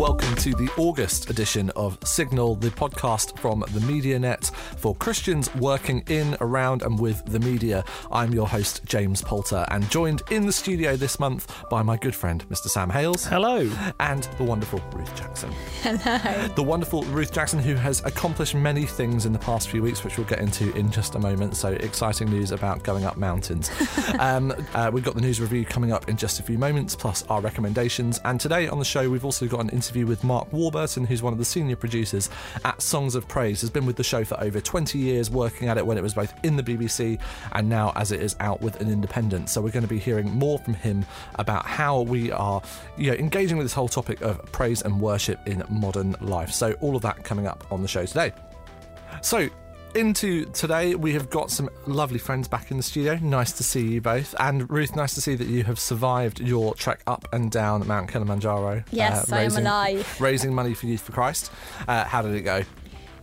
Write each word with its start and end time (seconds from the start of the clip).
Welcome 0.00 0.34
to 0.36 0.54
the 0.54 0.70
August 0.78 1.28
edition 1.28 1.68
of 1.76 1.98
Signal, 2.06 2.54
the 2.54 2.70
podcast 2.70 3.38
from 3.38 3.60
the 3.60 3.80
MediaNet 3.80 4.50
for 4.78 4.94
Christians 4.94 5.54
working 5.56 6.02
in, 6.08 6.38
around, 6.40 6.80
and 6.80 6.98
with 6.98 7.22
the 7.26 7.38
media. 7.38 7.84
I'm 8.10 8.32
your 8.32 8.48
host, 8.48 8.82
James 8.86 9.20
Poulter, 9.20 9.66
and 9.70 9.90
joined 9.90 10.22
in 10.30 10.46
the 10.46 10.54
studio 10.54 10.96
this 10.96 11.20
month 11.20 11.54
by 11.68 11.82
my 11.82 11.98
good 11.98 12.14
friend, 12.14 12.42
Mr. 12.48 12.68
Sam 12.68 12.88
Hales. 12.88 13.26
Hello. 13.26 13.70
And 14.00 14.22
the 14.38 14.44
wonderful 14.44 14.80
Ruth 14.94 15.14
Jackson. 15.14 15.52
Hello. 15.82 16.48
The 16.48 16.62
wonderful 16.62 17.02
Ruth 17.02 17.34
Jackson, 17.34 17.58
who 17.58 17.74
has 17.74 18.02
accomplished 18.06 18.54
many 18.54 18.86
things 18.86 19.26
in 19.26 19.34
the 19.34 19.38
past 19.38 19.68
few 19.68 19.82
weeks, 19.82 20.02
which 20.02 20.16
we'll 20.16 20.26
get 20.26 20.38
into 20.38 20.74
in 20.78 20.90
just 20.90 21.14
a 21.14 21.18
moment. 21.18 21.58
So, 21.58 21.72
exciting 21.72 22.30
news 22.30 22.52
about 22.52 22.82
going 22.84 23.04
up 23.04 23.18
mountains. 23.18 23.70
um, 24.18 24.54
uh, 24.72 24.90
we've 24.90 25.04
got 25.04 25.14
the 25.14 25.20
news 25.20 25.42
review 25.42 25.66
coming 25.66 25.92
up 25.92 26.08
in 26.08 26.16
just 26.16 26.40
a 26.40 26.42
few 26.42 26.56
moments, 26.56 26.96
plus 26.96 27.22
our 27.24 27.42
recommendations. 27.42 28.18
And 28.24 28.40
today 28.40 28.66
on 28.66 28.78
the 28.78 28.84
show, 28.86 29.10
we've 29.10 29.26
also 29.26 29.46
got 29.46 29.60
an 29.60 29.68
interview 29.68 29.89
with 29.94 30.24
Mark 30.24 30.52
Warburton, 30.52 31.04
who's 31.04 31.22
one 31.22 31.32
of 31.32 31.38
the 31.38 31.44
senior 31.44 31.76
producers 31.76 32.30
at 32.64 32.80
Songs 32.80 33.14
of 33.14 33.26
Praise, 33.28 33.60
has 33.60 33.70
been 33.70 33.86
with 33.86 33.96
the 33.96 34.04
show 34.04 34.24
for 34.24 34.40
over 34.40 34.60
20 34.60 34.98
years, 34.98 35.30
working 35.30 35.68
at 35.68 35.76
it 35.76 35.84
when 35.84 35.98
it 35.98 36.02
was 36.02 36.14
both 36.14 36.32
in 36.44 36.56
the 36.56 36.62
BBC 36.62 37.18
and 37.52 37.68
now 37.68 37.92
as 37.96 38.12
it 38.12 38.22
is 38.22 38.36
out 38.40 38.60
with 38.60 38.80
an 38.80 38.90
independent. 38.90 39.48
So, 39.48 39.60
we're 39.60 39.70
going 39.70 39.82
to 39.82 39.88
be 39.88 39.98
hearing 39.98 40.30
more 40.30 40.58
from 40.58 40.74
him 40.74 41.04
about 41.34 41.66
how 41.66 42.02
we 42.02 42.30
are 42.30 42.62
you 42.96 43.10
know, 43.10 43.16
engaging 43.16 43.56
with 43.56 43.64
this 43.64 43.74
whole 43.74 43.88
topic 43.88 44.20
of 44.22 44.40
praise 44.52 44.82
and 44.82 45.00
worship 45.00 45.40
in 45.46 45.62
modern 45.68 46.14
life. 46.20 46.52
So, 46.52 46.72
all 46.80 46.96
of 46.96 47.02
that 47.02 47.24
coming 47.24 47.46
up 47.46 47.66
on 47.70 47.82
the 47.82 47.88
show 47.88 48.06
today. 48.06 48.32
So, 49.22 49.48
into 49.94 50.44
today, 50.46 50.94
we 50.94 51.12
have 51.12 51.30
got 51.30 51.50
some 51.50 51.68
lovely 51.86 52.18
friends 52.18 52.48
back 52.48 52.70
in 52.70 52.76
the 52.76 52.82
studio. 52.82 53.18
Nice 53.22 53.52
to 53.52 53.64
see 53.64 53.86
you 53.86 54.00
both. 54.00 54.34
And 54.38 54.70
Ruth, 54.70 54.94
nice 54.96 55.14
to 55.14 55.20
see 55.20 55.34
that 55.34 55.46
you 55.46 55.64
have 55.64 55.78
survived 55.78 56.40
your 56.40 56.74
trek 56.74 57.02
up 57.06 57.28
and 57.32 57.50
down 57.50 57.86
Mount 57.86 58.10
Kilimanjaro. 58.10 58.84
Yes, 58.90 59.30
I 59.32 59.42
am 59.42 59.56
alive. 59.56 60.20
Raising 60.20 60.54
money 60.54 60.74
for 60.74 60.86
Youth 60.86 61.02
for 61.02 61.12
Christ. 61.12 61.50
Uh, 61.88 62.04
how 62.04 62.22
did 62.22 62.34
it 62.34 62.42
go? 62.42 62.62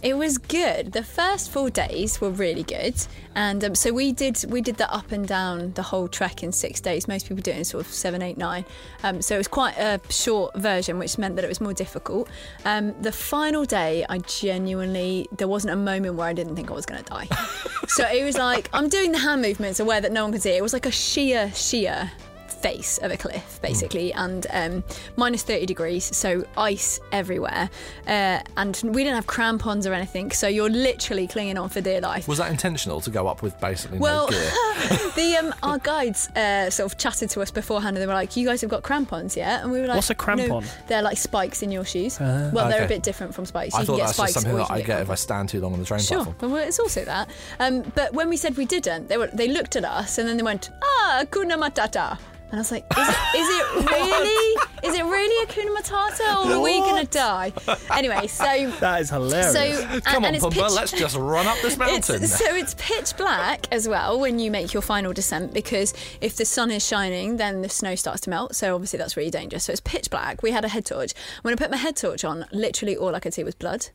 It 0.03 0.15
was 0.15 0.37
good. 0.37 0.91
The 0.91 1.03
first 1.03 1.49
four 1.49 1.71
days 1.71 2.21
were 2.21 2.29
really 2.29 2.61
good, 2.61 2.95
and 3.33 3.63
um, 3.63 3.73
so 3.73 3.91
we 3.91 4.11
did 4.11 4.43
we 4.47 4.61
did 4.61 4.77
the 4.77 4.91
up 4.93 5.11
and 5.11 5.27
down 5.27 5.73
the 5.73 5.81
whole 5.81 6.07
trek 6.07 6.43
in 6.43 6.51
six 6.51 6.79
days. 6.79 7.07
Most 7.07 7.27
people 7.27 7.41
do 7.41 7.49
it 7.49 7.57
in 7.57 7.65
sort 7.65 7.85
of 7.85 7.91
seven, 7.91 8.21
eight, 8.21 8.37
nine. 8.37 8.63
Um, 9.03 9.23
so 9.23 9.33
it 9.33 9.39
was 9.39 9.47
quite 9.47 9.75
a 9.77 9.99
short 10.09 10.55
version, 10.55 10.99
which 10.99 11.17
meant 11.17 11.35
that 11.35 11.43
it 11.43 11.47
was 11.47 11.59
more 11.59 11.73
difficult. 11.73 12.29
Um, 12.63 12.93
the 13.01 13.11
final 13.11 13.65
day, 13.65 14.05
I 14.07 14.19
genuinely 14.19 15.27
there 15.35 15.47
wasn't 15.47 15.73
a 15.73 15.77
moment 15.77 16.13
where 16.15 16.27
I 16.27 16.33
didn't 16.33 16.55
think 16.55 16.69
I 16.69 16.73
was 16.73 16.85
going 16.85 17.03
to 17.03 17.09
die. 17.09 17.27
so 17.87 18.07
it 18.07 18.23
was 18.23 18.37
like 18.37 18.69
I'm 18.73 18.89
doing 18.89 19.11
the 19.11 19.19
hand 19.19 19.41
movements 19.41 19.79
aware 19.79 19.99
that 19.99 20.11
no 20.11 20.23
one 20.23 20.31
can 20.31 20.41
see. 20.41 20.51
It 20.51 20.61
was 20.61 20.73
like 20.73 20.85
a 20.85 20.91
sheer, 20.91 21.51
sheer 21.55 22.11
face 22.67 22.97
of 22.97 23.11
a 23.11 23.17
cliff 23.17 23.59
basically 23.61 24.11
and 24.13 24.45
um, 24.51 24.83
minus 25.15 25.41
30 25.43 25.65
degrees 25.65 26.03
so 26.15 26.43
ice 26.57 26.99
everywhere. 27.11 27.69
Uh, 28.05 28.39
and 28.57 28.81
we 28.83 29.03
didn't 29.03 29.15
have 29.15 29.27
crampons 29.27 29.87
or 29.87 29.93
anything 29.93 30.31
so 30.31 30.47
you're 30.47 30.69
literally 30.69 31.27
clinging 31.27 31.57
on 31.57 31.69
for 31.69 31.79
dear 31.81 32.01
life. 32.01 32.27
Was 32.27 32.39
that 32.39 32.51
intentional 32.51 32.99
to 33.01 33.09
go 33.09 33.27
up 33.27 33.41
with 33.41 33.57
basically 33.61 33.99
well 33.99 34.25
no 34.29 34.31
gear? 34.31 34.51
the 35.15 35.37
um, 35.39 35.55
our 35.63 35.77
guides 35.79 36.27
uh, 36.35 36.69
sort 36.69 36.91
of 36.91 36.97
chatted 36.97 37.29
to 37.29 37.41
us 37.41 37.51
beforehand 37.51 37.95
and 37.95 38.01
they 38.01 38.07
were 38.07 38.13
like 38.13 38.35
you 38.35 38.45
guys 38.45 38.59
have 38.61 38.69
got 38.69 38.83
crampons 38.83 39.37
yeah 39.37 39.61
and 39.61 39.71
we 39.71 39.79
were 39.79 39.87
like 39.87 39.95
What's 39.95 40.09
a 40.09 40.15
crampon? 40.15 40.61
no, 40.61 40.61
they're 40.87 41.01
like 41.01 41.17
spikes 41.17 41.61
in 41.63 41.71
your 41.71 41.85
shoes. 41.85 42.19
Well 42.19 42.67
they're 42.69 42.83
a 42.85 42.87
bit 42.87 43.01
different 43.03 43.33
from 43.33 43.45
spikes. 43.45 43.75
I 43.75 43.79
you 43.81 43.85
thought 43.85 43.93
can 43.93 43.97
get 43.99 44.05
that's 44.07 44.17
just 44.17 44.31
spikes 44.31 44.33
something 44.33 44.53
or 44.53 44.57
that 44.67 44.71
I 44.71 44.81
get 44.81 45.01
if 45.01 45.09
I 45.09 45.15
stand 45.15 45.49
too 45.49 45.61
long 45.61 45.73
on 45.73 45.79
the 45.79 45.85
train 45.85 46.01
Sure, 46.01 46.23
platform. 46.25 46.51
well, 46.51 46.67
it's 46.67 46.79
also 46.79 47.05
that. 47.05 47.29
Um, 47.59 47.81
but 47.95 48.13
when 48.13 48.27
we 48.29 48.35
said 48.37 48.57
we 48.57 48.65
didn't, 48.65 49.07
they 49.07 49.17
were 49.17 49.27
they 49.27 49.47
looked 49.47 49.75
at 49.77 49.85
us 49.85 50.17
and 50.17 50.27
then 50.27 50.35
they 50.37 50.43
went, 50.43 50.69
"Ah, 50.83 51.23
Kuna 51.31 51.57
Matata," 51.57 52.17
and 52.49 52.53
I 52.53 52.57
was 52.57 52.71
like, 52.71 52.85
"Is 52.97 53.07
it, 53.09 53.17
is 53.35 53.47
it 53.49 53.91
really? 53.91 54.61
is 54.83 54.95
it 54.95 55.03
really 55.03 55.43
a 55.43 55.47
Kuna 55.47 55.71
Matata, 55.71 56.45
or 56.45 56.53
are 56.53 56.59
we 56.61 56.77
gonna 56.79 57.05
die?" 57.05 57.51
Anyway, 57.91 58.27
so 58.27 58.43
That 58.79 59.01
is 59.01 59.09
hilarious. 59.09 59.53
so 59.53 59.59
and, 59.59 60.03
Come 60.05 60.23
on, 60.23 60.25
and 60.27 60.35
it's 60.35 60.45
Pumbaa, 60.45 60.53
pitch- 60.67 60.71
let's 60.73 60.91
just 60.91 61.15
run 61.17 61.45
up 61.47 61.57
this 61.61 61.77
mountain. 61.85 62.23
it's, 62.23 62.37
so 62.37 62.45
it's 62.55 62.75
pitch 62.77 63.17
black 63.17 63.67
as 63.71 63.87
well 63.87 64.19
when 64.19 64.39
you 64.39 64.49
make 64.51 64.73
your 64.73 64.81
final 64.81 65.13
descent 65.13 65.53
because 65.53 65.93
if 66.21 66.35
the 66.37 66.45
sun 66.45 66.71
is 66.71 66.85
shining, 66.85 67.37
then 67.37 67.61
the 67.61 67.69
snow 67.69 67.95
starts 67.95 68.21
to 68.21 68.29
melt. 68.29 68.55
So 68.55 68.73
obviously 68.75 68.97
that's 68.97 69.17
really 69.17 69.31
dangerous. 69.31 69.65
So 69.65 69.71
it's 69.73 69.81
pitch 69.81 70.09
black. 70.09 70.41
We 70.41 70.51
had 70.51 70.63
a 70.63 70.69
head 70.69 70.85
torch. 70.85 71.13
When 71.41 71.53
I 71.53 71.57
put 71.57 71.69
my 71.71 71.77
head 71.77 71.95
torch 71.97 72.23
on, 72.23 72.45
literally 72.51 72.95
all 72.95 73.13
I 73.15 73.19
could 73.19 73.33
see 73.33 73.43
was 73.43 73.55
blood 73.55 73.89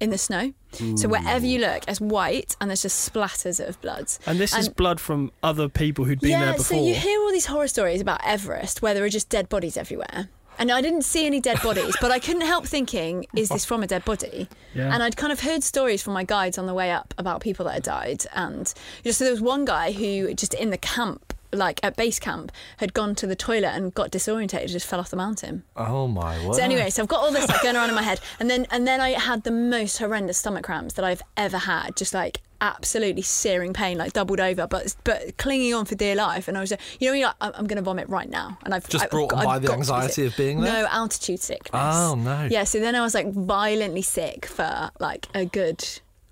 in 0.00 0.10
the 0.10 0.18
snow. 0.18 0.52
So 0.96 1.08
wherever 1.08 1.46
you 1.46 1.60
look, 1.60 1.84
it's 1.86 2.00
white 2.00 2.56
and 2.60 2.68
there's 2.68 2.82
just 2.82 3.12
splatters 3.12 3.66
of 3.66 3.80
blood. 3.80 4.06
and 4.26 4.40
this 4.40 4.56
is 4.56 4.68
blood 4.68 5.00
from 5.00 5.30
other 5.42 5.68
people 5.68 6.04
who'd 6.04 6.20
been 6.20 6.30
yeah, 6.30 6.44
there 6.46 6.52
before. 6.54 6.78
so 6.78 6.84
you 6.84 6.94
hear 6.94 7.20
all 7.20 7.30
these 7.30 7.46
horror 7.46 7.68
stories 7.68 8.00
about 8.00 8.20
Everest 8.24 8.82
where 8.82 8.92
there 8.92 9.04
are 9.04 9.08
just 9.08 9.28
dead 9.28 9.48
bodies 9.48 9.76
everywhere. 9.76 10.28
And 10.58 10.70
I 10.70 10.80
didn't 10.80 11.02
see 11.02 11.26
any 11.26 11.40
dead 11.40 11.60
bodies, 11.62 11.96
but 12.00 12.10
I 12.10 12.18
couldn't 12.18 12.42
help 12.42 12.66
thinking, 12.66 13.26
is 13.34 13.48
this 13.48 13.64
from 13.64 13.82
a 13.82 13.86
dead 13.86 14.04
body? 14.04 14.48
Yeah. 14.74 14.92
And 14.92 15.02
I'd 15.02 15.16
kind 15.16 15.32
of 15.32 15.40
heard 15.40 15.64
stories 15.64 16.02
from 16.02 16.12
my 16.12 16.24
guides 16.24 16.58
on 16.58 16.66
the 16.66 16.74
way 16.74 16.92
up 16.92 17.12
about 17.18 17.40
people 17.40 17.64
that 17.66 17.74
had 17.74 17.82
died. 17.82 18.24
And 18.34 18.72
you 19.02 19.08
know, 19.08 19.12
so 19.12 19.24
there 19.24 19.32
was 19.32 19.40
one 19.40 19.64
guy 19.64 19.92
who 19.92 20.32
just 20.34 20.54
in 20.54 20.70
the 20.70 20.78
camp, 20.78 21.34
like 21.54 21.80
at 21.82 21.96
base 21.96 22.18
camp, 22.18 22.52
had 22.78 22.94
gone 22.94 23.14
to 23.16 23.26
the 23.26 23.36
toilet 23.36 23.70
and 23.74 23.94
got 23.94 24.10
disorientated, 24.10 24.68
just 24.70 24.86
fell 24.86 25.00
off 25.00 25.10
the 25.10 25.16
mountain. 25.16 25.64
oh 25.76 26.06
my 26.08 26.44
word. 26.46 26.56
So 26.56 26.62
anyway, 26.62 26.90
so 26.90 27.02
I've 27.02 27.08
got 27.08 27.20
all 27.20 27.32
this 27.32 27.48
like 27.48 27.62
going 27.62 27.76
around 27.76 27.88
in 27.88 27.94
my 27.94 28.02
head, 28.02 28.20
and 28.40 28.50
then 28.50 28.66
and 28.70 28.86
then 28.86 29.00
I 29.00 29.10
had 29.10 29.44
the 29.44 29.50
most 29.50 29.98
horrendous 29.98 30.38
stomach 30.38 30.64
cramps 30.64 30.94
that 30.94 31.04
I've 31.04 31.22
ever 31.36 31.58
had, 31.58 31.96
just 31.96 32.14
like 32.14 32.42
absolutely 32.60 33.20
searing 33.20 33.74
pain, 33.74 33.98
like 33.98 34.12
doubled 34.14 34.40
over, 34.40 34.66
but 34.66 34.94
but 35.04 35.36
clinging 35.36 35.74
on 35.74 35.84
for 35.84 35.94
dear 35.94 36.14
life. 36.14 36.48
And 36.48 36.56
I 36.56 36.60
was, 36.60 36.72
uh, 36.72 36.76
you 36.98 37.12
know, 37.12 37.26
like, 37.26 37.34
I'm, 37.40 37.52
I'm 37.56 37.66
going 37.66 37.76
to 37.76 37.82
vomit 37.82 38.08
right 38.08 38.28
now, 38.28 38.58
and 38.64 38.74
I've 38.74 38.88
Just 38.88 39.04
I've 39.04 39.10
brought 39.10 39.30
by 39.30 39.44
I've 39.44 39.62
the 39.62 39.72
anxiety 39.72 40.24
of 40.26 40.36
being 40.36 40.60
there? 40.60 40.72
No 40.84 40.88
altitude 40.88 41.40
sickness. 41.40 41.70
Oh, 41.74 42.14
no. 42.14 42.48
Yeah, 42.50 42.64
so 42.64 42.80
then 42.80 42.94
I 42.94 43.02
was 43.02 43.14
like 43.14 43.30
violently 43.32 44.02
sick 44.02 44.46
for 44.46 44.90
like 44.98 45.28
a 45.34 45.44
good, 45.44 45.84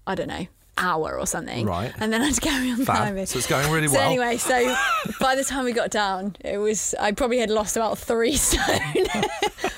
I 0.07 0.15
don't 0.15 0.29
know. 0.29 0.47
Hour 0.79 1.19
or 1.19 1.27
something, 1.27 1.67
Right. 1.67 1.93
And 2.01 2.11
then 2.13 2.23
I'd 2.23 2.41
carry 2.41 2.71
on 2.71 2.79
Fab. 2.79 2.97
climbing. 2.97 3.27
So 3.27 3.39
it's 3.39 3.47
going 3.47 3.71
really 3.71 3.89
So 3.89 3.95
well. 3.99 4.09
anyway, 4.09 4.39
so 4.39 4.75
by 5.21 5.35
the 5.37 5.45
time 5.45 5.65
we 5.65 5.73
got 5.73 5.91
down, 5.91 6.35
it 6.41 6.57
was 6.57 6.95
I 6.99 7.13
probably 7.13 7.39
had 7.39 7.51
lost 7.51 7.77
about 7.77 7.99
three 7.99 8.37
stone. 8.49 8.81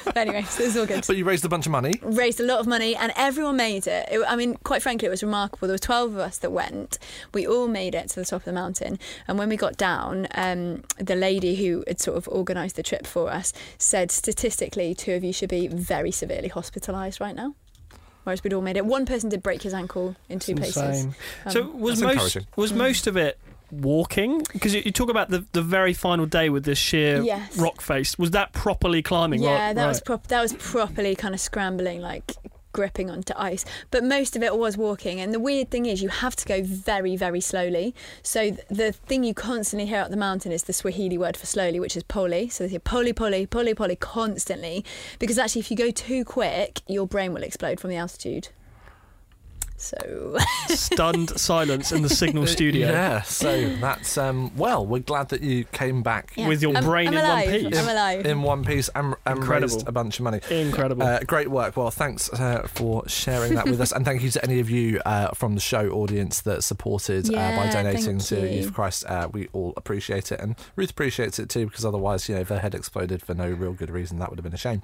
but 0.05 0.17
anyway, 0.17 0.43
so 0.45 0.63
it 0.63 0.67
was 0.67 0.77
all 0.77 0.87
good 0.87 1.05
But 1.07 1.17
you 1.17 1.25
raised 1.25 1.45
a 1.45 1.49
bunch 1.49 1.67
of 1.67 1.73
money. 1.73 1.95
raised 2.03 2.39
a 2.39 2.45
lot 2.45 2.61
of 2.61 2.67
money 2.69 2.95
and 2.95 3.13
everyone 3.17 3.57
made 3.57 3.87
it. 3.89 4.09
it. 4.11 4.25
I 4.27 4.37
mean, 4.37 4.55
quite 4.63 4.83
frankly, 4.83 5.07
it 5.07 5.11
was 5.11 5.23
remarkable. 5.23 5.67
There 5.67 5.75
were 5.75 5.79
12 5.79 6.13
of 6.13 6.19
us 6.19 6.39
that 6.39 6.51
went. 6.53 6.99
We 7.35 7.45
all 7.47 7.67
made 7.67 7.95
it 7.97 8.11
to 8.11 8.21
the 8.21 8.25
top 8.25 8.43
of 8.43 8.45
the 8.45 8.53
mountain. 8.53 8.99
And 9.27 9.37
when 9.37 9.49
we 9.49 9.57
got 9.57 9.77
down, 9.77 10.29
um, 10.37 10.85
the 10.99 11.17
lady 11.17 11.57
who 11.57 11.83
had 11.89 12.01
sort 12.01 12.17
of 12.17 12.29
organised 12.29 12.77
the 12.77 12.85
trip 12.85 13.05
for 13.07 13.31
us 13.31 13.53
said 13.79 14.13
statistically, 14.13 14.95
two 14.95 15.13
of 15.15 15.25
you 15.25 15.33
should 15.33 15.51
be 15.51 15.67
very 15.67 16.13
severely 16.13 16.49
hospitalised 16.51 17.21
right 17.21 17.35
now. 17.35 17.57
Whereas 18.25 18.43
we'd 18.43 18.53
all 18.53 18.63
made 18.63 18.77
it. 18.77 18.85
One 18.85 19.07
person 19.07 19.29
did 19.31 19.43
break 19.43 19.63
his 19.63 19.73
ankle 19.75 20.17
in 20.29 20.39
two 20.39 20.55
places. 20.55 21.05
Um, 21.07 21.15
so 21.51 21.63
was 21.69 22.01
That's 22.01 22.03
most 22.03 22.13
encouraging. 22.37 22.47
was 22.57 22.73
most 22.73 23.07
of 23.07 23.17
it 23.17 23.39
walking? 23.71 24.43
Because 24.53 24.75
you, 24.75 24.83
you 24.85 24.91
talk 24.93 25.11
about 25.11 25.31
the, 25.31 25.45
the 25.53 25.63
very 25.63 25.93
final 25.93 26.27
day 26.27 26.49
with 26.49 26.65
this 26.65 26.79
sheer 26.79 27.21
Yes. 27.23 27.57
rock 27.59 27.81
face. 27.81 28.19
Was 28.19 28.31
that 28.33 28.53
properly 28.53 29.03
climbing? 29.03 29.43
Yeah, 29.43 29.67
right, 29.69 29.73
that 29.75 29.87
was 29.87 30.01
prop- 30.01 30.27
that 30.29 30.41
was 30.43 30.53
properly 30.55 31.15
kind 31.15 31.35
of 31.35 31.41
scrambling, 31.41 32.01
like 32.01 32.33
gripping 32.75 33.11
onto 33.11 33.33
ice. 33.37 33.65
But 33.91 34.05
most 34.05 34.37
of 34.37 34.43
it 34.43 34.59
was 34.59 34.77
walking. 34.77 35.19
And 35.19 35.33
the 35.33 35.41
weird 35.41 35.71
thing 35.71 35.87
is, 35.87 36.03
you 36.03 36.11
have 36.11 36.37
to 36.37 36.45
go 36.45 36.63
very, 36.63 37.17
very 37.17 37.41
slowly. 37.41 37.95
So 38.23 38.51
th- 38.51 38.61
the 38.69 38.93
thing 38.93 39.25
you 39.25 39.33
constantly 39.33 39.87
hear 39.87 40.01
up 40.01 40.11
the 40.11 40.19
mountain 40.19 40.53
is 40.53 40.65
the 40.65 40.75
Swahili 40.75 41.17
word 41.17 41.39
for 41.39 41.47
slowly, 41.47 41.81
which 41.81 41.97
is 41.97 42.03
poli. 42.03 42.51
So 42.51 42.65
they 42.65 42.75
say 42.75 42.79
poli, 42.79 43.15
poli, 43.15 43.47
poli, 43.47 43.73
poli 43.75 43.97
constantly. 43.97 44.85
Because 45.19 45.39
actually, 45.39 45.61
if 45.61 45.71
you 45.71 45.77
go 45.79 45.91
too 45.91 46.25
quick, 46.27 46.83
your 46.87 47.07
brain 47.07 47.33
will 47.33 47.43
explode 47.43 47.81
from 47.81 47.89
the 47.89 47.97
altitude. 47.97 48.49
So 49.77 50.39
Stunned 50.69 51.31
silence 51.39 51.93
in 51.93 52.03
the 52.03 52.09
Signal 52.09 52.47
studio. 52.47 52.89
Yeah, 52.89 53.23
so 53.23 53.69
that's 53.77 54.17
um. 54.17 54.57
Well, 54.57 54.87
we're 54.87 55.01
glad 55.01 55.29
that 55.31 55.43
you 55.43 55.65
came 55.65 56.03
back 56.03 56.33
Yeah. 56.37 56.49
With 56.49 56.63
your 56.63 56.75
I'm- 56.75 56.85
brain 56.85 57.09
I'm 57.09 57.15
in 57.15 57.21
alive. 57.21 57.47
one 57.47 57.71
piece. 57.71 57.79
I'm 57.79 57.89
alive. 57.89 58.27
in 58.27 58.43
one 58.43 58.65
piece 58.65 58.89
and, 58.95 59.15
and 59.27 59.39
Incredible. 59.39 59.75
raised 59.75 59.89
a 59.89 59.93
bunch 59.93 60.19
of 60.21 60.25
money. 60.25 60.41
Incredible. 60.49 61.03
Uh, 61.03 61.21
great 61.27 61.49
work. 61.49 61.77
Well, 61.77 61.91
thanks 61.91 62.33
uh, 62.33 62.67
for 62.73 63.07
sharing 63.09 63.55
that 63.57 63.67
with 63.67 63.81
us, 63.81 63.93
and 63.93 64.05
thank 64.05 64.23
you 64.23 64.31
to 64.31 64.43
any 64.45 64.61
of 64.61 64.71
you 64.71 65.01
uh, 65.05 65.29
from 65.35 65.55
the 65.55 65.61
show 65.61 65.91
audience 65.91 66.41
that 66.43 66.63
supported 66.65 67.29
uh, 67.35 67.57
by 67.57 67.69
donating 67.71 68.19
to 68.19 68.41
you. 68.41 68.59
Youth 68.59 68.67
for 68.69 68.73
Christ. 68.73 69.05
Uh, 69.07 69.29
we 69.33 69.49
all 69.53 69.75
appreciate 69.77 70.31
it, 70.33 70.41
and 70.41 70.55
Ruth 70.77 70.91
appreciates 70.91 71.39
it 71.39 71.49
too, 71.51 71.67
because 71.67 71.85
otherwise, 71.85 72.29
you 72.29 72.37
know, 72.37 72.41
if 72.43 72.49
her 72.49 72.61
head 72.61 72.75
exploded 72.75 73.23
for 73.23 73.35
no 73.35 73.49
real 73.51 73.73
good 73.73 73.91
reason, 73.91 74.19
that 74.21 74.31
would 74.31 74.39
have 74.39 74.45
been 74.45 74.55
a 74.55 74.57
shame. 74.57 74.83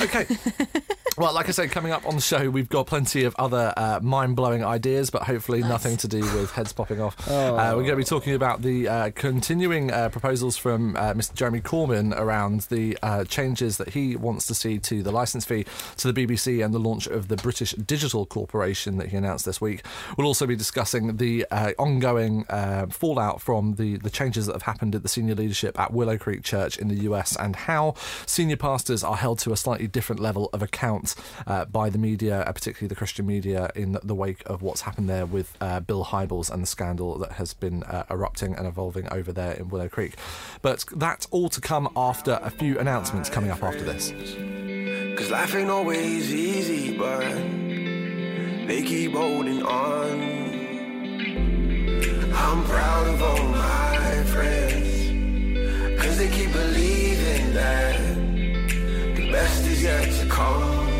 Okay. 0.00 0.26
well, 1.18 1.32
like 1.34 1.48
I 1.48 1.52
said, 1.52 1.70
coming 1.70 1.92
up 1.92 2.06
on 2.06 2.16
the 2.16 2.20
show, 2.22 2.48
we've 2.50 2.68
got 2.68 2.86
plenty 2.86 3.24
of 3.24 3.34
other 3.38 3.72
uh, 4.14 4.24
mind-blowing 4.24 4.64
ideas, 4.64 5.10
but 5.10 5.22
hopefully 5.22 5.60
nothing 5.60 5.96
to 5.98 6.08
do 6.08 6.20
with 6.20 6.50
heads 6.52 6.72
popping 6.72 7.00
off. 7.00 7.16
Oh. 7.34 7.56
Uh, 7.56 7.70
we're 7.70 7.82
going 7.82 7.90
to 7.90 7.96
be 7.96 8.04
talking 8.04 8.34
about 8.34 8.62
the 8.62 8.86
uh, 8.86 9.10
continuing 9.14 9.90
uh, 9.90 10.08
proposals 10.08 10.56
from 10.56 10.94
uh, 10.96 11.14
Mr. 11.14 11.34
Jeremy 11.34 11.60
Corbyn 11.60 12.16
around 12.16 12.60
the 12.70 12.96
uh, 13.02 13.24
changes 13.24 13.76
that 13.78 13.88
he 13.88 14.14
wants 14.14 14.46
to 14.46 14.54
see 14.54 14.78
to 14.78 15.02
the 15.02 15.10
licence 15.10 15.44
fee 15.44 15.64
to 15.96 16.12
the 16.12 16.26
BBC 16.26 16.64
and 16.64 16.72
the 16.72 16.78
launch 16.78 17.06
of 17.06 17.28
the 17.28 17.36
British 17.36 17.72
Digital 17.72 18.24
Corporation 18.24 18.98
that 18.98 19.08
he 19.08 19.16
announced 19.16 19.46
this 19.46 19.60
week. 19.60 19.82
We'll 20.16 20.26
also 20.26 20.46
be 20.46 20.54
discussing 20.54 21.16
the 21.16 21.46
uh, 21.50 21.72
ongoing 21.78 22.44
uh, 22.48 22.86
fallout 22.86 23.40
from 23.40 23.74
the, 23.74 23.96
the 23.96 24.10
changes 24.10 24.46
that 24.46 24.52
have 24.52 24.62
happened 24.62 24.94
at 24.94 25.02
the 25.02 25.08
senior 25.08 25.34
leadership 25.34 25.78
at 25.80 25.92
Willow 25.92 26.18
Creek 26.18 26.44
Church 26.44 26.78
in 26.78 26.88
the 26.88 27.02
US 27.10 27.36
and 27.36 27.56
how 27.56 27.94
senior 28.26 28.56
pastors 28.56 29.02
are 29.02 29.16
held 29.16 29.38
to 29.40 29.52
a 29.52 29.56
slightly 29.56 29.88
different 29.88 30.20
level 30.20 30.50
of 30.52 30.62
account 30.62 31.14
uh, 31.46 31.64
by 31.64 31.90
the 31.90 31.98
media, 31.98 32.44
particularly 32.54 32.88
the 32.88 32.94
Christian 32.94 33.26
media, 33.26 33.70
in 33.74 33.98
the 34.06 34.14
wake 34.14 34.42
of 34.46 34.62
what's 34.62 34.82
happened 34.82 35.08
there 35.08 35.26
with 35.26 35.56
uh, 35.60 35.80
Bill 35.80 36.04
Hybels 36.04 36.50
and 36.50 36.62
the 36.62 36.66
scandal 36.66 37.18
that 37.18 37.32
has 37.32 37.54
been 37.54 37.82
uh, 37.84 38.04
erupting 38.10 38.54
and 38.54 38.66
evolving 38.66 39.08
over 39.12 39.32
there 39.32 39.52
in 39.52 39.68
Willow 39.68 39.88
Creek. 39.88 40.14
But 40.62 40.84
that's 40.94 41.26
all 41.30 41.48
to 41.48 41.60
come 41.60 41.88
after 41.96 42.38
a 42.42 42.50
few 42.50 42.78
announcements 42.78 43.30
coming 43.30 43.50
up 43.50 43.62
after 43.62 43.82
this. 43.82 44.12
Cause 45.16 45.30
life 45.30 45.54
ain't 45.54 45.70
always 45.70 46.34
easy, 46.34 46.96
but 46.98 47.20
they 48.66 48.82
keep 48.84 49.12
holding 49.12 49.62
on. 49.62 50.44
I'm 52.34 52.64
proud 52.64 53.06
of 53.06 53.22
all 53.22 53.48
my 53.48 54.24
friends, 54.26 56.02
cause 56.02 56.18
they 56.18 56.28
keep 56.28 56.52
believing 56.52 57.54
that 57.54 57.98
the 59.16 59.30
best 59.30 59.66
is 59.66 59.82
yet 59.82 60.12
to 60.20 60.26
come. 60.28 60.93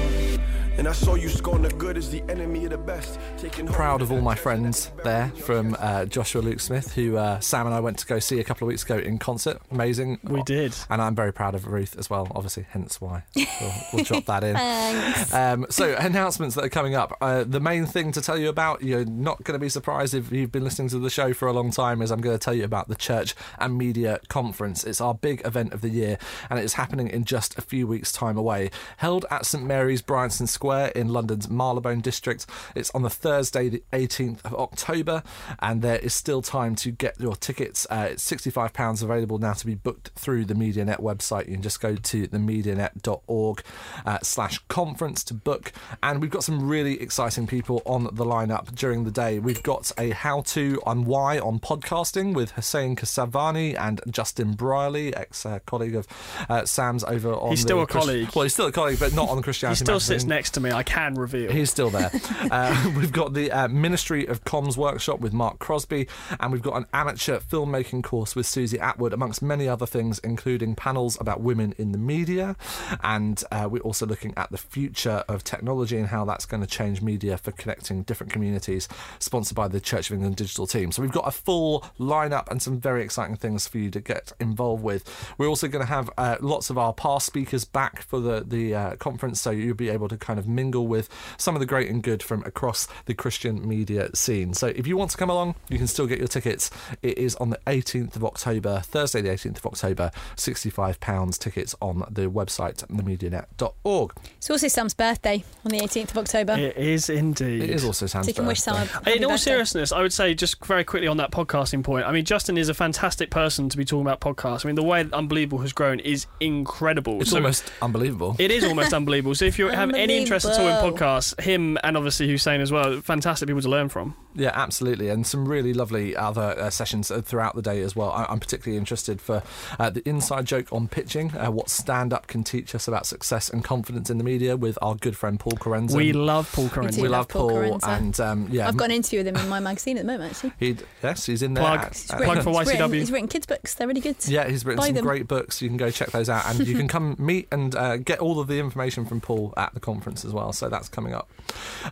And 0.77 0.89
I 0.89 0.93
saw 0.93 1.15
you 1.15 1.29
scorn 1.29 1.63
the 1.63 1.69
good 1.69 1.97
as 1.97 2.11
the 2.11 2.25
enemy 2.29 2.65
of 2.65 2.73
the 2.73 2.79
best. 2.79 3.21
Taking 3.39 3.67
proud 3.67 4.03
of 4.03 4.11
all 4.11 4.21
my 4.21 4.35
friends 4.35 4.91
there 5.05 5.29
from 5.29 5.77
uh, 5.79 6.05
Joshua 6.07 6.41
Luke 6.41 6.59
Smith, 6.59 6.95
who 6.95 7.17
uh, 7.17 7.39
Sam 7.39 7.67
and 7.67 7.75
I 7.75 7.79
went 7.79 7.99
to 7.99 8.07
go 8.07 8.19
see 8.19 8.41
a 8.41 8.45
couple 8.45 8.67
of 8.67 8.71
weeks 8.71 8.83
ago 8.83 8.99
in 8.99 9.19
concert. 9.19 9.61
Amazing. 9.71 10.19
We 10.25 10.43
did. 10.43 10.75
And 10.91 11.01
I'm 11.01 11.15
very 11.15 11.33
proud 11.33 11.55
of 11.55 11.69
Ruth 11.69 11.97
as 11.97 12.11
well, 12.11 12.27
obviously, 12.35 12.67
hence 12.71 13.01
why 13.01 13.23
we'll, 13.37 13.73
we'll 13.93 14.05
drop 14.05 14.25
that 14.25 14.43
in. 14.43 14.57
Thanks. 14.57 15.33
Um, 15.33 15.67
so, 15.71 15.95
announcements 15.95 16.57
that 16.57 16.65
are 16.65 16.71
coming 16.71 16.97
up. 16.97 17.17
Uh, 17.21 17.45
the 17.45 17.61
main 17.61 17.87
thing 17.87 18.11
to 18.11 18.21
tell 18.21 18.37
you 18.37 18.49
about, 18.49 18.83
you're 18.83 19.05
not 19.05 19.45
going 19.45 19.55
to 19.55 19.63
be 19.63 19.69
surprised 19.69 20.13
if 20.13 20.33
you've 20.33 20.51
been 20.51 20.65
listening 20.65 20.89
to 20.89 20.99
the 20.99 21.11
show 21.11 21.33
for 21.33 21.47
a 21.47 21.53
long 21.53 21.71
time, 21.71 22.03
is 22.03 22.11
I'm 22.11 22.21
going 22.21 22.37
to 22.37 22.45
tell 22.45 22.55
you 22.55 22.65
about 22.65 22.89
the 22.89 22.97
Church 22.97 23.37
and 23.61 23.79
Media 23.79 24.19
Conference. 24.29 24.83
It's 24.83 25.01
our 25.01 25.15
big 25.15 25.41
event 25.47 25.73
of 25.73 25.83
the 25.83 25.89
year, 25.89 26.19
and 26.51 26.59
it 26.59 26.65
is 26.65 26.75
happening 26.75 27.07
in 27.07 27.25
just 27.25 27.57
a 27.57 27.61
few 27.61 27.87
weeks' 27.87 28.11
time 28.11 28.37
away. 28.37 28.73
Held 28.97 29.25
at 29.31 29.47
St 29.47 29.65
Mary's 29.65 30.03
Bryanston 30.03 30.49
Square 30.49 30.64
in 30.73 31.09
London's 31.09 31.49
Marylebone 31.51 32.01
district. 32.01 32.47
It's 32.75 32.91
on 32.91 33.03
the 33.03 33.11
Thursday, 33.11 33.69
the 33.69 33.83
18th 33.93 34.45
of 34.45 34.55
October, 34.55 35.23
and 35.61 35.83
there 35.83 35.99
is 35.99 36.15
still 36.15 36.41
time 36.43 36.75
to 36.77 36.91
get 36.91 37.21
your 37.21 37.37
tickets. 37.37 37.87
Uh, 37.91 38.09
it's 38.13 38.29
£65 38.31 39.03
available 39.03 39.39
now 39.39 39.53
to 39.53 39.67
be 39.67 39.75
booked 39.75 40.11
through 40.17 40.45
the 40.47 40.55
MediaNet 40.55 41.01
website. 41.01 41.47
You 41.47 41.55
can 41.55 41.63
just 41.63 41.81
go 41.81 41.97
to 41.97 42.27
themedianet.org 42.29 43.63
uh, 44.07 44.19
slash 44.23 44.59
conference 44.69 45.23
to 45.25 45.35
book. 45.35 45.73
And 46.03 46.21
we've 46.21 46.31
got 46.31 46.45
some 46.45 46.69
really 46.69 47.01
exciting 47.01 47.47
people 47.47 47.83
on 47.85 48.05
the 48.05 48.25
lineup 48.25 48.75
during 48.75 49.05
the 49.05 49.11
day. 49.11 49.39
We've 49.39 49.63
got 49.63 49.91
a 49.99 50.11
how 50.11 50.43
to 50.43 50.81
on 50.87 51.05
why 51.05 51.39
on 51.39 51.59
podcasting 51.61 52.35
with 52.35 52.53
Hussein 52.53 52.97
Kesvani 52.97 53.79
and 53.79 54.01
Justin 54.11 54.53
Brierley, 54.53 55.15
ex 55.15 55.45
uh, 55.47 55.59
colleague 55.67 55.95
of 55.97 56.07
uh, 56.49 56.65
Sam's 56.65 57.05
over 57.05 57.33
on 57.35 57.51
He's 57.51 57.61
the 57.63 57.69
still 57.69 57.83
a 57.83 57.87
Christ- 57.87 58.07
colleague. 58.07 58.29
Well, 58.35 58.43
he's 58.45 58.53
still 58.53 58.67
a 58.67 58.73
colleague, 58.73 58.99
but 58.99 59.13
not 59.15 59.29
on 59.29 59.37
the 59.37 59.43
He 59.43 59.45
Christianity 59.45 59.85
still 59.85 59.95
magazine. 59.97 60.19
sits 60.21 60.25
next 60.29 60.54
to 60.55 60.61
me. 60.61 60.71
I 60.71 60.83
can 60.83 61.15
reveal. 61.15 61.51
He's 61.51 61.71
still 61.71 61.91
there. 61.91 62.11
uh, 62.51 62.93
we've 62.97 63.13
got 63.13 63.35
the 63.35 63.51
uh, 63.53 63.69
Ministry 63.69 64.27
of 64.27 64.45
Comms 64.45 64.77
workshop 64.77 65.21
with 65.21 65.33
Mark 65.33 65.59
Crosby, 65.59 66.09
and 66.41 66.53
we've 66.53 66.63
got 66.63 66.77
an 66.77 66.87
amateur 66.93 67.39
filmmaking 67.39 68.03
course 68.03 68.35
with 68.35 68.47
Susie 68.47 68.81
Atwood, 68.81 69.13
amongst 69.13 69.43
many 69.43 69.69
other 69.69 69.87
things, 69.87 70.19
including 70.21 70.75
panels 70.75 71.21
about 71.21 71.41
women 71.41 71.75
in 71.79 71.93
the 71.93 71.99
media. 71.99 72.57
And 73.03 73.43
uh, 73.51 73.69
we're 73.71 73.83
also 73.83 74.07
looking 74.07 74.33
at 74.37 74.51
the 74.51 74.59
future 74.59 75.25
of 75.29 75.45
technology 75.45 75.99
and 75.99 76.09
how 76.09 76.25
that's 76.25 76.47
going 76.47 76.63
to 76.63 76.69
change 76.69 77.03
media 77.03 77.37
for 77.37 77.53
connecting 77.53 78.03
different 78.05 78.33
communities, 78.33 78.89
sponsored 79.19 79.57
by 79.57 79.69
the 79.69 79.81
Church 79.81 80.11
of 80.11 80.15
England 80.15 80.37
digital 80.37 80.67
team. 80.67 80.93
So 80.93 81.03
we've 81.03 81.13
got 81.13 81.29
a 81.29 81.33
full 81.33 81.85
lineup 81.99 82.51
and 82.51 82.63
some 82.63 82.81
very 82.81 83.03
exciting 83.03 83.37
things 83.37 83.67
for 83.67 83.79
you 83.79 83.91
to 83.91 84.01
get 84.01 84.33
involved 84.41 84.83
with. 84.83 85.35
We're 85.39 85.49
also 85.49 85.69
going 85.69 85.85
to 85.85 85.93
have 85.93 86.11
uh, 86.17 86.37
lots 86.41 86.71
of 86.71 86.79
our 86.79 86.93
past 86.93 87.27
speakers 87.27 87.65
back 87.65 88.03
for 88.03 88.21
the 88.21 88.45
the 88.47 88.75
uh, 88.75 88.97
conference, 88.97 89.41
so 89.41 89.51
you'll 89.51 89.75
be 89.75 89.89
able 89.89 90.09
to 90.09 90.17
kind 90.17 90.39
of 90.39 90.44
mingle 90.47 90.87
with 90.87 91.09
some 91.39 91.55
of 91.57 91.61
the 91.61 91.67
great 91.67 91.89
and 91.91 92.03
good 92.03 92.23
from 92.23 92.43
across 92.45 92.87
the 93.07 93.15
Christian 93.15 93.67
media 93.67 94.09
scene. 94.15 94.55
So 94.55 94.69
if 94.69 94.87
you 94.87 94.97
want 94.97 95.11
to 95.13 95.17
come 95.17 95.31
along, 95.31 95.55
you 95.69 95.79
can 95.79 95.87
still 95.87 96.07
get 96.07 96.19
your 96.19 96.29
tickets. 96.29 96.71
It 97.03 97.19
is 97.19 97.35
on 97.37 97.51
the 97.51 97.59
18th 97.67 98.17
of 98.17 98.25
October, 98.25 98.81
Thursday, 98.81 99.21
the 99.21 99.31
18th 99.31 99.59
of 99.59 99.67
October. 99.67 100.11
£65 100.37 101.39
tickets 101.39 101.75
on 101.81 102.05
the 102.11 102.27
website, 102.31 102.87
themedianet.org. 102.87 104.13
It's 104.39 104.51
also 104.51 104.69
Sam's 104.69 104.95
birthday 104.95 105.45
on 105.65 105.71
the 105.71 105.79
18th 105.81 106.11
of 106.13 106.19
October. 106.19 106.53
It 106.55 106.77
is 106.77 107.09
indeed. 107.11 107.63
It 107.63 107.71
is 107.71 107.85
also 107.85 108.07
Sam's 108.07 108.27
so 108.27 108.31
you 108.31 108.35
can 108.35 108.47
wish 108.47 108.61
Sam 108.61 108.75
birthday. 108.87 109.17
In 109.17 109.25
all 109.25 109.31
birthday. 109.31 109.43
seriousness, 109.43 109.93
I 109.93 110.03
would 110.03 110.13
say 110.13 110.35
just 110.35 110.65
very 110.65 110.85
quickly 110.85 111.09
on 111.09 111.17
that 111.19 111.31
podcasting 111.31 111.83
point. 111.85 112.07
I 112.07 112.13
mean, 112.13 112.25
Justin 112.25 112.57
is 112.59 112.69
a 112.69 112.75
fantastic 112.75 113.31
person 113.31 113.69
to 113.69 113.77
be 113.77 113.85
talking 113.85 114.03
about 114.07 114.21
podcasts. 114.21 114.65
I 114.65 114.69
mean, 114.69 114.77
the 114.77 114.83
way 114.83 115.03
that 115.03 115.13
Unbelievable 115.15 115.59
has 115.59 115.73
grown 115.73 116.01
is 116.01 116.27
incredible. 116.41 117.21
It's 117.21 117.31
So- 117.31 117.37
almost 117.37 117.65
unbelievable. 117.81 118.37
It 118.39 118.51
is 118.51 118.65
almost 118.65 118.93
unbelievable. 118.95 119.35
So 119.35 119.45
if 119.45 119.59
you 119.59 119.69
have 119.69 119.93
any 119.95 120.17
interest 120.19 120.34
at 120.37 120.45
all 120.59 120.67
in 120.67 120.73
Unbelievable. 120.73 120.99
podcasts, 120.99 121.41
him 121.41 121.79
and 121.85 121.97
obviously 121.97 122.27
Hussein 122.29 122.61
as 122.61 122.73
well, 122.73 123.01
fantastic 123.01 123.47
people 123.47 123.63
to 123.63 123.69
learn 123.69 123.89
from. 123.89 124.17
Yeah, 124.35 124.51
absolutely, 124.55 125.09
and 125.11 125.27
some 125.27 125.47
really 125.49 125.73
lovely 125.73 126.17
other 126.17 126.57
uh, 126.59 126.71
sessions 126.71 127.11
uh, 127.11 127.21
throughout 127.23 127.55
the 127.55 127.63
day 127.63 127.83
as 127.83 127.95
well. 127.95 128.11
I- 128.11 128.27
I'm 128.29 128.41
particularly 128.41 128.77
interested 128.79 129.21
for 129.21 129.43
uh, 129.79 129.91
the 129.91 130.07
inside 130.09 130.47
joke 130.47 130.73
on 130.73 130.89
pitching, 130.89 131.37
uh, 131.37 131.51
what 131.51 131.71
stand-up 131.71 132.27
can 132.27 132.43
teach 132.43 132.75
us 132.75 132.89
about 132.89 133.07
success 133.07 133.49
and 133.49 133.63
confidence 133.63 134.11
in 134.11 134.19
the 134.19 134.25
media 134.25 134.57
with 134.57 134.77
our 134.83 134.95
good 134.97 135.17
friend 135.17 135.39
Paul 135.39 135.53
Kerensa. 135.53 135.95
We 135.95 136.13
love 136.13 136.51
Paul 136.53 136.69
We 136.77 136.87
we 136.87 137.03
love 137.03 137.11
love 137.11 137.29
Paul 137.29 137.49
Paul, 137.51 137.81
and 137.85 138.19
um, 138.21 138.49
yeah, 138.51 138.67
I've 138.69 138.77
got 138.77 138.87
an 138.87 138.93
interview 138.97 139.21
with 139.21 139.29
him 139.29 139.37
in 139.37 139.49
my 139.49 139.61
magazine 139.61 139.99
at 139.99 140.05
the 140.05 140.13
moment, 140.13 140.33
actually. 140.33 140.53
he 140.59 140.77
yes, 141.03 141.27
he's 141.27 141.43
in 141.43 141.55
there. 141.55 141.63
Plug. 141.65 141.81
at- 141.81 141.93
He's 141.95 142.11
at- 142.11 142.23
Plug 142.23 142.43
for 142.43 142.51
he's 142.59 142.69
written- 142.69 142.91
YCW. 142.91 142.95
He's 142.99 143.13
written 143.13 143.29
kids' 143.29 143.47
books. 143.47 143.75
They're 143.75 143.87
really 143.87 144.01
good. 144.01 144.17
Yeah, 144.27 144.49
he's 144.49 144.65
written 144.65 144.79
Buy 144.79 144.87
some 144.87 144.95
them. 144.97 145.05
great 145.05 145.29
books. 145.29 145.63
You 145.63 145.69
can 145.69 145.77
go 145.77 145.91
check 145.91 146.11
those 146.11 146.29
out, 146.29 146.45
and 146.47 146.67
you 146.67 146.75
can 146.77 146.89
come 146.95 147.15
meet 147.19 147.47
and 147.53 147.75
uh, 147.77 147.99
get 147.99 148.19
all 148.19 148.41
of 148.41 148.49
the 148.49 148.59
information 148.59 149.05
from 149.05 149.21
Paul 149.21 149.55
at 149.57 149.75
the 149.75 149.81
conference 149.81 150.25
as 150.25 150.33
well. 150.33 150.53
So 150.53 150.69
that's 150.69 150.89
coming 150.89 151.15
up. 151.15 151.29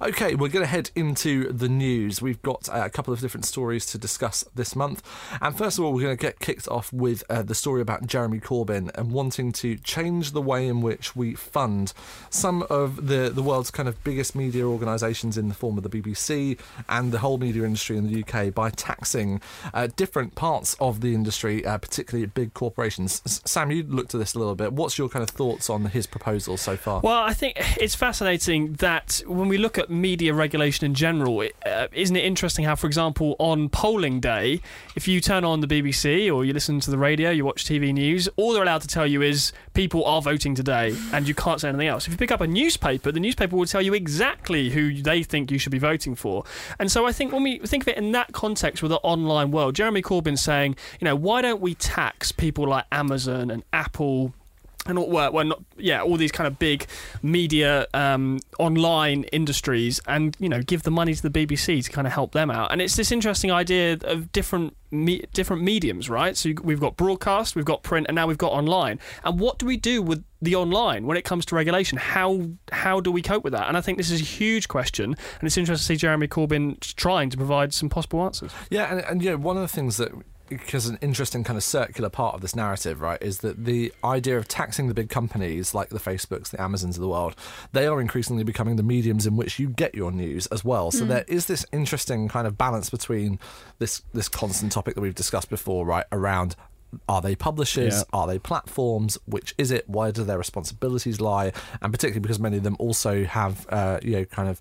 Okay, 0.00 0.34
we're 0.34 0.48
going 0.48 0.64
to 0.64 0.70
head 0.70 0.90
into 0.96 1.52
the 1.52 1.68
news. 1.68 2.20
We've 2.32 2.40
got 2.40 2.66
uh, 2.70 2.80
a 2.86 2.88
couple 2.88 3.12
of 3.12 3.20
different 3.20 3.44
stories 3.44 3.84
to 3.86 3.98
discuss 3.98 4.42
this 4.54 4.74
month, 4.74 5.02
and 5.42 5.54
first 5.54 5.78
of 5.78 5.84
all, 5.84 5.92
we're 5.92 6.00
going 6.04 6.16
to 6.16 6.22
get 6.22 6.40
kicked 6.40 6.66
off 6.66 6.90
with 6.90 7.22
uh, 7.28 7.42
the 7.42 7.54
story 7.54 7.82
about 7.82 8.06
Jeremy 8.06 8.40
Corbyn 8.40 8.90
and 8.94 9.12
wanting 9.12 9.52
to 9.52 9.76
change 9.76 10.32
the 10.32 10.40
way 10.40 10.66
in 10.66 10.80
which 10.80 11.14
we 11.14 11.34
fund 11.34 11.92
some 12.30 12.62
of 12.70 13.08
the 13.08 13.28
the 13.28 13.42
world's 13.42 13.70
kind 13.70 13.86
of 13.86 14.02
biggest 14.02 14.34
media 14.34 14.64
organisations 14.64 15.36
in 15.36 15.48
the 15.48 15.54
form 15.54 15.76
of 15.76 15.84
the 15.84 15.90
BBC 15.90 16.58
and 16.88 17.12
the 17.12 17.18
whole 17.18 17.36
media 17.36 17.64
industry 17.64 17.98
in 17.98 18.10
the 18.10 18.22
UK 18.24 18.54
by 18.54 18.70
taxing 18.70 19.38
uh, 19.74 19.88
different 19.94 20.34
parts 20.34 20.74
of 20.80 21.02
the 21.02 21.12
industry, 21.14 21.66
uh, 21.66 21.76
particularly 21.76 22.24
big 22.24 22.54
corporations. 22.54 23.20
S- 23.26 23.42
Sam, 23.44 23.70
you 23.70 23.82
looked 23.82 24.14
at 24.14 24.20
this 24.20 24.32
a 24.32 24.38
little 24.38 24.54
bit. 24.54 24.72
What's 24.72 24.96
your 24.96 25.10
kind 25.10 25.22
of 25.22 25.28
thoughts 25.28 25.68
on 25.68 25.84
his 25.84 26.06
proposal 26.06 26.56
so 26.56 26.78
far? 26.78 27.02
Well, 27.02 27.22
I 27.22 27.34
think 27.34 27.58
it's 27.78 27.94
fascinating 27.94 28.72
that 28.74 29.20
when 29.26 29.48
we 29.48 29.58
look 29.58 29.76
at 29.76 29.90
media 29.90 30.32
regulation 30.32 30.86
in 30.86 30.94
general, 30.94 31.42
uh, 31.66 31.88
isn't 31.92 32.16
it 32.16 32.21
it 32.22 32.26
interesting 32.26 32.64
how, 32.64 32.74
for 32.74 32.86
example, 32.86 33.36
on 33.38 33.68
polling 33.68 34.20
day, 34.20 34.60
if 34.96 35.06
you 35.06 35.20
turn 35.20 35.44
on 35.44 35.60
the 35.60 35.66
BBC 35.66 36.32
or 36.32 36.44
you 36.44 36.52
listen 36.52 36.80
to 36.80 36.90
the 36.90 36.98
radio, 36.98 37.30
you 37.30 37.44
watch 37.44 37.64
TV 37.64 37.92
news, 37.92 38.28
all 38.36 38.52
they're 38.52 38.62
allowed 38.62 38.82
to 38.82 38.88
tell 38.88 39.06
you 39.06 39.22
is 39.22 39.52
people 39.74 40.04
are 40.04 40.22
voting 40.22 40.54
today, 40.54 40.96
and 41.12 41.28
you 41.28 41.34
can't 41.34 41.60
say 41.60 41.68
anything 41.68 41.88
else. 41.88 42.06
If 42.06 42.12
you 42.12 42.18
pick 42.18 42.32
up 42.32 42.40
a 42.40 42.46
newspaper, 42.46 43.12
the 43.12 43.20
newspaper 43.20 43.56
will 43.56 43.66
tell 43.66 43.82
you 43.82 43.94
exactly 43.94 44.70
who 44.70 45.02
they 45.02 45.22
think 45.22 45.50
you 45.50 45.58
should 45.58 45.72
be 45.72 45.78
voting 45.78 46.14
for. 46.14 46.44
And 46.78 46.90
so 46.90 47.06
I 47.06 47.12
think 47.12 47.32
when 47.32 47.42
we 47.42 47.58
think 47.58 47.84
of 47.84 47.88
it 47.88 47.96
in 47.96 48.12
that 48.12 48.32
context 48.32 48.82
with 48.82 48.90
the 48.90 48.98
online 48.98 49.50
world, 49.50 49.74
Jeremy 49.74 50.02
Corbyn 50.02 50.38
saying, 50.38 50.76
you 51.00 51.04
know, 51.04 51.16
why 51.16 51.42
don't 51.42 51.60
we 51.60 51.74
tax 51.74 52.32
people 52.32 52.66
like 52.68 52.86
Amazon 52.92 53.50
and 53.50 53.64
Apple? 53.72 54.32
And 54.86 54.98
all, 54.98 55.08
well, 55.08 55.32
well, 55.32 55.44
not 55.44 55.62
yeah, 55.76 56.02
all 56.02 56.16
these 56.16 56.32
kind 56.32 56.46
of 56.46 56.58
big 56.58 56.86
media 57.22 57.86
um, 57.94 58.40
online 58.58 59.24
industries, 59.24 60.00
and 60.06 60.36
you 60.40 60.48
know, 60.48 60.60
give 60.62 60.82
the 60.82 60.90
money 60.90 61.14
to 61.14 61.28
the 61.28 61.30
BBC 61.30 61.84
to 61.84 61.90
kind 61.90 62.06
of 62.06 62.12
help 62.12 62.32
them 62.32 62.50
out. 62.50 62.72
And 62.72 62.80
it's 62.82 62.96
this 62.96 63.12
interesting 63.12 63.50
idea 63.50 63.98
of 64.02 64.32
different 64.32 64.76
me- 64.90 65.24
different 65.32 65.62
mediums, 65.62 66.10
right? 66.10 66.36
So 66.36 66.50
we've 66.62 66.80
got 66.80 66.96
broadcast, 66.96 67.54
we've 67.54 67.64
got 67.64 67.82
print, 67.82 68.06
and 68.08 68.14
now 68.14 68.26
we've 68.26 68.38
got 68.38 68.52
online. 68.52 68.98
And 69.24 69.38
what 69.38 69.58
do 69.58 69.66
we 69.66 69.76
do 69.76 70.02
with 70.02 70.24
the 70.40 70.56
online 70.56 71.06
when 71.06 71.16
it 71.16 71.24
comes 71.24 71.46
to 71.46 71.54
regulation? 71.54 71.98
How 71.98 72.48
how 72.72 73.00
do 73.00 73.12
we 73.12 73.22
cope 73.22 73.44
with 73.44 73.52
that? 73.52 73.68
And 73.68 73.76
I 73.76 73.80
think 73.80 73.98
this 73.98 74.10
is 74.10 74.20
a 74.20 74.24
huge 74.24 74.66
question, 74.68 75.04
and 75.04 75.46
it's 75.46 75.56
interesting 75.56 75.82
to 75.82 75.84
see 75.84 75.96
Jeremy 75.96 76.26
Corbyn 76.26 76.80
trying 76.96 77.30
to 77.30 77.36
provide 77.36 77.72
some 77.72 77.88
possible 77.88 78.22
answers. 78.22 78.52
Yeah, 78.70 78.90
and, 78.90 79.00
and 79.00 79.24
know, 79.24 79.36
one 79.36 79.56
of 79.56 79.62
the 79.62 79.68
things 79.68 79.96
that 79.98 80.10
because 80.58 80.86
an 80.86 80.98
interesting 81.00 81.44
kind 81.44 81.56
of 81.56 81.64
circular 81.64 82.08
part 82.08 82.34
of 82.34 82.40
this 82.40 82.54
narrative, 82.54 83.00
right, 83.00 83.20
is 83.22 83.38
that 83.38 83.64
the 83.64 83.92
idea 84.04 84.36
of 84.36 84.48
taxing 84.48 84.88
the 84.88 84.94
big 84.94 85.08
companies 85.08 85.74
like 85.74 85.88
the 85.90 85.98
Facebooks, 85.98 86.50
the 86.50 86.60
Amazons 86.60 86.96
of 86.96 87.02
the 87.02 87.08
world, 87.08 87.36
they 87.72 87.86
are 87.86 88.00
increasingly 88.00 88.44
becoming 88.44 88.76
the 88.76 88.82
mediums 88.82 89.26
in 89.26 89.36
which 89.36 89.58
you 89.58 89.68
get 89.68 89.94
your 89.94 90.12
news 90.12 90.46
as 90.46 90.64
well. 90.64 90.90
So 90.90 91.04
mm. 91.04 91.08
there 91.08 91.24
is 91.28 91.46
this 91.46 91.64
interesting 91.72 92.28
kind 92.28 92.46
of 92.46 92.56
balance 92.58 92.90
between 92.90 93.38
this 93.78 94.02
this 94.12 94.28
constant 94.28 94.72
topic 94.72 94.94
that 94.94 95.00
we've 95.00 95.14
discussed 95.14 95.50
before, 95.50 95.84
right, 95.84 96.06
around 96.12 96.56
are 97.08 97.22
they 97.22 97.34
publishers? 97.34 97.94
Yeah. 97.94 98.02
Are 98.12 98.26
they 98.26 98.38
platforms? 98.38 99.18
Which 99.26 99.54
is 99.58 99.70
it? 99.70 99.88
Where 99.88 100.12
do 100.12 100.24
their 100.24 100.38
responsibilities 100.38 101.20
lie? 101.20 101.52
And 101.80 101.92
particularly 101.92 102.20
because 102.20 102.38
many 102.38 102.58
of 102.58 102.64
them 102.64 102.76
also 102.78 103.24
have, 103.24 103.66
uh, 103.70 103.98
you 104.02 104.12
know, 104.12 104.24
kind 104.26 104.48
of 104.48 104.60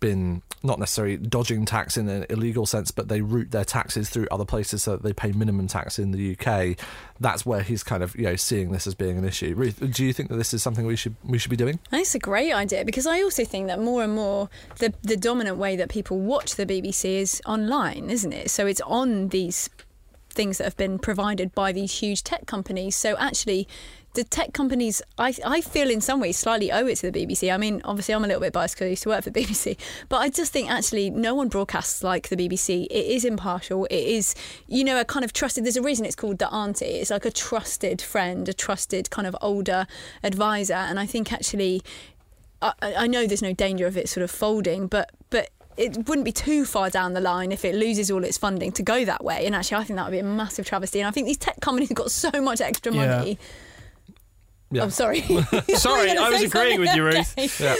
been 0.00 0.42
not 0.62 0.78
necessarily 0.78 1.16
dodging 1.16 1.64
tax 1.64 1.96
in 1.96 2.08
an 2.08 2.26
illegal 2.28 2.66
sense, 2.66 2.90
but 2.90 3.08
they 3.08 3.20
route 3.20 3.50
their 3.50 3.64
taxes 3.64 4.10
through 4.10 4.26
other 4.30 4.44
places 4.44 4.82
so 4.82 4.92
that 4.92 5.02
they 5.02 5.12
pay 5.12 5.32
minimum 5.32 5.68
tax 5.68 5.98
in 5.98 6.10
the 6.10 6.36
UK. 6.36 6.78
That's 7.20 7.46
where 7.46 7.62
he's 7.62 7.82
kind 7.82 8.02
of 8.02 8.14
you 8.16 8.24
know 8.24 8.36
seeing 8.36 8.72
this 8.72 8.86
as 8.86 8.94
being 8.94 9.18
an 9.18 9.24
issue. 9.24 9.54
Ruth, 9.54 9.80
do 9.92 10.04
you 10.04 10.12
think 10.12 10.28
that 10.30 10.36
this 10.36 10.52
is 10.52 10.62
something 10.62 10.86
we 10.86 10.96
should 10.96 11.16
we 11.24 11.38
should 11.38 11.50
be 11.50 11.56
doing? 11.56 11.78
It's 11.92 12.14
a 12.14 12.18
great 12.18 12.52
idea 12.52 12.84
because 12.84 13.06
I 13.06 13.22
also 13.22 13.44
think 13.44 13.68
that 13.68 13.80
more 13.80 14.02
and 14.02 14.14
more 14.14 14.48
the 14.78 14.92
the 15.02 15.16
dominant 15.16 15.56
way 15.56 15.76
that 15.76 15.88
people 15.88 16.18
watch 16.18 16.56
the 16.56 16.66
BBC 16.66 17.18
is 17.18 17.42
online, 17.46 18.10
isn't 18.10 18.32
it? 18.32 18.50
So 18.50 18.66
it's 18.66 18.80
on 18.82 19.28
these 19.28 19.70
things 20.30 20.58
that 20.58 20.64
have 20.64 20.76
been 20.76 20.98
provided 20.98 21.54
by 21.54 21.72
these 21.72 21.98
huge 21.98 22.22
tech 22.22 22.46
companies. 22.46 22.94
So 22.94 23.16
actually, 23.16 23.66
the 24.16 24.24
tech 24.24 24.52
companies, 24.52 25.02
I, 25.18 25.34
I 25.44 25.60
feel 25.60 25.90
in 25.90 26.00
some 26.00 26.20
ways 26.20 26.36
slightly 26.38 26.72
owe 26.72 26.86
it 26.86 26.96
to 26.96 27.10
the 27.10 27.26
BBC. 27.26 27.52
I 27.52 27.58
mean, 27.58 27.82
obviously, 27.84 28.14
I'm 28.14 28.24
a 28.24 28.26
little 28.26 28.40
bit 28.40 28.52
biased 28.52 28.74
because 28.74 28.86
I 28.86 28.90
used 28.90 29.02
to 29.04 29.10
work 29.10 29.22
for 29.22 29.30
the 29.30 29.40
BBC, 29.44 29.76
but 30.08 30.16
I 30.16 30.30
just 30.30 30.52
think 30.52 30.70
actually 30.70 31.10
no 31.10 31.34
one 31.34 31.48
broadcasts 31.48 32.02
like 32.02 32.28
the 32.28 32.36
BBC. 32.36 32.86
It 32.86 33.06
is 33.06 33.24
impartial. 33.24 33.84
It 33.84 33.94
is, 33.94 34.34
you 34.66 34.82
know, 34.82 34.98
a 34.98 35.04
kind 35.04 35.24
of 35.24 35.32
trusted. 35.32 35.64
There's 35.64 35.76
a 35.76 35.82
reason 35.82 36.04
it's 36.04 36.16
called 36.16 36.38
the 36.38 36.52
auntie. 36.52 36.86
It's 36.86 37.10
like 37.10 37.26
a 37.26 37.30
trusted 37.30 38.02
friend, 38.02 38.48
a 38.48 38.54
trusted 38.54 39.10
kind 39.10 39.28
of 39.28 39.36
older 39.40 39.86
advisor. 40.24 40.74
And 40.74 40.98
I 40.98 41.06
think 41.06 41.32
actually, 41.32 41.82
I, 42.62 42.72
I 42.82 43.06
know 43.06 43.26
there's 43.26 43.42
no 43.42 43.52
danger 43.52 43.86
of 43.86 43.96
it 43.96 44.08
sort 44.08 44.24
of 44.24 44.30
folding, 44.30 44.86
but 44.86 45.10
but 45.28 45.50
it 45.76 46.08
wouldn't 46.08 46.24
be 46.24 46.32
too 46.32 46.64
far 46.64 46.88
down 46.88 47.12
the 47.12 47.20
line 47.20 47.52
if 47.52 47.62
it 47.62 47.74
loses 47.74 48.10
all 48.10 48.24
its 48.24 48.38
funding 48.38 48.72
to 48.72 48.82
go 48.82 49.04
that 49.04 49.22
way. 49.22 49.44
And 49.44 49.54
actually, 49.54 49.76
I 49.76 49.84
think 49.84 49.98
that 49.98 50.06
would 50.06 50.12
be 50.12 50.20
a 50.20 50.24
massive 50.24 50.64
travesty. 50.64 51.00
And 51.00 51.06
I 51.06 51.10
think 51.10 51.26
these 51.26 51.36
tech 51.36 51.60
companies 51.60 51.90
have 51.90 51.96
got 52.04 52.10
so 52.10 52.30
much 52.40 52.62
extra 52.62 52.92
money. 52.92 53.32
Yeah 53.32 53.46
yeah. 54.70 54.82
I'm 54.82 54.90
sorry. 54.90 55.20
sorry, 55.74 56.10
I 56.10 56.30
was 56.30 56.42
agreeing 56.42 56.80
with 56.80 56.94
you, 56.94 57.04
Ruth. 57.04 57.60
Yeah. 57.60 57.76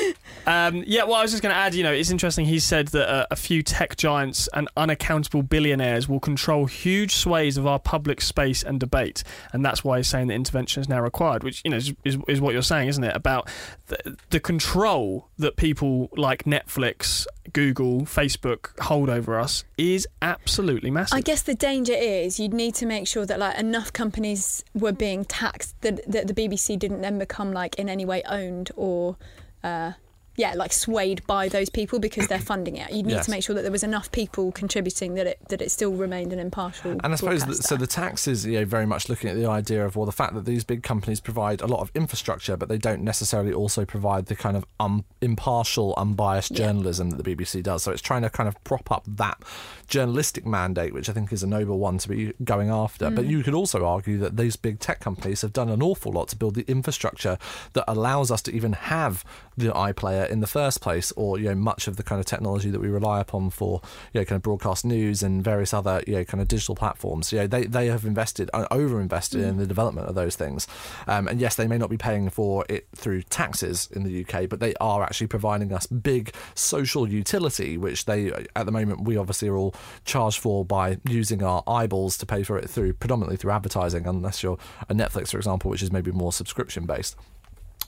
Um, 0.47 0.85
yeah, 0.87 1.02
well, 1.02 1.14
I 1.14 1.23
was 1.23 1.33
just 1.33 1.43
going 1.43 1.52
to 1.52 1.59
add, 1.59 1.75
you 1.75 1.83
know, 1.83 1.93
it's 1.93 2.11
interesting. 2.11 2.47
He 2.47 2.61
said 2.61 2.88
that 2.88 3.09
uh, 3.09 3.26
a 3.31 3.37
few 3.37 3.62
tech 3.62 3.97
giants 3.97 4.49
and 4.55 4.69
unaccountable 4.76 5.43
billionaires 5.43 6.09
will 6.09 6.21
control 6.21 6.66
huge 6.66 7.14
sways 7.14 7.57
of 7.57 7.66
our 7.66 7.81
public 7.81 8.21
space 8.21 8.62
and 8.62 8.78
debate. 8.78 9.25
And 9.52 9.64
that's 9.64 9.83
why 9.83 9.99
he's 9.99 10.07
saying 10.07 10.28
that 10.28 10.35
intervention 10.35 10.81
is 10.81 10.88
now 10.88 11.00
required, 11.00 11.43
which, 11.43 11.62
you 11.64 11.71
know, 11.71 11.78
is, 11.78 11.93
is, 12.05 12.19
is 12.28 12.40
what 12.40 12.52
you're 12.52 12.62
saying, 12.62 12.88
isn't 12.88 13.02
it? 13.02 13.16
About 13.16 13.49
the, 13.88 14.16
the 14.31 14.38
control 14.38 15.28
that 15.38 15.57
people 15.57 16.09
like 16.16 16.45
Netflix, 16.45 17.26
Google, 17.53 18.03
Facebook 18.03 18.79
hold 18.81 19.09
over 19.09 19.38
us 19.38 19.65
is 19.76 20.07
absolutely 20.23 20.91
massive. 20.91 21.17
I 21.17 21.21
guess 21.21 21.43
the 21.43 21.55
danger 21.55 21.95
is 21.95 22.38
you'd 22.41 22.55
need 22.55 22.75
to 22.76 22.87
make 22.87 23.07
sure 23.07 23.26
that, 23.26 23.38
like, 23.38 23.59
enough 23.59 23.93
companies 23.93 24.65
were 24.75 24.93
being 24.93 25.25
taxed 25.25 25.81
that, 25.83 26.00
that 26.11 26.26
the 26.26 26.35
BBC 26.35 26.79
didn't 26.79 27.00
then 27.00 27.19
become 27.19 27.53
like 27.53 27.76
in 27.76 27.88
any 27.88 28.05
way 28.05 28.23
owned 28.29 28.71
or 28.76 29.17
uh, 29.62 29.93
yeah, 30.37 30.55
like 30.55 30.73
swayed 30.73 31.26
by 31.26 31.49
those 31.49 31.71
people 31.71 31.99
because 31.99 32.28
they're 32.28 32.38
funding 32.38 32.76
it. 32.76 32.90
You 32.90 33.02
need 33.02 33.12
yes. 33.12 33.25
to 33.26 33.31
make 33.31 33.43
sure 33.43 33.55
that 33.55 33.62
there 33.62 33.73
was 33.73 33.83
enough 33.83 34.12
people 34.12 34.52
contributing 34.52 35.14
that 35.14 35.26
it 35.26 35.38
that 35.49 35.62
it 35.62 35.71
still 35.71 35.93
remained 35.93 36.33
an 36.33 36.38
impartial. 36.38 36.93
And 37.02 37.07
I 37.07 37.14
suppose 37.16 37.45
that, 37.47 37.55
so. 37.55 37.76
The 37.76 37.87
tax 37.87 38.26
is 38.26 38.47
you 38.47 38.61
know, 38.61 38.64
very 38.64 38.87
much 38.87 39.09
looking 39.09 39.31
at 39.31 39.37
the 39.37 39.47
idea 39.47 39.85
of 39.85 39.97
well, 39.97 40.07
the 40.07 40.12
fact 40.12 40.35
that 40.35 40.45
these 40.45 40.64
big 40.64 40.83
companies 40.83 41.21
provide 41.21 41.61
a 41.61 41.66
lot 41.66 41.81
of 41.81 41.90
infrastructure, 41.95 42.57
but 42.57 42.69
they 42.69 42.78
don't 42.78 43.02
necessarily 43.02 43.52
also 43.52 43.85
provide 43.85 44.26
the 44.26 44.37
kind 44.37 44.57
of 44.57 44.64
um, 44.81 45.05
impartial, 45.21 45.95
unbiased 45.97 46.52
journalism 46.52 47.09
yeah. 47.09 47.16
that 47.16 47.23
the 47.23 47.37
BBC 47.37 47.62
does. 47.62 47.83
So 47.83 47.93
it's 47.93 48.02
trying 48.02 48.23
to 48.23 48.31
kind 48.31 48.49
of 48.49 48.62
prop 48.64 48.90
up 48.90 49.05
that 49.07 49.38
journalistic 49.87 50.45
mandate, 50.45 50.93
which 50.93 51.09
I 51.09 51.12
think 51.12 51.33
is 51.33 51.43
a 51.43 51.47
noble 51.47 51.78
one 51.78 51.99
to 51.99 52.09
be 52.09 52.33
going 52.43 52.71
after. 52.71 53.07
Mm. 53.07 53.16
But 53.16 53.26
you 53.26 53.43
could 53.43 53.55
also 53.55 53.85
argue 53.85 54.19
that 54.19 54.37
these 54.37 54.57
big 54.57 54.81
tech 54.81 55.00
companies 55.00 55.43
have 55.43 55.52
done 55.52 55.69
an 55.69 55.83
awful 55.83 56.12
lot 56.12 56.28
to 56.28 56.37
build 56.37 56.55
the 56.55 56.64
infrastructure 56.69 57.38
that 57.75 57.85
allows 57.87 58.31
us 58.31 58.43
to 58.43 58.52
even 58.55 58.73
have 58.73 59.25
the 59.57 59.69
iPlayer 59.69 60.28
in 60.28 60.40
the 60.40 60.47
first 60.47 60.81
place, 60.81 61.12
or 61.12 61.38
you 61.38 61.47
know 61.47 61.55
much 61.55 61.88
of 61.88 61.97
the 61.97 62.02
kind 62.02 62.19
of 62.21 62.26
technology 62.26 62.71
that 62.71 62.81
we 62.81 62.88
rely 62.88 63.21
upon 63.21 63.50
for 63.50 63.81
you 64.12 64.21
know 64.21 64.25
kind 64.25 64.37
of 64.37 64.43
broadcast 64.43 64.85
news 64.85 65.23
and 65.23 65.43
various 65.43 65.73
other 65.73 66.02
you 66.07 66.14
know 66.14 66.25
kind 66.25 66.40
of 66.40 66.49
digital 66.49 66.75
platforms. 66.75 67.33
You 67.33 67.40
know 67.40 67.47
they 67.47 67.64
they 67.64 67.87
have 67.87 68.05
invested 68.05 68.50
uh, 68.52 68.66
over 68.71 69.00
invested 69.00 69.40
mm. 69.40 69.49
in 69.49 69.57
the 69.57 69.66
development 69.66 70.09
of 70.09 70.14
those 70.14 70.37
things, 70.37 70.66
um, 71.07 71.28
and 71.28 71.40
yes, 71.40 71.57
they 71.57 71.66
may 71.66 71.78
not 71.78 71.90
be 71.90 71.97
paying 71.97 72.28
for 72.28 72.64
it 72.69 72.87
through 72.95 73.23
taxes 73.23 73.88
in 73.93 74.02
the 74.02 74.25
UK, 74.25 74.49
but 74.49 74.61
they 74.61 74.75
are 74.81 75.02
actually 75.02 75.26
providing 75.28 75.73
us 75.73 75.87
big 75.87 76.35
social 76.55 77.09
utility, 77.09 77.78
which 77.78 78.05
they 78.05 78.33
at 78.55 78.66
the 78.66 78.73
moment 78.73 79.05
we 79.05 79.16
obviously 79.16 79.49
are 79.49 79.57
all 79.57 79.75
charged 80.04 80.38
for 80.38 80.64
by 80.64 80.99
using 81.04 81.42
our 81.42 81.62
eyeballs 81.66 82.16
to 82.18 82.26
pay 82.26 82.42
for 82.42 82.59
it 82.59 82.68
through 82.68 82.95
predominantly 82.95 83.37
through 83.37 83.52
advertising, 83.52 84.06
unless 84.06 84.42
you're 84.42 84.59
a 84.88 84.95
Netflix, 84.95 85.30
for 85.30 85.38
example, 85.38 85.71
which 85.71 85.83
is 85.83 85.92
maybe 85.92 86.11
more 86.11 86.33
subscription 86.33 86.87
based. 86.87 87.16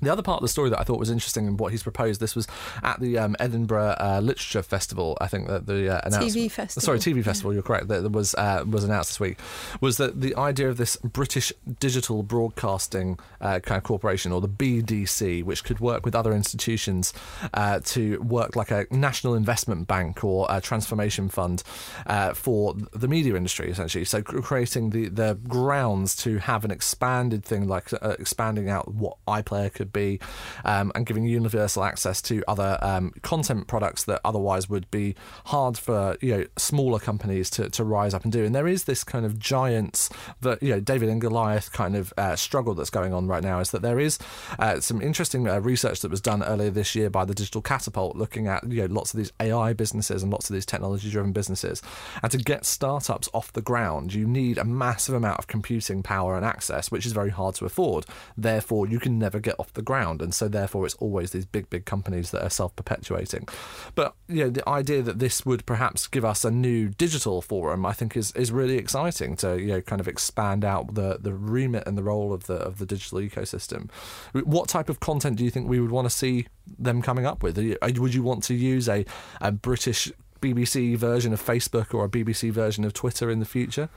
The 0.01 0.13
other 0.13 0.23
part 0.23 0.39
of 0.39 0.43
the 0.43 0.49
story 0.49 0.71
that 0.71 0.79
I 0.79 0.85
thought 0.85 0.99
was 0.99 1.11
interesting 1.11 1.47
in 1.47 1.57
what 1.57 1.73
he's 1.73 1.83
proposed, 1.83 2.21
this 2.21 2.37
was 2.37 2.47
at 2.83 3.01
the 3.01 3.19
um, 3.19 3.35
Edinburgh 3.41 3.97
uh, 3.99 4.21
Literature 4.23 4.63
Festival. 4.63 5.19
I 5.21 5.27
think 5.27 5.49
that 5.49 5.67
the 5.67 5.97
uh, 5.97 6.09
TV 6.09 6.51
festival. 6.51 6.85
Sorry, 6.85 6.99
TV 6.99 7.25
festival. 7.25 7.53
You're 7.53 7.63
correct. 7.63 7.89
That 7.89 8.11
was 8.13 8.35
uh, 8.37 8.65
was 8.69 8.85
announced 8.85 9.11
this 9.11 9.21
week. 9.21 9.39
Was 9.81 9.97
that 9.97 10.21
the 10.21 10.37
idea 10.37 10.69
of 10.69 10.77
this 10.77 10.97
British 10.97 11.53
Digital 11.81 12.23
Broadcasting 12.23 13.19
uh, 13.41 13.59
kind 13.61 13.79
of 13.79 13.85
corporation, 13.85 14.31
or 14.31 14.41
the 14.41 14.49
BDC, 14.49 15.43
which 15.43 15.65
could 15.65 15.81
work 15.81 16.05
with 16.05 16.15
other 16.15 16.33
institutions 16.33 17.13
uh, 17.55 17.81
to 17.85 18.21
work 18.21 18.55
like 18.55 18.71
a 18.71 18.87
national 18.91 19.35
investment 19.35 19.89
bank 19.89 20.23
or 20.23 20.47
a 20.49 20.61
transformation 20.61 21.29
fund 21.29 21.63
uh, 22.07 22.35
for 22.35 22.75
the 22.93 23.09
media 23.09 23.35
industry, 23.35 23.71
essentially. 23.71 24.05
So 24.05 24.23
creating 24.23 24.91
the 24.91 25.09
the 25.09 25.39
grounds 25.49 26.15
to 26.17 26.39
have 26.39 26.65
an 26.65 26.71
expanded 26.71 27.45
thing, 27.45 27.67
like 27.67 27.93
expanding 28.03 28.69
out 28.69 28.95
what 28.95 29.17
iPlayer 29.27 29.73
could 29.73 29.88
be, 29.93 30.21
um, 30.65 30.93
and 30.95 31.07
giving 31.07 31.25
universal 31.25 31.85
access 31.85 32.23
to 32.23 32.43
other 32.49 32.79
um, 32.83 33.13
content 33.23 33.67
products 33.67 34.05
that 34.05 34.21
otherwise 34.25 34.69
would 34.69 34.91
be 34.91 35.15
hard 35.47 35.79
for 35.79 36.17
you 36.21 36.37
know 36.37 36.45
smaller 36.57 36.99
companies 36.99 37.51
to, 37.51 37.69
to 37.71 37.85
rise 37.85 38.15
up 38.15 38.25
and 38.25 38.33
do. 38.33 38.45
And 38.45 38.55
there 38.55 38.69
is 38.69 38.85
this 38.85 39.05
kind 39.05 39.25
of 39.25 39.39
giants 39.39 40.11
that 40.41 40.63
you 40.63 40.71
know 40.71 40.81
David 40.81 41.09
and 41.09 41.21
Goliath 41.21 41.73
kind 41.73 41.97
of 41.97 42.13
uh, 42.17 42.37
struggle 42.37 42.75
that's 42.75 42.91
going 42.91 43.13
on 43.13 43.27
right 43.27 43.43
now. 43.43 43.61
Is 43.61 43.71
that 43.71 43.83
there 43.83 43.99
is 43.99 44.19
uh, 44.59 44.81
some 44.81 45.01
interesting 45.01 45.49
uh, 45.49 45.61
research 45.61 46.01
that 46.01 46.11
was 46.11 46.21
done 46.21 46.43
earlier 46.43 46.71
this 46.71 46.95
year 46.95 47.11
by 47.11 47.25
the 47.25 47.35
Digital 47.35 47.63
Catapult, 47.63 48.17
looking 48.17 48.47
at 48.47 48.71
you 48.71 48.87
know 48.87 48.95
lots 48.95 49.13
of 49.13 49.19
these 49.19 49.33
AI 49.41 49.73
businesses 49.73 50.23
and 50.23 50.33
lots 50.33 50.51
of 50.51 50.55
these 50.55 50.67
technology-driven 50.67 51.33
businesses, 51.33 51.83
and 52.23 52.31
to 52.33 52.39
get 52.39 52.65
startups 52.65 53.29
off 53.33 53.53
the 53.53 53.63
ground, 53.63 54.15
you 54.15 54.27
need 54.27 54.59
a 54.59 54.65
massive 54.65 55.15
amount 55.15 55.39
of 55.39 55.47
computing 55.47 56.03
power 56.03 56.37
and 56.37 56.45
access, 56.45 56.91
which 56.91 57.07
is 57.07 57.13
very 57.13 57.31
hard 57.31 57.55
to 57.57 57.65
afford. 57.65 58.07
Therefore, 58.37 58.87
you 58.87 58.99
can 58.99 59.19
never 59.19 59.41
get 59.41 59.57
off 59.59 59.73
the 59.73 59.78
ground, 59.83 60.23
and 60.23 60.35
so 60.35 60.49
therefore 60.49 60.87
it's 60.87 60.95
always 60.97 61.31
these 61.31 61.47
big, 61.47 61.69
big 61.71 61.85
companies 61.85 62.31
that 62.31 62.45
are 62.45 62.51
self-perpetuating. 62.51 63.49
But 63.95 64.15
you 64.29 64.45
know, 64.45 64.51
the 64.51 64.69
idea 64.69 65.03
that 65.03 65.19
this 65.19 65.45
would 65.47 65.67
perhaps 65.67 66.07
give 66.07 66.25
us 66.25 66.45
a 66.45 66.51
new 66.51 66.89
digital 66.89 67.43
forum, 67.43 67.87
I 67.87 67.93
think, 67.93 68.17
is 68.17 68.33
is 68.33 68.53
really 68.53 68.77
exciting 68.77 69.37
to 69.37 69.61
you 69.61 69.69
know 69.69 69.81
kind 69.81 70.01
of 70.01 70.09
expand 70.09 70.65
out 70.65 70.95
the 70.95 71.19
the 71.21 71.33
remit 71.33 71.87
and 71.87 71.97
the 71.97 72.03
role 72.03 72.33
of 72.33 72.47
the 72.47 72.55
of 72.55 72.79
the 72.79 72.87
digital 72.87 73.19
ecosystem. 73.19 73.91
What 74.33 74.69
type 74.69 74.89
of 74.89 75.01
content 75.01 75.37
do 75.37 75.45
you 75.45 75.51
think 75.51 75.69
we 75.69 75.81
would 75.81 75.91
want 75.91 76.07
to 76.07 76.15
see 76.15 76.47
them 76.79 77.03
coming 77.03 77.27
up 77.27 77.43
with? 77.43 77.57
Would 77.59 78.15
you 78.15 78.23
want 78.23 78.43
to 78.45 78.55
use 78.55 78.89
a, 78.89 79.05
a 79.41 79.53
British 79.53 80.13
BBC 80.41 80.97
version 80.97 81.33
of 81.33 81.45
Facebook 81.45 81.95
or 81.95 82.05
a 82.05 82.09
BBC 82.09 82.51
version 82.51 82.85
of 82.85 82.93
Twitter 82.93 83.31
in 83.31 83.41
the 83.41 83.47
future? 83.47 83.89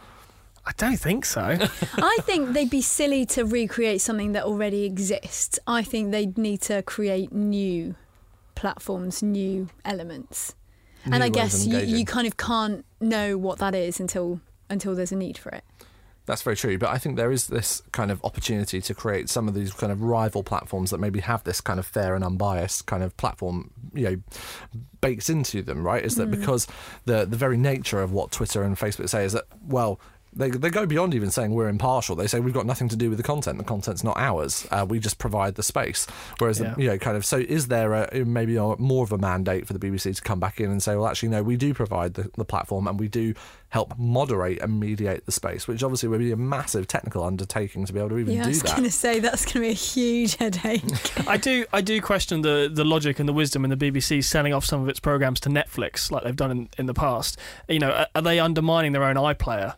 I 0.66 0.72
don't 0.78 0.98
think 0.98 1.26
so. 1.26 1.42
I 1.98 2.18
think 2.22 2.54
they'd 2.54 2.70
be 2.70 2.82
silly 2.82 3.26
to 3.28 3.46
recreate 3.46 4.02
something 4.02 4.34
that 4.34 4.44
already 4.44 4.86
exists. 4.86 5.60
I 5.66 5.84
think 5.84 6.12
they'd 6.12 6.38
need 6.38 6.62
to 6.64 6.82
create 6.84 7.32
new 7.32 7.96
platforms, 8.56 9.24
new 9.24 9.70
elements. 9.84 10.56
and 11.06 11.24
I 11.24 11.30
guess 11.30 11.66
you, 11.66 11.80
you 11.80 12.06
kind 12.06 12.28
of 12.28 12.38
can't 12.38 12.86
know 13.00 13.38
what 13.38 13.58
that 13.58 13.74
is 13.74 14.00
until 14.00 14.40
until 14.70 14.96
there's 14.96 15.12
a 15.12 15.16
need 15.16 15.38
for 15.38 15.50
it. 15.50 15.64
That's 16.28 16.44
very 16.44 16.56
true, 16.56 16.78
but 16.78 16.90
I 16.90 17.00
think 17.00 17.18
there 17.18 17.32
is 17.32 17.48
this 17.48 17.82
kind 17.92 18.12
of 18.12 18.24
opportunity 18.24 18.80
to 18.80 18.94
create 18.94 19.28
some 19.28 19.48
of 19.48 19.56
these 19.56 19.74
kind 19.74 19.92
of 19.92 20.04
rival 20.04 20.44
platforms 20.44 20.92
that 20.92 21.00
maybe 21.00 21.20
have 21.20 21.44
this 21.44 21.60
kind 21.60 21.80
of 21.80 21.86
fair 21.86 22.14
and 22.14 22.24
unbiased 22.24 22.86
kind 22.86 23.02
of 23.02 23.18
platform, 23.18 23.72
you 23.94 24.04
know, 24.04 24.80
baked 25.02 25.30
into 25.30 25.64
them, 25.64 25.84
right? 25.84 26.06
Is 26.06 26.16
that 26.16 26.30
mm. 26.30 26.40
because 26.40 26.68
the 27.06 27.26
the 27.26 27.36
very 27.36 27.58
nature 27.58 28.02
of 28.02 28.14
what 28.14 28.32
Twitter 28.32 28.62
and 28.62 28.78
Facebook 28.78 29.10
say 29.10 29.26
is 29.26 29.34
that 29.34 29.46
well. 29.68 30.00
They, 30.34 30.50
they 30.50 30.70
go 30.70 30.86
beyond 30.86 31.14
even 31.14 31.30
saying 31.30 31.52
we're 31.52 31.68
impartial. 31.68 32.16
They 32.16 32.28
say 32.28 32.40
we've 32.40 32.54
got 32.54 32.66
nothing 32.66 32.88
to 32.90 32.96
do 32.96 33.10
with 33.10 33.18
the 33.18 33.24
content. 33.24 33.58
The 33.58 33.64
content's 33.66 34.04
not 34.04 34.18
ours. 34.18 34.66
Uh, 34.72 34.86
we 34.88 34.98
just 35.00 35.18
provide 35.18 35.56
the 35.56 35.64
space. 35.64 36.08
Whereas, 36.38 36.60
the- 36.60 36.74
you 36.78 36.88
know, 36.88 36.98
kind 36.98 37.18
of. 37.18 37.26
So, 37.26 37.38
is 37.38 37.68
there 37.68 37.94
a, 37.94 38.24
maybe 38.26 38.56
a, 38.56 38.76
more 38.78 39.04
of 39.04 39.12
a 39.12 39.18
mandate 39.18 39.68
for 39.68 39.74
the 39.74 39.80
BBC 39.80 40.16
to 40.16 40.22
come 40.22 40.40
back 40.40 40.60
in 40.62 40.72
and 40.72 40.82
say, 40.82 40.96
well, 40.96 41.08
actually, 41.08 41.30
no, 41.30 41.44
we 41.44 41.58
do 41.58 41.74
provide 41.74 42.14
the, 42.14 42.32
the 42.38 42.46
platform 42.46 42.88
and 42.88 43.00
we 43.00 43.08
do 43.10 43.34
help 43.70 43.98
moderate 43.98 44.62
and 44.62 44.80
mediate 44.80 45.26
the 45.26 45.32
space, 45.32 45.68
which 45.68 45.82
obviously 45.84 46.08
would 46.10 46.20
be 46.20 46.32
a 46.32 46.38
massive 46.38 46.88
technical 46.88 47.24
undertaking 47.24 47.86
to 47.86 47.94
be 47.94 48.00
able 48.00 48.10
to 48.10 48.18
even 48.18 48.34
Yeah, 48.34 48.44
do 48.44 48.52
that. 48.54 48.58
I 48.58 48.60
do 48.60 48.64
was 48.64 48.72
going 48.74 48.84
to 48.84 48.92
say 48.92 49.20
that's 49.20 49.46
going 49.46 49.54
to 49.54 49.60
be 49.62 49.70
a 49.70 49.74
huge 49.74 50.36
headache. 50.36 50.84
I 51.28 51.38
do 51.38 51.66
I 51.72 51.80
do 51.82 52.02
question 52.02 52.42
the, 52.42 52.70
the 52.74 52.84
logic 52.84 53.20
and 53.20 53.28
the 53.30 53.34
wisdom 53.34 53.64
in 53.64 53.70
the 53.70 53.78
BBC 53.78 54.24
selling 54.24 54.54
off 54.54 54.66
some 54.66 54.82
of 54.82 54.90
its 54.90 55.00
programs 55.00 55.40
to 55.42 55.50
Netflix 55.50 56.12
like 56.12 56.24
they've 56.24 56.36
done 56.36 56.52
in, 56.52 56.70
in 56.78 56.86
the 56.86 56.94
past. 56.94 57.38
You 57.70 57.80
know, 57.80 57.92
are, 57.92 58.08
are 58.16 58.22
they 58.22 58.40
undermining 58.40 58.92
their 58.92 59.04
own 59.04 59.16
iPlayer 59.16 59.76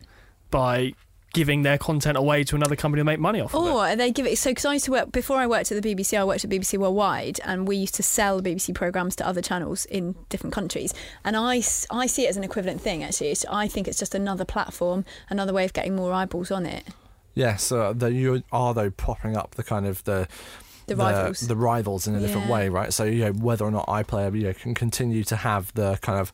by 0.54 0.92
giving 1.32 1.62
their 1.64 1.76
content 1.76 2.16
away 2.16 2.44
to 2.44 2.54
another 2.54 2.76
company 2.76 3.00
to 3.00 3.04
make 3.04 3.18
money 3.18 3.40
off 3.40 3.52
of 3.52 3.66
it? 3.66 3.68
Or 3.68 3.96
they 3.96 4.12
give 4.12 4.24
it 4.24 4.38
so 4.38 4.52
because 4.52 4.64
I 4.64 4.74
used 4.74 4.84
to 4.84 4.92
work 4.92 5.10
before 5.10 5.38
I 5.38 5.48
worked 5.48 5.72
at 5.72 5.82
the 5.82 5.94
BBC. 5.94 6.16
I 6.16 6.22
worked 6.22 6.44
at 6.44 6.50
BBC 6.50 6.78
Worldwide, 6.78 7.40
and 7.44 7.66
we 7.66 7.74
used 7.74 7.96
to 7.96 8.04
sell 8.04 8.40
BBC 8.40 8.72
programs 8.72 9.16
to 9.16 9.26
other 9.26 9.42
channels 9.42 9.84
in 9.86 10.14
different 10.28 10.54
countries. 10.54 10.94
And 11.24 11.36
i, 11.36 11.56
I 11.90 12.06
see 12.06 12.24
it 12.26 12.28
as 12.28 12.36
an 12.36 12.44
equivalent 12.44 12.80
thing. 12.80 13.02
Actually, 13.02 13.30
it's, 13.30 13.44
I 13.50 13.66
think 13.66 13.88
it's 13.88 13.98
just 13.98 14.14
another 14.14 14.44
platform, 14.44 15.04
another 15.28 15.52
way 15.52 15.64
of 15.64 15.72
getting 15.72 15.96
more 15.96 16.12
eyeballs 16.12 16.52
on 16.52 16.66
it. 16.66 16.84
Yes, 17.34 17.72
uh, 17.72 17.92
the, 17.92 18.12
you 18.12 18.44
are 18.52 18.72
though 18.72 18.90
propping 18.90 19.36
up 19.36 19.56
the 19.56 19.64
kind 19.64 19.86
of 19.86 20.04
the 20.04 20.28
The 20.86 20.94
rivals. 20.94 21.40
the 21.40 21.56
rivals 21.56 22.06
in 22.06 22.14
a 22.14 22.20
different 22.20 22.48
way, 22.48 22.68
right? 22.68 22.92
So 22.92 23.02
you 23.02 23.24
know 23.24 23.32
whether 23.32 23.64
or 23.64 23.72
not 23.72 23.88
iPlayer 23.88 24.32
you 24.36 24.44
know, 24.44 24.52
can 24.52 24.72
continue 24.72 25.24
to 25.24 25.34
have 25.34 25.74
the 25.74 25.98
kind 26.00 26.20
of 26.20 26.32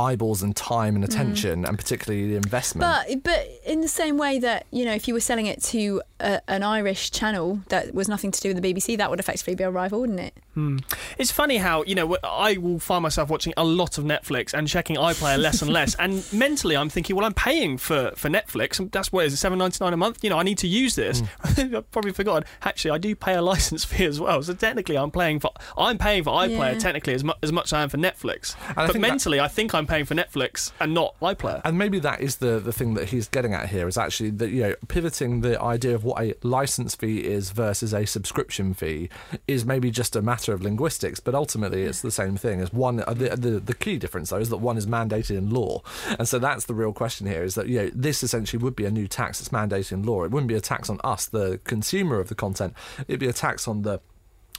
eyeballs 0.00 0.42
and 0.42 0.56
time 0.56 0.96
and 0.96 1.04
attention, 1.04 1.64
and 1.64 1.78
particularly 1.78 2.28
the 2.28 2.36
investment. 2.36 2.84
Mm. 2.84 3.22
But 3.22 3.22
but 3.22 3.48
in 3.64 3.80
the 3.80 3.88
same 3.88 4.16
way 4.16 4.38
that 4.38 4.66
you 4.70 4.84
know, 4.84 4.92
if 4.92 5.06
you 5.06 5.14
were 5.14 5.20
selling 5.20 5.46
it 5.46 5.62
to 5.64 6.02
a, 6.20 6.40
an 6.48 6.62
Irish 6.62 7.10
channel 7.10 7.60
that 7.68 7.94
was 7.94 8.08
nothing 8.08 8.30
to 8.30 8.40
do 8.40 8.54
with 8.54 8.62
the 8.62 8.74
BBC, 8.74 8.96
that 8.96 9.10
would 9.10 9.20
effectively 9.20 9.54
be 9.54 9.64
a 9.64 9.70
rival, 9.70 10.00
wouldn't 10.00 10.20
it? 10.20 10.34
Mm. 10.60 10.96
It's 11.18 11.30
funny 11.30 11.56
how 11.56 11.82
you 11.84 11.94
know 11.94 12.16
I 12.22 12.56
will 12.58 12.78
find 12.78 13.02
myself 13.02 13.28
watching 13.30 13.52
a 13.56 13.64
lot 13.64 13.98
of 13.98 14.04
Netflix 14.04 14.52
and 14.54 14.68
checking 14.68 14.96
iPlayer 14.96 15.38
less 15.38 15.62
and 15.62 15.72
less, 15.72 15.94
and 15.96 16.24
mentally 16.32 16.76
I'm 16.76 16.88
thinking, 16.88 17.16
well, 17.16 17.24
I'm 17.24 17.34
paying 17.34 17.78
for 17.78 18.12
for 18.16 18.28
Netflix, 18.28 18.78
and 18.78 18.90
that's 18.92 19.12
what 19.12 19.24
is 19.26 19.32
it, 19.32 19.36
seven 19.38 19.58
ninety 19.58 19.78
nine 19.82 19.92
a 19.92 19.96
month. 19.96 20.22
You 20.22 20.30
know, 20.30 20.38
I 20.38 20.42
need 20.42 20.58
to 20.58 20.68
use 20.68 20.94
this. 20.94 21.22
Mm. 21.22 21.74
I 21.78 21.80
probably 21.92 22.12
forgot. 22.12 22.44
Actually, 22.62 22.92
I 22.92 22.98
do 22.98 23.14
pay 23.14 23.34
a 23.34 23.42
license 23.42 23.84
fee 23.90 24.04
as 24.04 24.20
well, 24.20 24.42
so 24.42 24.52
technically 24.54 24.96
I'm 24.98 25.10
paying 25.10 25.40
for 25.40 25.50
I'm 25.78 25.98
paying 25.98 26.24
for 26.24 26.30
iPlayer 26.32 26.72
Yeah. 26.74 26.78
technically 26.78 27.14
as 27.14 27.24
much 27.24 27.38
as 27.42 27.52
much 27.52 27.66
as 27.66 27.72
I 27.72 27.82
am 27.82 27.88
for 27.88 27.98
Netflix. 27.98 28.54
I 28.76 28.86
but 28.86 28.92
that- 28.92 28.98
mentally, 28.98 29.40
I 29.40 29.48
think 29.48 29.74
I'm 29.74 29.86
paying 29.86 30.04
for 30.04 30.14
Netflix 30.14 30.72
and 30.80 30.94
not 30.94 31.14
iPlayer. 31.20 31.60
and 31.64 31.78
maybe 31.78 31.98
that 32.00 32.20
is 32.20 32.36
the, 32.36 32.58
the 32.60 32.72
thing 32.72 32.94
that 32.94 33.08
he's 33.08 33.28
getting 33.28 33.54
at 33.54 33.68
here 33.68 33.88
is 33.88 33.96
actually 33.96 34.30
that 34.30 34.50
you 34.50 34.62
know 34.62 34.74
pivoting 34.88 35.40
the 35.40 35.60
idea 35.60 35.94
of 35.94 36.04
what 36.04 36.20
a 36.22 36.34
license 36.42 36.94
fee 36.94 37.18
is 37.24 37.50
versus 37.50 37.92
a 37.94 38.04
subscription 38.06 38.74
fee 38.74 39.08
is 39.46 39.64
maybe 39.64 39.90
just 39.90 40.16
a 40.16 40.22
matter 40.22 40.49
of 40.52 40.62
linguistics, 40.62 41.20
but 41.20 41.34
ultimately 41.34 41.82
it's 41.82 42.02
the 42.02 42.10
same 42.10 42.36
thing. 42.36 42.60
As 42.60 42.72
one 42.72 43.02
uh, 43.06 43.14
the, 43.14 43.30
the 43.36 43.60
the 43.60 43.74
key 43.74 43.98
difference 43.98 44.30
though 44.30 44.38
is 44.38 44.50
that 44.50 44.58
one 44.58 44.76
is 44.76 44.86
mandated 44.86 45.36
in 45.36 45.50
law, 45.50 45.82
and 46.18 46.28
so 46.28 46.38
that's 46.38 46.66
the 46.66 46.74
real 46.74 46.92
question 46.92 47.26
here 47.26 47.42
is 47.42 47.54
that 47.54 47.68
you 47.68 47.82
know 47.82 47.90
this 47.94 48.22
essentially 48.22 48.62
would 48.62 48.76
be 48.76 48.84
a 48.84 48.90
new 48.90 49.08
tax 49.08 49.38
that's 49.38 49.50
mandated 49.50 49.92
in 49.92 50.02
law. 50.02 50.24
It 50.24 50.30
wouldn't 50.30 50.48
be 50.48 50.54
a 50.54 50.60
tax 50.60 50.90
on 50.90 51.00
us, 51.04 51.26
the 51.26 51.60
consumer 51.64 52.20
of 52.20 52.28
the 52.28 52.34
content. 52.34 52.74
It'd 53.08 53.20
be 53.20 53.28
a 53.28 53.32
tax 53.32 53.66
on 53.68 53.82
the 53.82 54.00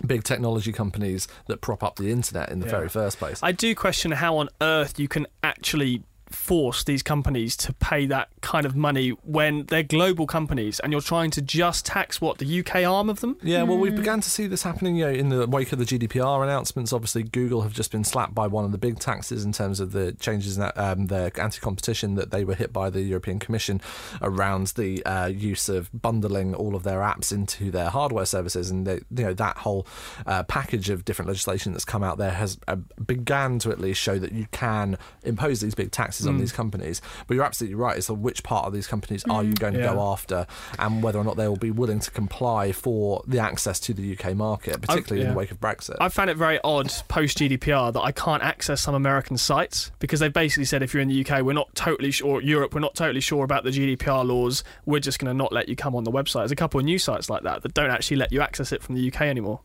big 0.06 0.24
technology 0.24 0.72
companies 0.72 1.28
that 1.48 1.62
prop 1.62 1.84
up 1.84 1.98
the 1.98 2.12
internet 2.12 2.50
in 2.50 2.60
the 2.60 2.66
very 2.66 2.90
first 2.90 3.18
place. 3.18 3.40
I 3.44 3.52
do 3.52 3.76
question 3.76 4.12
how 4.12 4.38
on 4.38 4.50
earth 4.62 5.00
you 5.00 5.08
can 5.08 5.28
actually 5.44 6.04
force 6.34 6.84
these 6.84 7.04
companies 7.04 7.56
to 7.58 7.74
pay 7.74 8.06
that 8.08 8.30
kind 8.42 8.66
of 8.66 8.76
money 8.76 9.10
when 9.24 9.66
they're 9.68 9.84
global 9.84 10.28
companies 10.28 10.80
and 10.80 10.92
you're 10.92 11.02
trying 11.02 11.32
to 11.32 11.42
just 11.42 11.86
tax 11.86 12.20
what 12.20 12.38
the 12.38 12.60
UK 12.60 12.84
arm 12.84 13.10
of 13.10 13.22
them. 13.22 13.38
Yeah, 13.42 13.64
well, 13.64 13.78
we 13.78 13.90
began 13.90 14.22
to 14.22 14.30
see 14.30 14.48
this 14.48 14.64
happening, 14.64 14.96
you 14.96 15.06
know, 15.06 15.12
in 15.12 15.30
the 15.30 15.48
wake 15.48 15.72
of 15.72 15.80
the 15.80 15.86
GDPR 15.86 16.44
announcements. 16.44 16.94
Obviously, 16.94 17.24
Google 17.24 17.62
have 17.62 17.74
just 17.74 17.92
been 17.92 18.04
slapped 18.04 18.34
by 18.34 18.48
one 18.48 18.66
of 18.66 18.72
the 18.72 18.78
big 18.78 19.00
taxes 19.00 19.44
in 19.46 19.52
terms 19.52 19.80
of 19.80 19.92
the 19.92 20.14
changes 20.14 20.58
in 20.58 20.62
that, 20.62 20.78
um, 20.78 21.08
their 21.08 21.32
anti-competition 21.40 22.16
that 22.16 22.32
they 22.32 22.44
were 22.44 22.56
hit 22.56 22.74
by 22.74 22.90
the 22.90 23.02
European 23.02 23.40
Commission 23.40 23.82
around 24.22 24.68
the 24.68 25.04
uh, 25.06 25.28
use 25.28 25.70
of 25.70 25.90
bundling 25.94 26.54
all 26.54 26.76
of 26.76 26.84
their 26.84 27.00
apps 27.00 27.32
into 27.32 27.72
their 27.72 27.90
hardware 27.90 28.26
services, 28.26 28.70
and 28.70 28.86
they, 28.86 28.96
you 29.16 29.26
know 29.26 29.34
that 29.34 29.58
whole 29.58 29.86
uh, 30.26 30.44
package 30.44 30.90
of 30.90 31.06
different 31.06 31.28
legislation 31.28 31.72
that's 31.72 31.86
come 31.86 32.04
out 32.04 32.18
there 32.18 32.32
has 32.32 32.58
uh, 32.68 32.76
began 33.06 33.60
to 33.60 33.72
at 33.72 33.80
least 33.80 34.00
show 34.00 34.18
that 34.20 34.32
you 34.32 34.48
can 34.52 34.98
impose 35.24 35.62
these 35.62 35.76
big 35.76 35.92
taxes 35.92 36.21
on 36.28 36.36
hmm. 36.36 36.40
these 36.40 36.52
companies. 36.52 37.02
But 37.28 37.36
you're 37.36 37.44
absolutely 37.44 37.76
right. 37.76 37.98
It's 37.98 38.10
on 38.10 38.22
which 38.22 38.44
part 38.44 38.66
of 38.66 38.74
these 38.74 38.88
companies 38.88 39.24
are 39.30 39.44
you 39.44 39.50
hmm. 39.50 39.56
going 39.56 39.74
to 39.74 39.80
go 39.80 40.02
after, 40.12 40.48
and 40.80 41.04
whether 41.04 41.20
or 41.20 41.24
not 41.24 41.38
they 41.38 41.48
will 41.48 41.56
be 41.56 41.72
willing 41.72 42.00
to 42.00 42.12
comply 42.12 42.72
for 42.72 43.24
the 43.28 43.40
access 43.40 43.80
to 43.82 43.94
the 43.94 44.18
UK 44.18 44.36
market, 44.36 44.82
particularly 44.82 45.26
in 45.26 45.32
the 45.32 45.38
wake 45.38 45.52
of 45.52 45.60
Brexit. 45.60 45.98
I 46.00 46.10
found 46.10 46.30
it 46.30 46.38
very 46.38 46.60
odd 46.64 46.92
post 47.08 47.38
GDPR 47.38 47.94
that 47.94 48.02
I 48.02 48.12
can't 48.12 48.44
access 48.44 48.82
some 48.82 48.96
American 48.96 49.38
sites 49.38 49.92
because 50.00 50.20
they've 50.20 50.34
basically 50.34 50.66
said 50.66 50.84
if 50.84 50.94
you're 50.94 51.02
in 51.02 51.10
the 51.10 51.26
UK, 51.26 51.44
we're 51.44 51.54
not 51.54 51.74
totally 51.76 52.12
sure, 52.12 52.30
or 52.30 52.42
Europe, 52.42 52.74
we're 52.74 52.82
not 52.82 52.96
totally 52.96 53.22
sure 53.22 53.44
about 53.44 53.64
the 53.64 53.72
GDPR 53.72 54.26
laws. 54.26 54.64
We're 54.86 55.00
just 55.00 55.20
going 55.20 55.30
to 55.30 55.38
not 55.38 55.52
let 55.52 55.70
you 55.70 55.76
come 55.76 55.96
on 55.96 56.04
the 56.04 56.12
website. 56.12 56.42
There's 56.42 56.52
a 56.52 56.56
couple 56.56 56.80
of 56.80 56.86
new 56.86 57.00
sites 57.00 57.30
like 57.30 57.44
that 57.44 57.64
that 57.64 57.74
don't 57.74 57.92
actually 57.92 58.18
let 58.18 58.32
you 58.32 58.42
access 58.42 58.72
it 58.72 58.84
from 58.84 58.96
the 58.96 59.12
UK 59.12 59.22
anymore. 59.22 59.62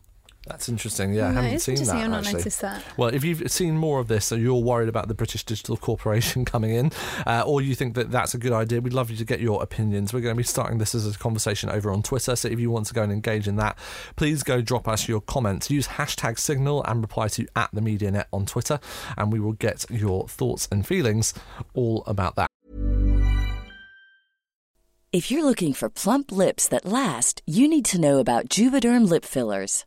That's 0.46 0.68
interesting. 0.68 1.12
Yeah, 1.12 1.28
I 1.28 1.32
haven't 1.32 1.58
seen 1.58 1.74
that 1.74 1.88
I've 1.96 2.08
not 2.08 2.18
actually. 2.20 2.34
noticed 2.34 2.60
that. 2.60 2.84
Well, 2.96 3.08
if 3.08 3.24
you've 3.24 3.50
seen 3.50 3.76
more 3.76 3.98
of 3.98 4.06
this, 4.06 4.26
so 4.26 4.36
you're 4.36 4.54
worried 4.54 4.88
about 4.88 5.08
the 5.08 5.14
British 5.14 5.44
Digital 5.44 5.76
Corporation 5.76 6.44
coming 6.52 6.70
in, 6.70 6.92
uh, 7.26 7.42
or 7.44 7.60
you 7.60 7.74
think 7.74 7.94
that 7.94 8.12
that's 8.12 8.32
a 8.32 8.38
good 8.38 8.52
idea, 8.52 8.80
we'd 8.80 8.92
love 8.92 9.10
you 9.10 9.16
to 9.16 9.24
get 9.24 9.40
your 9.40 9.60
opinions. 9.62 10.12
We're 10.12 10.20
going 10.20 10.36
to 10.36 10.38
be 10.38 10.44
starting 10.44 10.78
this 10.78 10.94
as 10.94 11.06
a 11.06 11.18
conversation 11.18 11.68
over 11.68 11.90
on 11.90 12.02
Twitter, 12.02 12.36
so 12.36 12.48
if 12.48 12.60
you 12.60 12.70
want 12.70 12.86
to 12.86 12.94
go 12.94 13.02
and 13.02 13.12
engage 13.12 13.48
in 13.48 13.56
that, 13.56 13.76
please 14.14 14.44
go 14.44 14.60
drop 14.60 14.86
us 14.86 15.08
your 15.08 15.20
comments. 15.20 15.68
Use 15.68 15.88
hashtag 15.88 16.38
Signal 16.38 16.84
and 16.84 17.00
reply 17.00 17.26
to 17.28 17.46
at 17.56 17.70
the 17.72 17.80
MediaNet 17.80 18.26
on 18.32 18.46
Twitter, 18.46 18.78
and 19.16 19.32
we 19.32 19.40
will 19.40 19.54
get 19.54 19.84
your 19.90 20.28
thoughts 20.28 20.68
and 20.70 20.86
feelings 20.86 21.34
all 21.74 22.04
about 22.06 22.36
that. 22.36 22.46
If 25.16 25.30
you're 25.30 25.46
looking 25.46 25.72
for 25.72 25.88
plump 25.88 26.30
lips 26.30 26.68
that 26.68 26.84
last, 26.84 27.40
you 27.46 27.68
need 27.68 27.86
to 27.86 27.98
know 27.98 28.18
about 28.18 28.50
Juvederm 28.50 29.08
lip 29.08 29.24
fillers. 29.24 29.86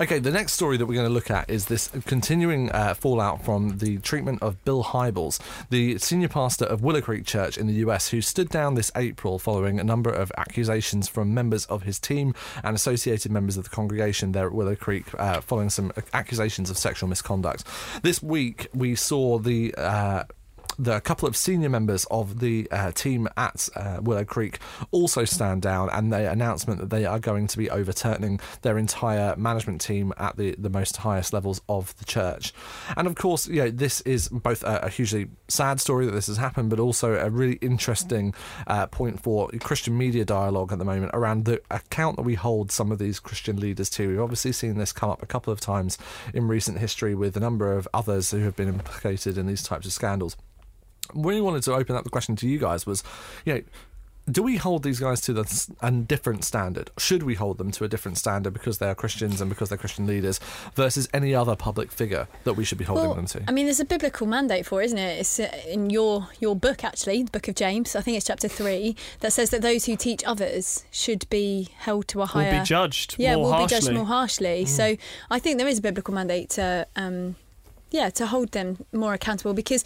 Okay, 0.00 0.18
the 0.18 0.32
next 0.32 0.54
story 0.54 0.76
that 0.76 0.86
we're 0.86 0.94
going 0.94 1.06
to 1.06 1.12
look 1.12 1.30
at 1.30 1.48
is 1.48 1.66
this 1.66 1.88
continuing 2.06 2.72
uh, 2.72 2.94
fallout 2.94 3.44
from 3.44 3.78
the 3.78 3.98
treatment 3.98 4.42
of 4.42 4.62
Bill 4.64 4.82
Hybels, 4.82 5.40
the 5.70 5.96
senior 5.98 6.28
pastor 6.28 6.64
of 6.64 6.82
Willow 6.82 7.00
Creek 7.00 7.24
Church 7.24 7.56
in 7.56 7.68
the 7.68 7.74
US, 7.74 8.08
who 8.08 8.20
stood 8.20 8.48
down 8.48 8.74
this 8.74 8.90
April 8.96 9.38
following 9.38 9.78
a 9.78 9.84
number 9.84 10.10
of 10.10 10.32
accusations 10.36 11.06
from 11.08 11.32
members 11.32 11.66
of 11.66 11.84
his 11.84 12.00
team 12.00 12.34
and 12.64 12.74
associated 12.74 13.30
members 13.30 13.56
of 13.56 13.64
the 13.64 13.70
congregation 13.70 14.32
there 14.32 14.46
at 14.46 14.52
Willow 14.52 14.74
Creek, 14.74 15.06
uh, 15.18 15.40
following 15.40 15.70
some 15.70 15.92
accusations 16.12 16.68
of 16.68 16.76
sexual 16.76 17.08
misconduct. 17.08 17.62
This 18.02 18.20
week, 18.20 18.68
we 18.74 18.96
saw 18.96 19.38
the 19.38 19.72
uh, 19.76 20.24
the 20.78 21.00
couple 21.00 21.28
of 21.28 21.36
senior 21.36 21.68
members 21.68 22.06
of 22.10 22.40
the 22.40 22.68
uh, 22.70 22.92
team 22.92 23.28
at 23.36 23.68
uh, 23.74 23.98
Willow 24.02 24.24
Creek 24.24 24.58
also 24.90 25.24
stand 25.24 25.62
down, 25.62 25.88
and 25.90 26.12
the 26.12 26.30
announcement 26.30 26.80
that 26.80 26.90
they 26.90 27.04
are 27.04 27.18
going 27.18 27.46
to 27.46 27.58
be 27.58 27.70
overturning 27.70 28.40
their 28.62 28.78
entire 28.78 29.34
management 29.36 29.80
team 29.80 30.12
at 30.18 30.36
the, 30.36 30.54
the 30.58 30.70
most 30.70 30.98
highest 30.98 31.32
levels 31.32 31.60
of 31.68 31.96
the 31.98 32.04
church. 32.04 32.52
And 32.96 33.06
of 33.06 33.14
course, 33.14 33.46
you 33.46 33.62
know, 33.62 33.70
this 33.70 34.00
is 34.02 34.28
both 34.28 34.62
a, 34.64 34.80
a 34.84 34.88
hugely 34.88 35.28
sad 35.48 35.80
story 35.80 36.06
that 36.06 36.12
this 36.12 36.26
has 36.26 36.36
happened, 36.36 36.70
but 36.70 36.80
also 36.80 37.14
a 37.14 37.30
really 37.30 37.56
interesting 37.56 38.34
uh, 38.66 38.86
point 38.86 39.20
for 39.22 39.48
Christian 39.60 39.96
media 39.96 40.24
dialogue 40.24 40.72
at 40.72 40.78
the 40.78 40.84
moment 40.84 41.10
around 41.14 41.44
the 41.44 41.60
account 41.70 42.16
that 42.16 42.22
we 42.22 42.34
hold 42.34 42.70
some 42.70 42.92
of 42.92 42.98
these 42.98 43.18
Christian 43.18 43.58
leaders 43.58 43.90
to. 43.90 44.08
We've 44.08 44.20
obviously 44.20 44.52
seen 44.52 44.78
this 44.78 44.92
come 44.92 45.10
up 45.10 45.22
a 45.22 45.26
couple 45.26 45.52
of 45.52 45.60
times 45.60 45.98
in 46.34 46.48
recent 46.48 46.78
history 46.78 47.14
with 47.14 47.36
a 47.36 47.40
number 47.40 47.72
of 47.72 47.88
others 47.94 48.30
who 48.30 48.40
have 48.40 48.56
been 48.56 48.68
implicated 48.68 49.38
in 49.38 49.46
these 49.46 49.62
types 49.62 49.86
of 49.86 49.92
scandals 49.92 50.36
we 51.14 51.40
wanted 51.40 51.62
to 51.64 51.74
open 51.74 51.96
up 51.96 52.04
the 52.04 52.10
question 52.10 52.36
to 52.36 52.48
you 52.48 52.58
guys 52.58 52.86
was, 52.86 53.02
you 53.44 53.54
know, 53.54 53.62
do 54.28 54.42
we 54.42 54.56
hold 54.56 54.82
these 54.82 54.98
guys 54.98 55.20
to 55.20 55.32
the, 55.32 55.76
a 55.80 55.88
different 55.92 56.42
standard? 56.44 56.90
Should 56.98 57.22
we 57.22 57.34
hold 57.34 57.58
them 57.58 57.70
to 57.70 57.84
a 57.84 57.88
different 57.88 58.18
standard 58.18 58.52
because 58.52 58.78
they 58.78 58.88
are 58.88 58.94
Christians 58.96 59.40
and 59.40 59.48
because 59.48 59.68
they're 59.68 59.78
Christian 59.78 60.04
leaders 60.04 60.40
versus 60.74 61.08
any 61.14 61.32
other 61.32 61.54
public 61.54 61.92
figure 61.92 62.26
that 62.42 62.54
we 62.54 62.64
should 62.64 62.76
be 62.78 62.84
holding 62.84 63.04
Well, 63.06 63.14
them 63.14 63.26
to? 63.26 63.44
I 63.46 63.52
mean, 63.52 63.66
there's 63.66 63.78
a 63.78 63.84
biblical 63.84 64.26
mandate 64.26 64.66
for 64.66 64.82
it, 64.82 64.86
isn't 64.86 64.98
it? 64.98 65.20
It's 65.20 65.38
uh, 65.38 65.48
in 65.68 65.90
your 65.90 66.26
your 66.40 66.56
book, 66.56 66.82
actually, 66.82 67.22
the 67.22 67.30
book 67.30 67.46
of 67.46 67.54
James. 67.54 67.94
I 67.94 68.00
think 68.00 68.16
it's 68.16 68.26
chapter 68.26 68.48
three 68.48 68.96
that 69.20 69.32
says 69.32 69.50
that 69.50 69.62
those 69.62 69.84
who 69.84 69.94
teach 69.94 70.24
others 70.24 70.84
should 70.90 71.28
be 71.30 71.68
held 71.78 72.08
to 72.08 72.22
a 72.22 72.26
higher. 72.26 72.46
Will 72.46 72.50
higher. 72.50 72.62
be 72.62 72.66
judged 72.66 73.14
Yeah, 73.20 73.36
more 73.36 73.44
will 73.44 73.52
harshly. 73.52 73.76
be 73.78 73.80
judged 73.80 73.94
more 73.94 74.06
harshly. 74.06 74.64
So 74.66 74.96
I 75.30 75.38
think 75.38 75.58
there 75.58 75.68
is 75.68 75.78
a 75.78 75.82
biblical 75.82 76.12
mandate 76.14 76.50
to, 76.50 76.84
um, 76.96 77.36
yeah, 77.92 78.10
to 78.10 78.26
hold 78.26 78.50
them 78.50 78.84
more 78.92 79.14
accountable 79.14 79.54
because. 79.54 79.84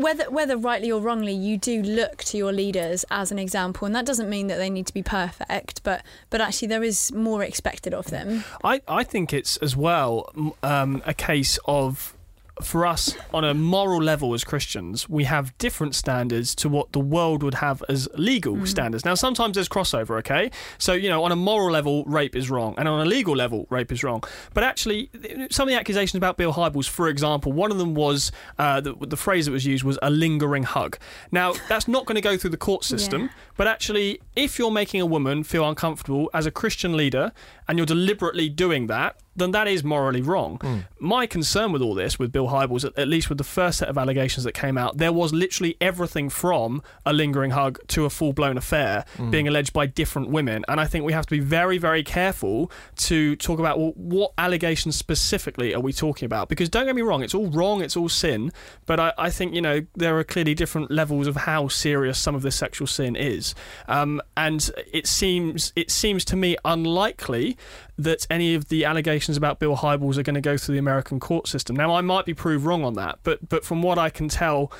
Whether, 0.00 0.30
whether 0.30 0.56
rightly 0.56 0.90
or 0.90 0.98
wrongly, 0.98 1.34
you 1.34 1.58
do 1.58 1.82
look 1.82 2.24
to 2.24 2.38
your 2.38 2.52
leaders 2.52 3.04
as 3.10 3.30
an 3.30 3.38
example, 3.38 3.84
and 3.84 3.94
that 3.94 4.06
doesn't 4.06 4.30
mean 4.30 4.46
that 4.46 4.56
they 4.56 4.70
need 4.70 4.86
to 4.86 4.94
be 4.94 5.02
perfect, 5.02 5.82
but 5.82 6.02
but 6.30 6.40
actually 6.40 6.68
there 6.68 6.82
is 6.82 7.12
more 7.12 7.42
expected 7.44 7.92
of 7.92 8.06
them. 8.06 8.44
I, 8.64 8.80
I 8.88 9.04
think 9.04 9.34
it's 9.34 9.58
as 9.58 9.76
well 9.76 10.32
um, 10.62 11.02
a 11.04 11.12
case 11.12 11.58
of 11.66 12.14
for 12.64 12.86
us 12.86 13.14
on 13.32 13.44
a 13.44 13.54
moral 13.54 14.02
level 14.02 14.34
as 14.34 14.44
Christians, 14.44 15.08
we 15.08 15.24
have 15.24 15.56
different 15.58 15.94
standards 15.94 16.54
to 16.56 16.68
what 16.68 16.92
the 16.92 17.00
world 17.00 17.42
would 17.42 17.54
have 17.54 17.82
as 17.88 18.08
legal 18.14 18.66
standards. 18.66 19.04
Now, 19.04 19.14
sometimes 19.14 19.54
there's 19.54 19.68
crossover, 19.68 20.18
okay? 20.18 20.50
So, 20.78 20.92
you 20.92 21.08
know, 21.08 21.24
on 21.24 21.32
a 21.32 21.36
moral 21.36 21.70
level, 21.70 22.04
rape 22.04 22.34
is 22.36 22.50
wrong, 22.50 22.74
and 22.78 22.86
on 22.88 23.00
a 23.00 23.04
legal 23.04 23.34
level, 23.36 23.66
rape 23.70 23.92
is 23.92 24.02
wrong. 24.04 24.22
But 24.54 24.64
actually, 24.64 25.10
some 25.50 25.68
of 25.68 25.72
the 25.72 25.78
accusations 25.78 26.16
about 26.16 26.36
Bill 26.36 26.52
Hybels, 26.52 26.88
for 26.88 27.08
example, 27.08 27.52
one 27.52 27.70
of 27.70 27.78
them 27.78 27.94
was 27.94 28.32
uh, 28.58 28.80
the, 28.80 28.94
the 28.94 29.16
phrase 29.16 29.46
that 29.46 29.52
was 29.52 29.66
used 29.66 29.84
was 29.84 29.98
a 30.02 30.10
lingering 30.10 30.62
hug. 30.62 30.98
Now, 31.32 31.54
that's 31.68 31.88
not 31.88 32.06
going 32.06 32.16
to 32.16 32.20
go 32.20 32.36
through 32.36 32.50
the 32.50 32.56
court 32.56 32.84
system, 32.84 33.22
Yeah. 33.22 33.28
but 33.56 33.66
actually, 33.66 34.20
if 34.36 34.58
you're 34.58 34.70
making 34.70 35.00
a 35.00 35.06
woman 35.06 35.44
feel 35.44 35.68
uncomfortable 35.68 36.30
as 36.34 36.46
a 36.46 36.50
Christian 36.50 36.96
leader 36.96 37.32
and 37.68 37.78
you're 37.78 37.86
deliberately 37.86 38.48
doing 38.48 38.86
that, 38.88 39.16
then 39.36 39.52
that 39.52 39.68
is 39.68 39.82
morally 39.84 40.22
wrong. 40.22 40.84
My 40.98 41.26
concern 41.26 41.72
with 41.72 41.82
all 41.82 41.94
this, 41.94 42.18
with 42.18 42.32
Bill 42.32 42.48
Hybels, 42.48 42.84
at, 42.84 42.98
at 42.98 43.08
least 43.08 43.28
with 43.28 43.38
the 43.38 43.44
first 43.44 43.78
set 43.78 43.88
of 43.88 43.96
allegations 43.96 44.44
that 44.44 44.52
came 44.52 44.76
out, 44.76 44.98
there 44.98 45.12
was 45.12 45.32
literally 45.32 45.76
everything 45.80 46.28
from 46.28 46.82
a 47.06 47.12
lingering 47.12 47.52
hug 47.52 47.78
to 47.88 48.04
a 48.04 48.10
full 48.10 48.32
blown 48.32 48.56
affair 48.58 49.04
being 49.30 49.48
alleged 49.48 49.72
by 49.72 49.86
different 49.86 50.30
women. 50.30 50.64
And 50.68 50.80
I 50.80 50.86
think 50.86 51.04
we 51.04 51.12
have 51.12 51.26
to 51.26 51.30
be 51.30 51.40
very, 51.40 51.78
very 51.78 52.02
careful 52.02 52.70
to 52.96 53.36
talk 53.36 53.58
about 53.58 53.78
well, 53.78 53.92
what 53.96 54.32
allegations 54.38 54.96
specifically 54.96 55.74
are 55.74 55.80
we 55.80 55.92
talking 55.92 56.26
about? 56.26 56.48
Because 56.48 56.68
don't 56.68 56.86
get 56.86 56.94
me 56.94 57.02
wrong, 57.02 57.22
it's 57.22 57.34
all 57.34 57.48
wrong, 57.48 57.80
it's 57.82 57.96
all 57.96 58.08
sin. 58.08 58.52
But 58.86 59.00
I, 59.00 59.12
I 59.16 59.30
think, 59.30 59.54
you 59.54 59.60
know, 59.60 59.86
there 59.94 60.18
are 60.18 60.24
clearly 60.24 60.54
different 60.54 60.90
levels 60.90 61.26
of 61.26 61.36
how 61.36 61.68
serious 61.68 62.18
some 62.18 62.34
of 62.34 62.42
this 62.42 62.56
sexual 62.56 62.86
sin 62.86 63.16
is. 63.16 63.54
Um, 63.88 64.20
and 64.36 64.70
it 64.92 65.06
seems 65.06 65.72
it 65.76 65.90
seems 65.90 66.24
to 66.26 66.36
me 66.36 66.56
unlikely 66.64 67.56
that 68.02 68.26
any 68.30 68.54
of 68.54 68.68
the 68.68 68.84
allegations 68.84 69.36
about 69.36 69.58
Bill 69.58 69.76
Hybels 69.76 70.16
are 70.16 70.22
going 70.22 70.34
to 70.34 70.40
go 70.40 70.56
through 70.56 70.74
the 70.74 70.78
American 70.78 71.20
court 71.20 71.48
system. 71.48 71.76
Now, 71.76 71.94
I 71.94 72.00
might 72.00 72.24
be 72.24 72.34
proved 72.34 72.64
wrong 72.64 72.84
on 72.84 72.94
that, 72.94 73.18
but 73.22 73.48
but 73.48 73.64
from 73.64 73.82
what 73.82 73.98
I 73.98 74.10
can 74.10 74.28
tell, 74.28 74.72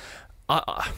I, 0.49 0.91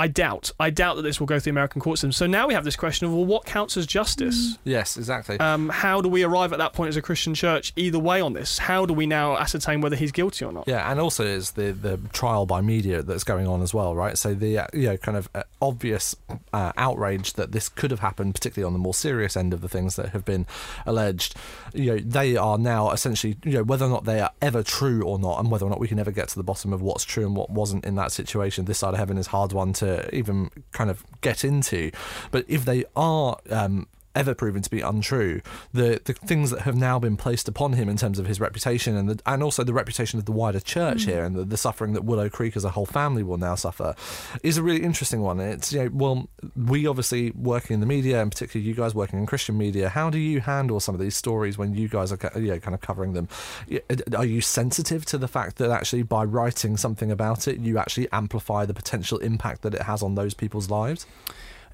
I, 0.00 0.08
doubt. 0.08 0.50
I 0.58 0.70
doubt 0.70 0.96
that 0.96 1.02
this 1.02 1.20
will 1.20 1.26
go 1.26 1.38
through 1.38 1.50
the 1.50 1.50
American 1.50 1.80
court 1.80 1.98
system. 1.98 2.12
So 2.12 2.26
now 2.26 2.46
we 2.46 2.54
have 2.54 2.64
this 2.64 2.76
question 2.76 3.06
of 3.06 3.12
well, 3.12 3.24
what 3.24 3.44
counts 3.44 3.76
as 3.76 3.86
justice? 3.86 4.58
yes, 4.64 4.96
exactly. 4.96 5.38
Um, 5.38 5.68
how 5.68 6.00
do 6.00 6.08
we 6.08 6.22
arrive 6.22 6.52
at 6.52 6.58
that 6.58 6.72
point 6.72 6.88
as 6.88 6.96
a 6.96 7.02
Christian 7.02 7.34
church? 7.34 7.72
Either 7.76 7.98
way 7.98 8.20
on 8.20 8.32
this, 8.32 8.58
how 8.58 8.86
do 8.86 8.94
we 8.94 9.06
now 9.06 9.36
ascertain 9.36 9.80
whether 9.80 9.96
he's 9.96 10.12
guilty 10.12 10.44
or 10.44 10.52
not? 10.52 10.64
Yeah, 10.66 10.90
and 10.90 11.00
also 11.00 11.24
is 11.24 11.52
the 11.52 11.72
the 11.72 11.98
trial 12.12 12.46
by 12.46 12.60
media 12.60 13.02
that's 13.02 13.24
going 13.24 13.46
on 13.46 13.62
as 13.62 13.74
well, 13.74 13.94
right? 13.94 14.16
So 14.16 14.34
the 14.34 14.58
uh, 14.58 14.66
you 14.72 14.86
know 14.86 14.96
kind 14.96 15.18
of 15.18 15.28
uh, 15.34 15.42
obvious 15.60 16.16
uh, 16.52 16.72
outrage 16.76 17.34
that 17.34 17.52
this 17.52 17.68
could 17.68 17.90
have 17.90 18.00
happened, 18.00 18.34
particularly 18.34 18.66
on 18.66 18.72
the 18.72 18.78
more 18.78 18.94
serious 18.94 19.36
end 19.36 19.52
of 19.52 19.60
the 19.60 19.68
things 19.68 19.96
that 19.96 20.10
have 20.10 20.24
been 20.24 20.46
alleged. 20.86 21.34
You 21.74 21.96
know, 21.96 21.98
they 21.98 22.36
are 22.36 22.58
now 22.58 22.90
essentially 22.90 23.36
you 23.44 23.52
know 23.52 23.62
whether 23.62 23.84
or 23.84 23.90
not 23.90 24.04
they 24.04 24.20
are 24.20 24.32
ever 24.40 24.62
true 24.62 25.02
or 25.02 25.18
not, 25.18 25.40
and 25.40 25.50
whether 25.50 25.66
or 25.66 25.70
not 25.70 25.80
we 25.80 25.88
can 25.88 25.98
ever 25.98 26.10
get 26.10 26.28
to 26.28 26.36
the 26.36 26.42
bottom 26.42 26.72
of 26.72 26.80
what's 26.82 27.04
true 27.04 27.26
and 27.26 27.36
what 27.36 27.50
wasn't 27.50 27.84
in 27.84 27.94
that 27.96 28.12
situation. 28.12 28.64
This 28.64 28.78
side 28.78 28.94
of 28.94 28.98
heaven 28.98 29.18
is 29.18 29.28
hard 29.28 29.52
one 29.52 29.72
to 29.74 29.89
even 30.12 30.50
kind 30.72 30.90
of 30.90 31.04
get 31.20 31.44
into, 31.44 31.90
but 32.30 32.44
if 32.48 32.64
they 32.64 32.84
are. 32.96 33.38
Um, 33.50 33.86
ever 34.14 34.34
proven 34.34 34.62
to 34.62 34.70
be 34.70 34.80
untrue. 34.80 35.40
The 35.72 36.00
the 36.04 36.12
things 36.12 36.50
that 36.50 36.62
have 36.62 36.76
now 36.76 36.98
been 36.98 37.16
placed 37.16 37.48
upon 37.48 37.74
him 37.74 37.88
in 37.88 37.96
terms 37.96 38.18
of 38.18 38.26
his 38.26 38.40
reputation 38.40 38.96
and 38.96 39.08
the, 39.08 39.20
and 39.26 39.42
also 39.42 39.64
the 39.64 39.72
reputation 39.72 40.18
of 40.18 40.24
the 40.24 40.32
wider 40.32 40.60
church 40.60 41.04
hmm. 41.04 41.10
here 41.10 41.24
and 41.24 41.36
the, 41.36 41.44
the 41.44 41.56
suffering 41.56 41.92
that 41.92 42.04
Willow 42.04 42.28
Creek 42.28 42.56
as 42.56 42.64
a 42.64 42.70
whole 42.70 42.86
family 42.86 43.22
will 43.22 43.36
now 43.36 43.54
suffer 43.54 43.94
is 44.42 44.58
a 44.58 44.62
really 44.62 44.82
interesting 44.82 45.20
one. 45.20 45.40
It's 45.40 45.72
you 45.72 45.84
know 45.84 45.90
well 45.92 46.28
we 46.56 46.86
obviously 46.86 47.30
working 47.32 47.74
in 47.74 47.80
the 47.80 47.86
media 47.86 48.20
and 48.20 48.30
particularly 48.30 48.68
you 48.68 48.74
guys 48.74 48.94
working 48.94 49.18
in 49.18 49.26
Christian 49.26 49.56
media. 49.56 49.88
How 49.88 50.10
do 50.10 50.18
you 50.18 50.40
handle 50.40 50.80
some 50.80 50.94
of 50.94 51.00
these 51.00 51.16
stories 51.16 51.58
when 51.58 51.74
you 51.74 51.88
guys 51.88 52.12
are 52.12 52.18
you 52.36 52.48
know, 52.48 52.58
kind 52.58 52.74
of 52.74 52.80
covering 52.80 53.12
them? 53.12 53.28
Uh, 53.72 53.96
are 54.16 54.24
you 54.24 54.40
sensitive 54.40 55.04
to 55.06 55.18
the 55.18 55.28
fact 55.28 55.56
that 55.56 55.70
actually 55.70 56.02
by 56.02 56.24
writing 56.24 56.76
something 56.76 57.10
about 57.10 57.46
it 57.46 57.58
you 57.60 57.78
actually 57.78 58.08
amplify 58.12 58.64
the 58.64 58.74
potential 58.74 59.18
impact 59.18 59.62
that 59.62 59.74
it 59.74 59.82
has 59.82 60.02
on 60.02 60.14
those 60.14 60.34
people's 60.34 60.70
lives? 60.70 61.06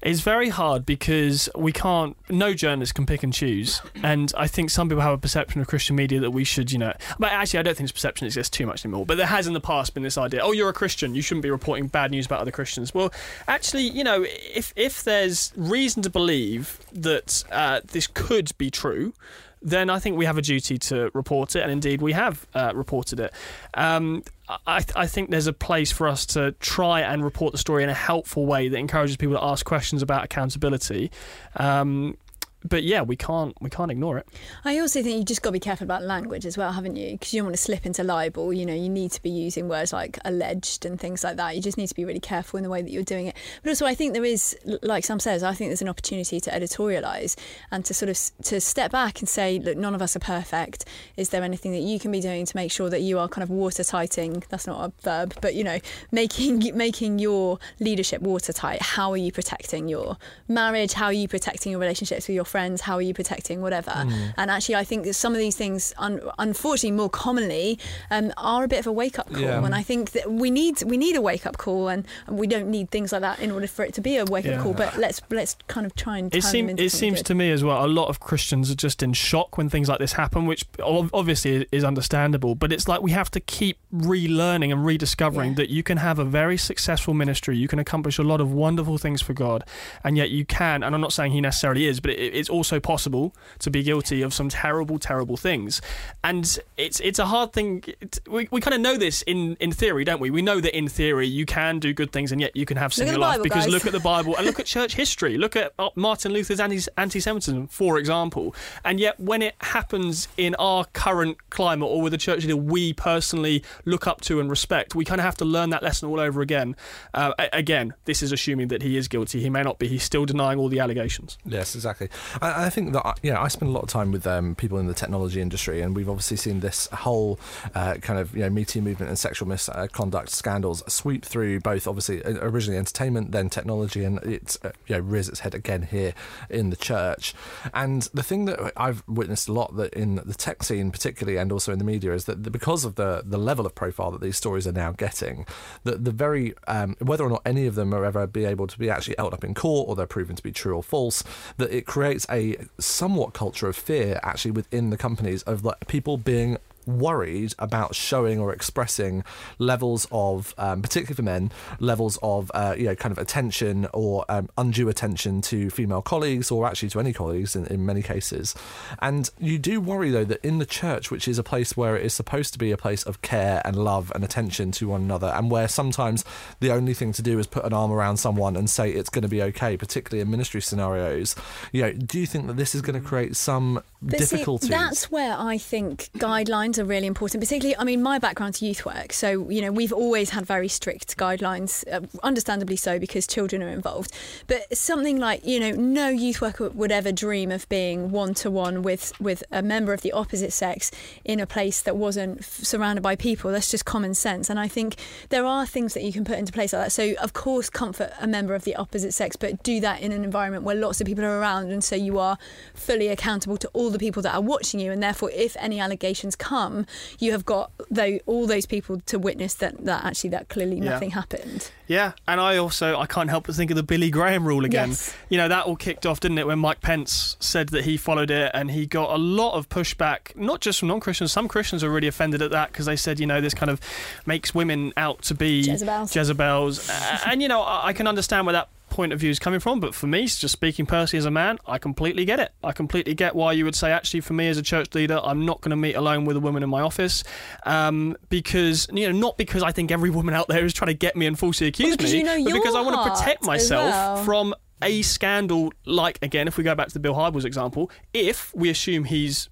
It's 0.01 0.21
very 0.21 0.49
hard 0.49 0.85
because 0.85 1.49
we 1.55 1.71
can't. 1.71 2.15
No 2.29 2.53
journalist 2.53 2.93
can 2.93 3.05
pick 3.05 3.23
and 3.23 3.33
choose, 3.33 3.81
and 4.03 4.31
I 4.37 4.47
think 4.47 4.69
some 4.69 4.89
people 4.89 5.01
have 5.01 5.13
a 5.13 5.17
perception 5.17 5.59
of 5.59 5.67
Christian 5.67 5.95
media 5.95 6.19
that 6.19 6.31
we 6.31 6.43
should, 6.43 6.71
you 6.71 6.77
know. 6.77 6.93
But 7.17 7.31
actually, 7.31 7.59
I 7.59 7.63
don't 7.63 7.75
think 7.75 7.85
this 7.85 7.93
perception 7.93 8.25
exists 8.25 8.55
too 8.55 8.67
much 8.67 8.85
anymore. 8.85 9.05
But 9.07 9.17
there 9.17 9.25
has 9.25 9.47
in 9.47 9.53
the 9.53 9.59
past 9.59 9.95
been 9.95 10.03
this 10.03 10.17
idea: 10.17 10.41
oh, 10.43 10.51
you're 10.51 10.69
a 10.69 10.73
Christian, 10.73 11.15
you 11.15 11.23
shouldn't 11.23 11.43
be 11.43 11.49
reporting 11.49 11.87
bad 11.87 12.11
news 12.11 12.27
about 12.27 12.41
other 12.41 12.51
Christians. 12.51 12.93
Well, 12.93 13.11
actually, 13.47 13.83
you 13.83 14.03
know, 14.03 14.23
if 14.27 14.71
if 14.75 15.03
there's 15.03 15.51
reason 15.55 16.03
to 16.03 16.11
believe 16.11 16.79
that 16.93 17.43
uh, 17.51 17.81
this 17.83 18.05
could 18.05 18.55
be 18.59 18.69
true, 18.69 19.13
then 19.61 19.89
I 19.89 19.99
think 19.99 20.17
we 20.17 20.25
have 20.25 20.37
a 20.37 20.41
duty 20.41 20.77
to 20.77 21.09
report 21.13 21.55
it, 21.55 21.61
and 21.61 21.71
indeed 21.71 22.01
we 22.01 22.13
have 22.13 22.45
uh, 22.53 22.71
reported 22.75 23.19
it. 23.19 23.33
Um, 23.73 24.23
I, 24.65 24.83
I, 24.95 25.07
think 25.07 25.29
there's 25.29 25.47
a 25.47 25.53
place 25.53 25.91
for 25.91 26.07
us 26.07 26.25
to 26.27 26.53
try 26.53 27.01
and 27.01 27.23
report 27.23 27.51
the 27.51 27.57
story 27.57 27.83
in 27.83 27.89
a 27.89 27.93
helpful 27.93 28.45
way 28.45 28.69
that 28.69 28.77
encourages 28.77 29.17
people 29.17 29.35
to 29.35 29.43
ask 29.43 29.65
questions 29.65 30.01
about 30.01 30.23
accountability. 30.23 31.11
Um, 31.57 32.17
but 32.63 32.83
yeah, 32.83 33.01
we 33.01 33.15
can't 33.15 33.55
we 33.61 33.69
can't 33.69 33.91
ignore 33.91 34.17
it. 34.17 34.27
I 34.65 34.79
also 34.79 35.01
think 35.03 35.17
you 35.17 35.23
just 35.23 35.41
got 35.41 35.49
to 35.49 35.53
be 35.53 35.59
careful 35.59 35.85
about 35.85 36.03
language 36.03 36.45
as 36.45 36.57
well, 36.57 36.71
haven't 36.71 36.95
you? 36.95 37.13
Because 37.13 37.33
you 37.33 37.39
don't 37.39 37.47
want 37.47 37.55
to 37.55 37.61
slip 37.61 37.85
into 37.85 38.03
libel. 38.03 38.51
You 38.51 38.65
know, 38.65 38.73
you 38.73 38.89
need 38.89 39.11
to 39.11 39.21
be 39.21 39.29
using 39.29 39.69
words 39.69 39.93
like 39.93 40.17
alleged 40.25 40.85
and 40.85 40.99
things 40.99 41.23
like 41.23 41.37
that. 41.37 41.55
You 41.55 41.61
just 41.61 41.77
need 41.77 41.87
to 41.87 41.95
be 41.95 42.05
really 42.05 42.19
careful 42.19 42.57
in 42.57 42.63
the 42.63 42.69
way 42.69 42.81
that 42.81 42.91
you're 42.91 43.03
doing 43.03 43.27
it. 43.27 43.35
But 43.63 43.69
also, 43.69 43.85
I 43.85 43.95
think 43.95 44.13
there 44.13 44.25
is, 44.25 44.57
like 44.81 45.05
Sam 45.05 45.19
says, 45.19 45.43
I 45.43 45.53
think 45.53 45.69
there's 45.69 45.81
an 45.81 45.89
opportunity 45.89 46.39
to 46.41 46.51
editorialise 46.51 47.37
and 47.71 47.85
to 47.85 47.93
sort 47.93 48.09
of 48.09 48.19
to 48.45 48.59
step 48.59 48.91
back 48.91 49.19
and 49.19 49.29
say, 49.29 49.59
look, 49.59 49.77
none 49.77 49.95
of 49.95 50.01
us 50.01 50.15
are 50.15 50.19
perfect. 50.19 50.85
Is 51.15 51.29
there 51.29 51.43
anything 51.43 51.71
that 51.71 51.81
you 51.81 51.99
can 51.99 52.11
be 52.11 52.19
doing 52.19 52.45
to 52.45 52.55
make 52.55 52.71
sure 52.71 52.89
that 52.89 53.01
you 53.01 53.19
are 53.19 53.27
kind 53.27 53.43
of 53.43 53.49
watertighting? 53.49 54.45
That's 54.49 54.67
not 54.67 54.83
a 54.83 55.01
verb, 55.03 55.35
but 55.41 55.55
you 55.55 55.63
know, 55.63 55.79
making 56.11 56.75
making 56.75 57.19
your 57.19 57.59
leadership 57.79 58.21
watertight. 58.21 58.81
How 58.81 59.11
are 59.11 59.17
you 59.17 59.31
protecting 59.31 59.87
your 59.87 60.17
marriage? 60.47 60.93
How 60.93 61.05
are 61.05 61.13
you 61.13 61.27
protecting 61.27 61.71
your 61.71 61.79
relationships 61.79 62.27
with 62.27 62.35
your 62.35 62.43
friends? 62.43 62.56
How 62.81 62.95
are 62.95 63.01
you 63.01 63.13
protecting 63.13 63.61
whatever? 63.61 63.91
Mm. 63.91 64.33
And 64.37 64.51
actually, 64.51 64.75
I 64.75 64.83
think 64.83 65.03
that 65.05 65.13
some 65.13 65.33
of 65.33 65.39
these 65.39 65.55
things, 65.55 65.93
un- 65.97 66.21
unfortunately, 66.39 66.97
more 66.97 67.09
commonly, 67.09 67.79
um, 68.11 68.33
are 68.37 68.63
a 68.63 68.67
bit 68.67 68.79
of 68.79 68.87
a 68.87 68.91
wake 68.91 69.19
up 69.19 69.31
call. 69.31 69.41
Yeah. 69.41 69.63
And 69.63 69.75
I 69.75 69.83
think 69.83 70.11
that 70.11 70.31
we 70.31 70.49
need 70.49 70.81
we 70.83 70.97
need 70.97 71.15
a 71.15 71.21
wake 71.21 71.45
up 71.45 71.57
call, 71.57 71.87
and 71.87 72.05
we 72.27 72.47
don't 72.47 72.69
need 72.69 72.89
things 72.89 73.11
like 73.11 73.21
that 73.21 73.39
in 73.39 73.51
order 73.51 73.67
for 73.67 73.85
it 73.85 73.93
to 73.95 74.01
be 74.01 74.17
a 74.17 74.25
wake 74.25 74.45
up 74.45 74.51
yeah. 74.51 74.63
call. 74.63 74.73
But 74.73 74.97
let's 74.97 75.21
let's 75.29 75.55
kind 75.67 75.85
of 75.85 75.95
try 75.95 76.17
and. 76.17 76.33
It 76.33 76.43
seems 76.43 76.79
it 76.79 76.91
seems 76.91 77.19
good. 77.19 77.27
to 77.27 77.35
me 77.35 77.51
as 77.51 77.63
well. 77.63 77.85
A 77.85 77.87
lot 77.87 78.09
of 78.09 78.19
Christians 78.19 78.71
are 78.71 78.75
just 78.75 79.03
in 79.03 79.13
shock 79.13 79.57
when 79.57 79.69
things 79.69 79.89
like 79.89 79.99
this 79.99 80.13
happen, 80.13 80.45
which 80.45 80.65
obviously 80.81 81.67
is 81.71 81.83
understandable. 81.83 82.55
But 82.55 82.71
it's 82.71 82.87
like 82.87 83.01
we 83.01 83.11
have 83.11 83.31
to 83.31 83.39
keep 83.39 83.77
relearning 83.93 84.71
and 84.71 84.85
rediscovering 84.85 85.51
yeah. 85.51 85.55
that 85.57 85.69
you 85.69 85.83
can 85.83 85.97
have 85.97 86.19
a 86.19 86.25
very 86.25 86.57
successful 86.57 87.13
ministry, 87.13 87.57
you 87.57 87.67
can 87.67 87.79
accomplish 87.79 88.17
a 88.17 88.23
lot 88.23 88.41
of 88.41 88.51
wonderful 88.51 88.97
things 88.97 89.21
for 89.21 89.33
God, 89.33 89.63
and 90.03 90.17
yet 90.17 90.29
you 90.29 90.45
can. 90.45 90.83
And 90.83 90.93
I'm 90.93 91.01
not 91.01 91.13
saying 91.13 91.31
he 91.31 91.41
necessarily 91.41 91.85
is, 91.85 91.99
but 91.99 92.11
it, 92.11 92.33
it's 92.37 92.49
also 92.49 92.79
possible 92.79 93.35
to 93.59 93.71
be 93.71 93.83
guilty 93.83 94.21
of 94.21 94.33
some 94.33 94.49
terrible, 94.49 94.99
terrible 94.99 95.37
things. 95.37 95.81
And 96.23 96.57
it's 96.77 96.99
it's 96.99 97.19
a 97.19 97.25
hard 97.25 97.51
thing. 97.53 97.83
We, 98.29 98.47
we 98.51 98.61
kind 98.61 98.73
of 98.73 98.81
know 98.81 98.97
this 98.97 99.23
in, 99.23 99.57
in 99.59 99.71
theory, 99.71 100.03
don't 100.03 100.21
we? 100.21 100.29
We 100.29 100.41
know 100.41 100.61
that 100.61 100.77
in 100.77 100.87
theory 100.87 101.27
you 101.27 101.45
can 101.45 101.79
do 101.79 101.93
good 101.93 102.11
things 102.11 102.31
and 102.31 102.39
yet 102.39 102.55
you 102.55 102.65
can 102.65 102.77
have 102.77 102.93
sin 102.93 103.07
in 103.07 103.13
your 103.13 103.19
life 103.19 103.35
Bible, 103.35 103.43
because 103.43 103.65
guys. 103.65 103.73
look 103.73 103.85
at 103.85 103.91
the 103.91 103.99
Bible 103.99 104.35
and 104.35 104.45
look 104.45 104.59
at 104.59 104.65
church 104.65 104.95
history. 104.95 105.37
Look 105.37 105.55
at 105.55 105.73
uh, 105.79 105.89
Martin 105.95 106.31
Luther's 106.31 106.59
anti 106.59 107.19
Semitism, 107.19 107.67
for 107.67 107.97
example. 107.97 108.55
And 108.85 108.99
yet 108.99 109.19
when 109.19 109.41
it 109.41 109.55
happens 109.61 110.27
in 110.37 110.55
our 110.55 110.85
current 110.93 111.49
climate 111.49 111.89
or 111.89 112.01
with 112.01 112.13
a 112.13 112.17
church 112.17 112.43
that 112.45 112.57
we 112.57 112.93
personally 112.93 113.63
look 113.85 114.07
up 114.07 114.21
to 114.21 114.39
and 114.39 114.49
respect, 114.49 114.95
we 114.95 115.05
kind 115.05 115.19
of 115.19 115.25
have 115.25 115.37
to 115.37 115.45
learn 115.45 115.71
that 115.71 115.81
lesson 115.81 116.07
all 116.09 116.19
over 116.19 116.41
again. 116.41 116.75
Uh, 117.13 117.33
again, 117.51 117.93
this 118.05 118.21
is 118.21 118.31
assuming 118.31 118.67
that 118.67 118.81
he 118.81 118.97
is 118.97 119.07
guilty. 119.07 119.41
He 119.41 119.49
may 119.49 119.63
not 119.63 119.79
be. 119.79 119.87
He's 119.87 120.03
still 120.03 120.25
denying 120.25 120.59
all 120.59 120.69
the 120.69 120.79
allegations. 120.79 121.37
Yes, 121.45 121.75
exactly. 121.75 122.09
I, 122.41 122.65
I 122.65 122.69
think 122.69 122.93
that 122.93 123.19
yeah, 123.23 123.41
I 123.41 123.47
spend 123.47 123.69
a 123.69 123.73
lot 123.73 123.83
of 123.83 123.89
time 123.89 124.11
with 124.11 124.25
um, 124.27 124.55
people 124.55 124.77
in 124.77 124.87
the 124.87 124.93
technology 124.93 125.41
industry, 125.41 125.81
and 125.81 125.95
we've 125.95 126.09
obviously 126.09 126.37
seen 126.37 126.59
this 126.59 126.87
whole 126.87 127.39
uh, 127.75 127.95
kind 127.95 128.19
of 128.19 128.35
you 128.35 128.43
know 128.43 128.49
Me 128.49 128.65
Too 128.65 128.81
movement 128.81 129.09
and 129.09 129.19
sexual 129.19 129.47
misconduct 129.47 130.29
scandals 130.29 130.83
sweep 130.91 131.25
through 131.25 131.59
both 131.59 131.87
obviously 131.87 132.23
uh, 132.23 132.37
originally 132.41 132.77
entertainment, 132.77 133.31
then 133.31 133.49
technology, 133.49 134.03
and 134.03 134.19
it's 134.19 134.57
uh, 134.63 134.71
you 134.87 134.95
know 134.95 135.01
rears 135.01 135.29
its 135.29 135.41
head 135.41 135.55
again 135.55 135.83
here 135.83 136.13
in 136.49 136.69
the 136.69 136.75
church. 136.75 137.33
And 137.73 138.03
the 138.13 138.23
thing 138.23 138.45
that 138.45 138.73
I've 138.75 139.03
witnessed 139.07 139.47
a 139.47 139.53
lot 139.53 139.75
that 139.77 139.93
in 139.93 140.15
the 140.15 140.33
tech 140.33 140.63
scene, 140.63 140.91
particularly, 140.91 141.37
and 141.37 141.51
also 141.51 141.71
in 141.71 141.79
the 141.79 141.85
media, 141.85 142.13
is 142.13 142.25
that 142.25 142.41
because 142.51 142.85
of 142.85 142.95
the 142.95 143.23
the 143.25 143.37
level 143.37 143.65
of 143.65 143.75
profile 143.75 144.11
that 144.11 144.21
these 144.21 144.37
stories 144.37 144.67
are 144.67 144.71
now 144.71 144.91
getting, 144.91 145.45
that 145.83 146.03
the 146.03 146.11
very 146.11 146.53
um, 146.67 146.95
whether 146.99 147.23
or 147.23 147.29
not 147.29 147.41
any 147.45 147.65
of 147.67 147.75
them 147.75 147.93
are 147.93 148.05
ever 148.05 148.27
be 148.27 148.45
able 148.45 148.67
to 148.67 148.77
be 148.77 148.89
actually 148.89 149.15
held 149.17 149.33
up 149.33 149.43
in 149.43 149.53
court 149.53 149.87
or 149.87 149.95
they're 149.95 150.05
proven 150.05 150.35
to 150.35 150.43
be 150.43 150.51
true 150.51 150.75
or 150.75 150.83
false, 150.83 151.23
that 151.57 151.71
it 151.71 151.85
creates 151.85 152.16
a 152.29 152.57
somewhat 152.79 153.33
culture 153.33 153.67
of 153.67 153.75
fear 153.75 154.19
actually 154.23 154.51
within 154.51 154.89
the 154.89 154.97
companies 154.97 155.43
of 155.43 155.63
like 155.63 155.87
people 155.87 156.17
being 156.17 156.57
worried 156.87 157.53
about 157.59 157.95
showing 157.95 158.39
or 158.39 158.53
expressing 158.53 159.23
levels 159.59 160.07
of, 160.11 160.55
um, 160.57 160.81
particularly 160.81 161.15
for 161.15 161.21
men, 161.21 161.51
levels 161.79 162.17
of 162.23 162.51
uh, 162.53 162.75
you 162.77 162.85
know 162.85 162.95
kind 162.95 163.11
of 163.11 163.17
attention 163.17 163.87
or 163.93 164.25
um, 164.29 164.49
undue 164.57 164.89
attention 164.89 165.41
to 165.41 165.69
female 165.69 166.01
colleagues 166.01 166.49
or 166.49 166.65
actually 166.65 166.89
to 166.89 166.99
any 166.99 167.13
colleagues 167.13 167.55
in, 167.55 167.65
in 167.67 167.85
many 167.85 168.01
cases. 168.01 168.55
And 168.99 169.29
you 169.39 169.59
do 169.59 169.81
worry 169.81 170.09
though 170.09 170.25
that 170.25 170.43
in 170.43 170.59
the 170.59 170.65
church, 170.65 171.11
which 171.11 171.27
is 171.27 171.37
a 171.37 171.43
place 171.43 171.75
where 171.75 171.95
it 171.95 172.05
is 172.05 172.13
supposed 172.13 172.53
to 172.53 172.59
be 172.59 172.71
a 172.71 172.77
place 172.77 173.03
of 173.03 173.21
care 173.21 173.61
and 173.65 173.75
love 173.75 174.11
and 174.15 174.23
attention 174.23 174.71
to 174.73 174.89
one 174.89 175.01
another, 175.01 175.27
and 175.27 175.51
where 175.51 175.67
sometimes 175.67 176.23
the 176.59 176.71
only 176.71 176.93
thing 176.93 177.11
to 177.13 177.21
do 177.21 177.39
is 177.39 177.47
put 177.47 177.65
an 177.65 177.73
arm 177.73 177.91
around 177.91 178.17
someone 178.17 178.55
and 178.55 178.69
say 178.69 178.89
it's 178.89 179.09
going 179.09 179.23
to 179.23 179.27
be 179.27 179.41
okay, 179.41 179.77
particularly 179.77 180.21
in 180.21 180.31
ministry 180.31 180.61
scenarios. 180.61 181.35
You 181.71 181.81
know, 181.83 181.91
do 181.91 182.19
you 182.19 182.25
think 182.25 182.47
that 182.47 182.57
this 182.57 182.73
is 182.73 182.81
going 182.81 182.99
to 182.99 183.05
create 183.05 183.35
some 183.35 183.83
but 184.01 184.19
difficulties? 184.19 184.69
See, 184.69 184.73
that's 184.73 185.11
where 185.11 185.35
I 185.37 185.57
think 185.57 186.09
guidelines 186.17 186.77
are 186.77 186.85
really 186.85 187.07
important, 187.07 187.41
particularly, 187.41 187.77
I 187.77 187.83
mean, 187.83 188.03
my 188.03 188.19
background's 188.19 188.61
youth 188.61 188.85
work. 188.85 189.13
So, 189.13 189.49
you 189.49 189.61
know, 189.61 189.71
we've 189.71 189.93
always 189.93 190.31
had 190.31 190.45
very 190.45 190.67
strict 190.67 191.17
guidelines, 191.17 191.83
uh, 191.91 192.01
understandably 192.23 192.75
so, 192.75 192.99
because 192.99 193.25
children 193.25 193.63
are 193.63 193.69
involved. 193.69 194.11
But 194.47 194.77
something 194.77 195.17
like, 195.17 195.45
you 195.45 195.59
know, 195.59 195.71
no 195.71 196.09
youth 196.09 196.41
worker 196.41 196.69
would 196.69 196.91
ever 196.91 197.11
dream 197.11 197.51
of 197.51 197.67
being 197.69 198.11
one 198.11 198.33
to 198.35 198.51
one 198.51 198.81
with 198.81 199.13
with 199.19 199.43
a 199.51 199.61
member 199.61 199.93
of 199.93 200.01
the 200.01 200.11
opposite 200.11 200.53
sex 200.53 200.91
in 201.25 201.39
a 201.39 201.47
place 201.47 201.81
that 201.81 201.95
wasn't 201.95 202.39
f- 202.39 202.45
surrounded 202.45 203.01
by 203.01 203.15
people. 203.15 203.51
That's 203.51 203.71
just 203.71 203.85
common 203.85 204.13
sense. 204.13 204.49
And 204.49 204.59
I 204.59 204.67
think 204.67 204.95
there 205.29 205.45
are 205.45 205.65
things 205.65 205.93
that 205.93 206.03
you 206.03 206.13
can 206.13 206.23
put 206.23 206.37
into 206.37 206.51
place 206.51 206.73
like 206.73 206.83
that. 206.83 206.91
So, 206.91 207.13
of 207.21 207.33
course, 207.33 207.69
comfort 207.69 208.11
a 208.19 208.27
member 208.27 208.53
of 208.53 208.63
the 208.63 208.75
opposite 208.75 209.13
sex, 209.13 209.35
but 209.35 209.63
do 209.63 209.79
that 209.81 210.01
in 210.01 210.11
an 210.11 210.23
environment 210.23 210.63
where 210.63 210.75
lots 210.75 211.01
of 211.01 211.07
people 211.07 211.25
are 211.25 211.39
around. 211.39 211.71
And 211.71 211.83
so 211.83 211.95
you 211.95 212.19
are 212.19 212.37
fully 212.73 213.07
accountable 213.07 213.57
to 213.57 213.67
all 213.73 213.86
the 213.89 213.99
people 213.99 214.21
that 214.23 214.33
are 214.35 214.41
watching 214.41 214.79
you. 214.79 214.91
And 214.91 215.01
therefore, 215.01 215.31
if 215.31 215.55
any 215.59 215.79
allegations 215.79 216.35
come, 216.35 216.85
you 217.19 217.31
have 217.31 217.45
got 217.45 217.71
though 217.89 218.19
all 218.25 218.47
those 218.47 218.65
people 218.65 218.99
to 219.07 219.17
witness 219.19 219.53
that 219.55 219.85
that 219.85 220.03
actually 220.05 220.31
that 220.31 220.49
clearly 220.49 220.77
Yeah. 220.77 220.91
nothing 220.91 221.11
happened. 221.11 221.71
Yeah, 221.87 222.11
and 222.27 222.41
I 222.41 222.57
also 222.57 222.97
I 222.99 223.05
can't 223.05 223.29
help 223.29 223.47
but 223.47 223.55
think 223.55 223.71
of 223.71 223.77
the 223.77 223.83
Billy 223.83 224.09
Graham 224.09 224.45
rule 224.45 224.65
again. 224.65 224.89
Yes. 224.89 225.13
You 225.29 225.37
know 225.37 225.47
that 225.47 225.65
all 225.65 225.75
kicked 225.77 226.05
off, 226.05 226.19
didn't 226.19 226.37
it, 226.37 226.45
when 226.47 226.59
Mike 226.59 226.81
Pence 226.81 227.37
said 227.39 227.69
that 227.69 227.85
he 227.85 227.95
followed 227.97 228.29
it, 228.29 228.51
and 228.53 228.71
he 228.71 228.85
got 228.85 229.11
a 229.11 229.17
lot 229.17 229.53
of 229.53 229.69
pushback, 229.69 230.35
not 230.35 230.59
just 230.59 230.79
from 230.79 230.89
non-Christians. 230.89 231.31
Some 231.31 231.47
Christians 231.47 231.83
are 231.83 231.89
really 231.89 232.07
offended 232.07 232.41
at 232.41 232.51
that 232.51 232.71
because 232.73 232.87
they 232.87 232.97
said, 232.97 233.19
you 233.19 233.25
know, 233.25 233.39
this 233.39 233.53
kind 233.53 233.69
of 233.69 233.79
makes 234.25 234.53
women 234.53 234.91
out 234.97 235.21
to 235.23 235.33
be 235.33 235.61
Jezebels. 235.61 236.13
Jezebels. 236.13 236.89
And 237.25 237.41
you 237.41 237.47
know, 237.47 237.61
I 237.61 237.87
I 237.87 237.93
can 237.93 238.05
understand 238.07 238.45
where 238.45 238.53
that 238.53 238.67
point 238.97 239.13
of 239.13 239.19
view 239.19 239.29
is 239.29 239.39
coming 239.39 239.59
from, 239.61 239.79
but 239.79 239.95
for 239.95 240.07
me, 240.07 240.23
just 240.27 240.49
speaking 240.51 240.85
personally 240.85 241.19
as 241.19 241.25
a 241.25 241.31
man, 241.31 241.57
I 241.65 241.77
completely 241.77 242.25
get 242.25 242.39
it. 242.39 242.51
I 242.63 242.71
completely 242.73 243.13
get 243.13 243.35
why 243.35 243.53
you 243.53 243.63
would 243.63 243.75
say, 243.75 243.91
actually, 243.91 244.19
for 244.21 244.33
me 244.33 244.49
as 244.49 244.57
a 244.57 244.61
church 244.61 244.93
leader, 244.95 245.19
I'm 245.23 245.45
not 245.45 245.61
going 245.61 245.69
to 245.69 245.75
meet 245.77 245.93
alone 245.95 246.25
with 246.25 246.35
a 246.35 246.39
woman 246.41 246.63
in 246.63 246.69
my 246.69 246.81
office, 246.81 247.23
um, 247.65 248.17
because 248.29 248.87
you 248.91 249.07
know, 249.11 249.17
not 249.17 249.37
because 249.37 249.63
I 249.63 249.71
think 249.71 249.91
every 249.91 250.09
woman 250.09 250.33
out 250.33 250.47
there 250.47 250.65
is 250.65 250.73
trying 250.73 250.87
to 250.89 250.93
get 250.97 251.15
me 251.15 251.25
and 251.27 251.37
falsely 251.39 251.67
accuse 251.67 251.95
because 251.95 252.11
me, 252.11 252.19
you 252.19 252.25
know 252.25 252.43
but 252.43 252.53
because 252.53 252.75
I 252.75 252.81
want 252.81 253.01
to 253.03 253.09
protect 253.11 253.43
myself 253.45 253.89
well. 253.91 254.23
from 254.25 254.55
a 254.81 255.01
scandal. 255.03 255.71
Like 255.85 256.19
again, 256.21 256.47
if 256.47 256.57
we 256.57 256.63
go 256.63 256.75
back 256.75 256.87
to 256.87 256.93
the 256.93 256.99
Bill 256.99 257.13
Hybels 257.15 257.45
example, 257.45 257.89
if 258.13 258.53
we 258.55 258.69
assume 258.69 259.05
he's 259.05 259.49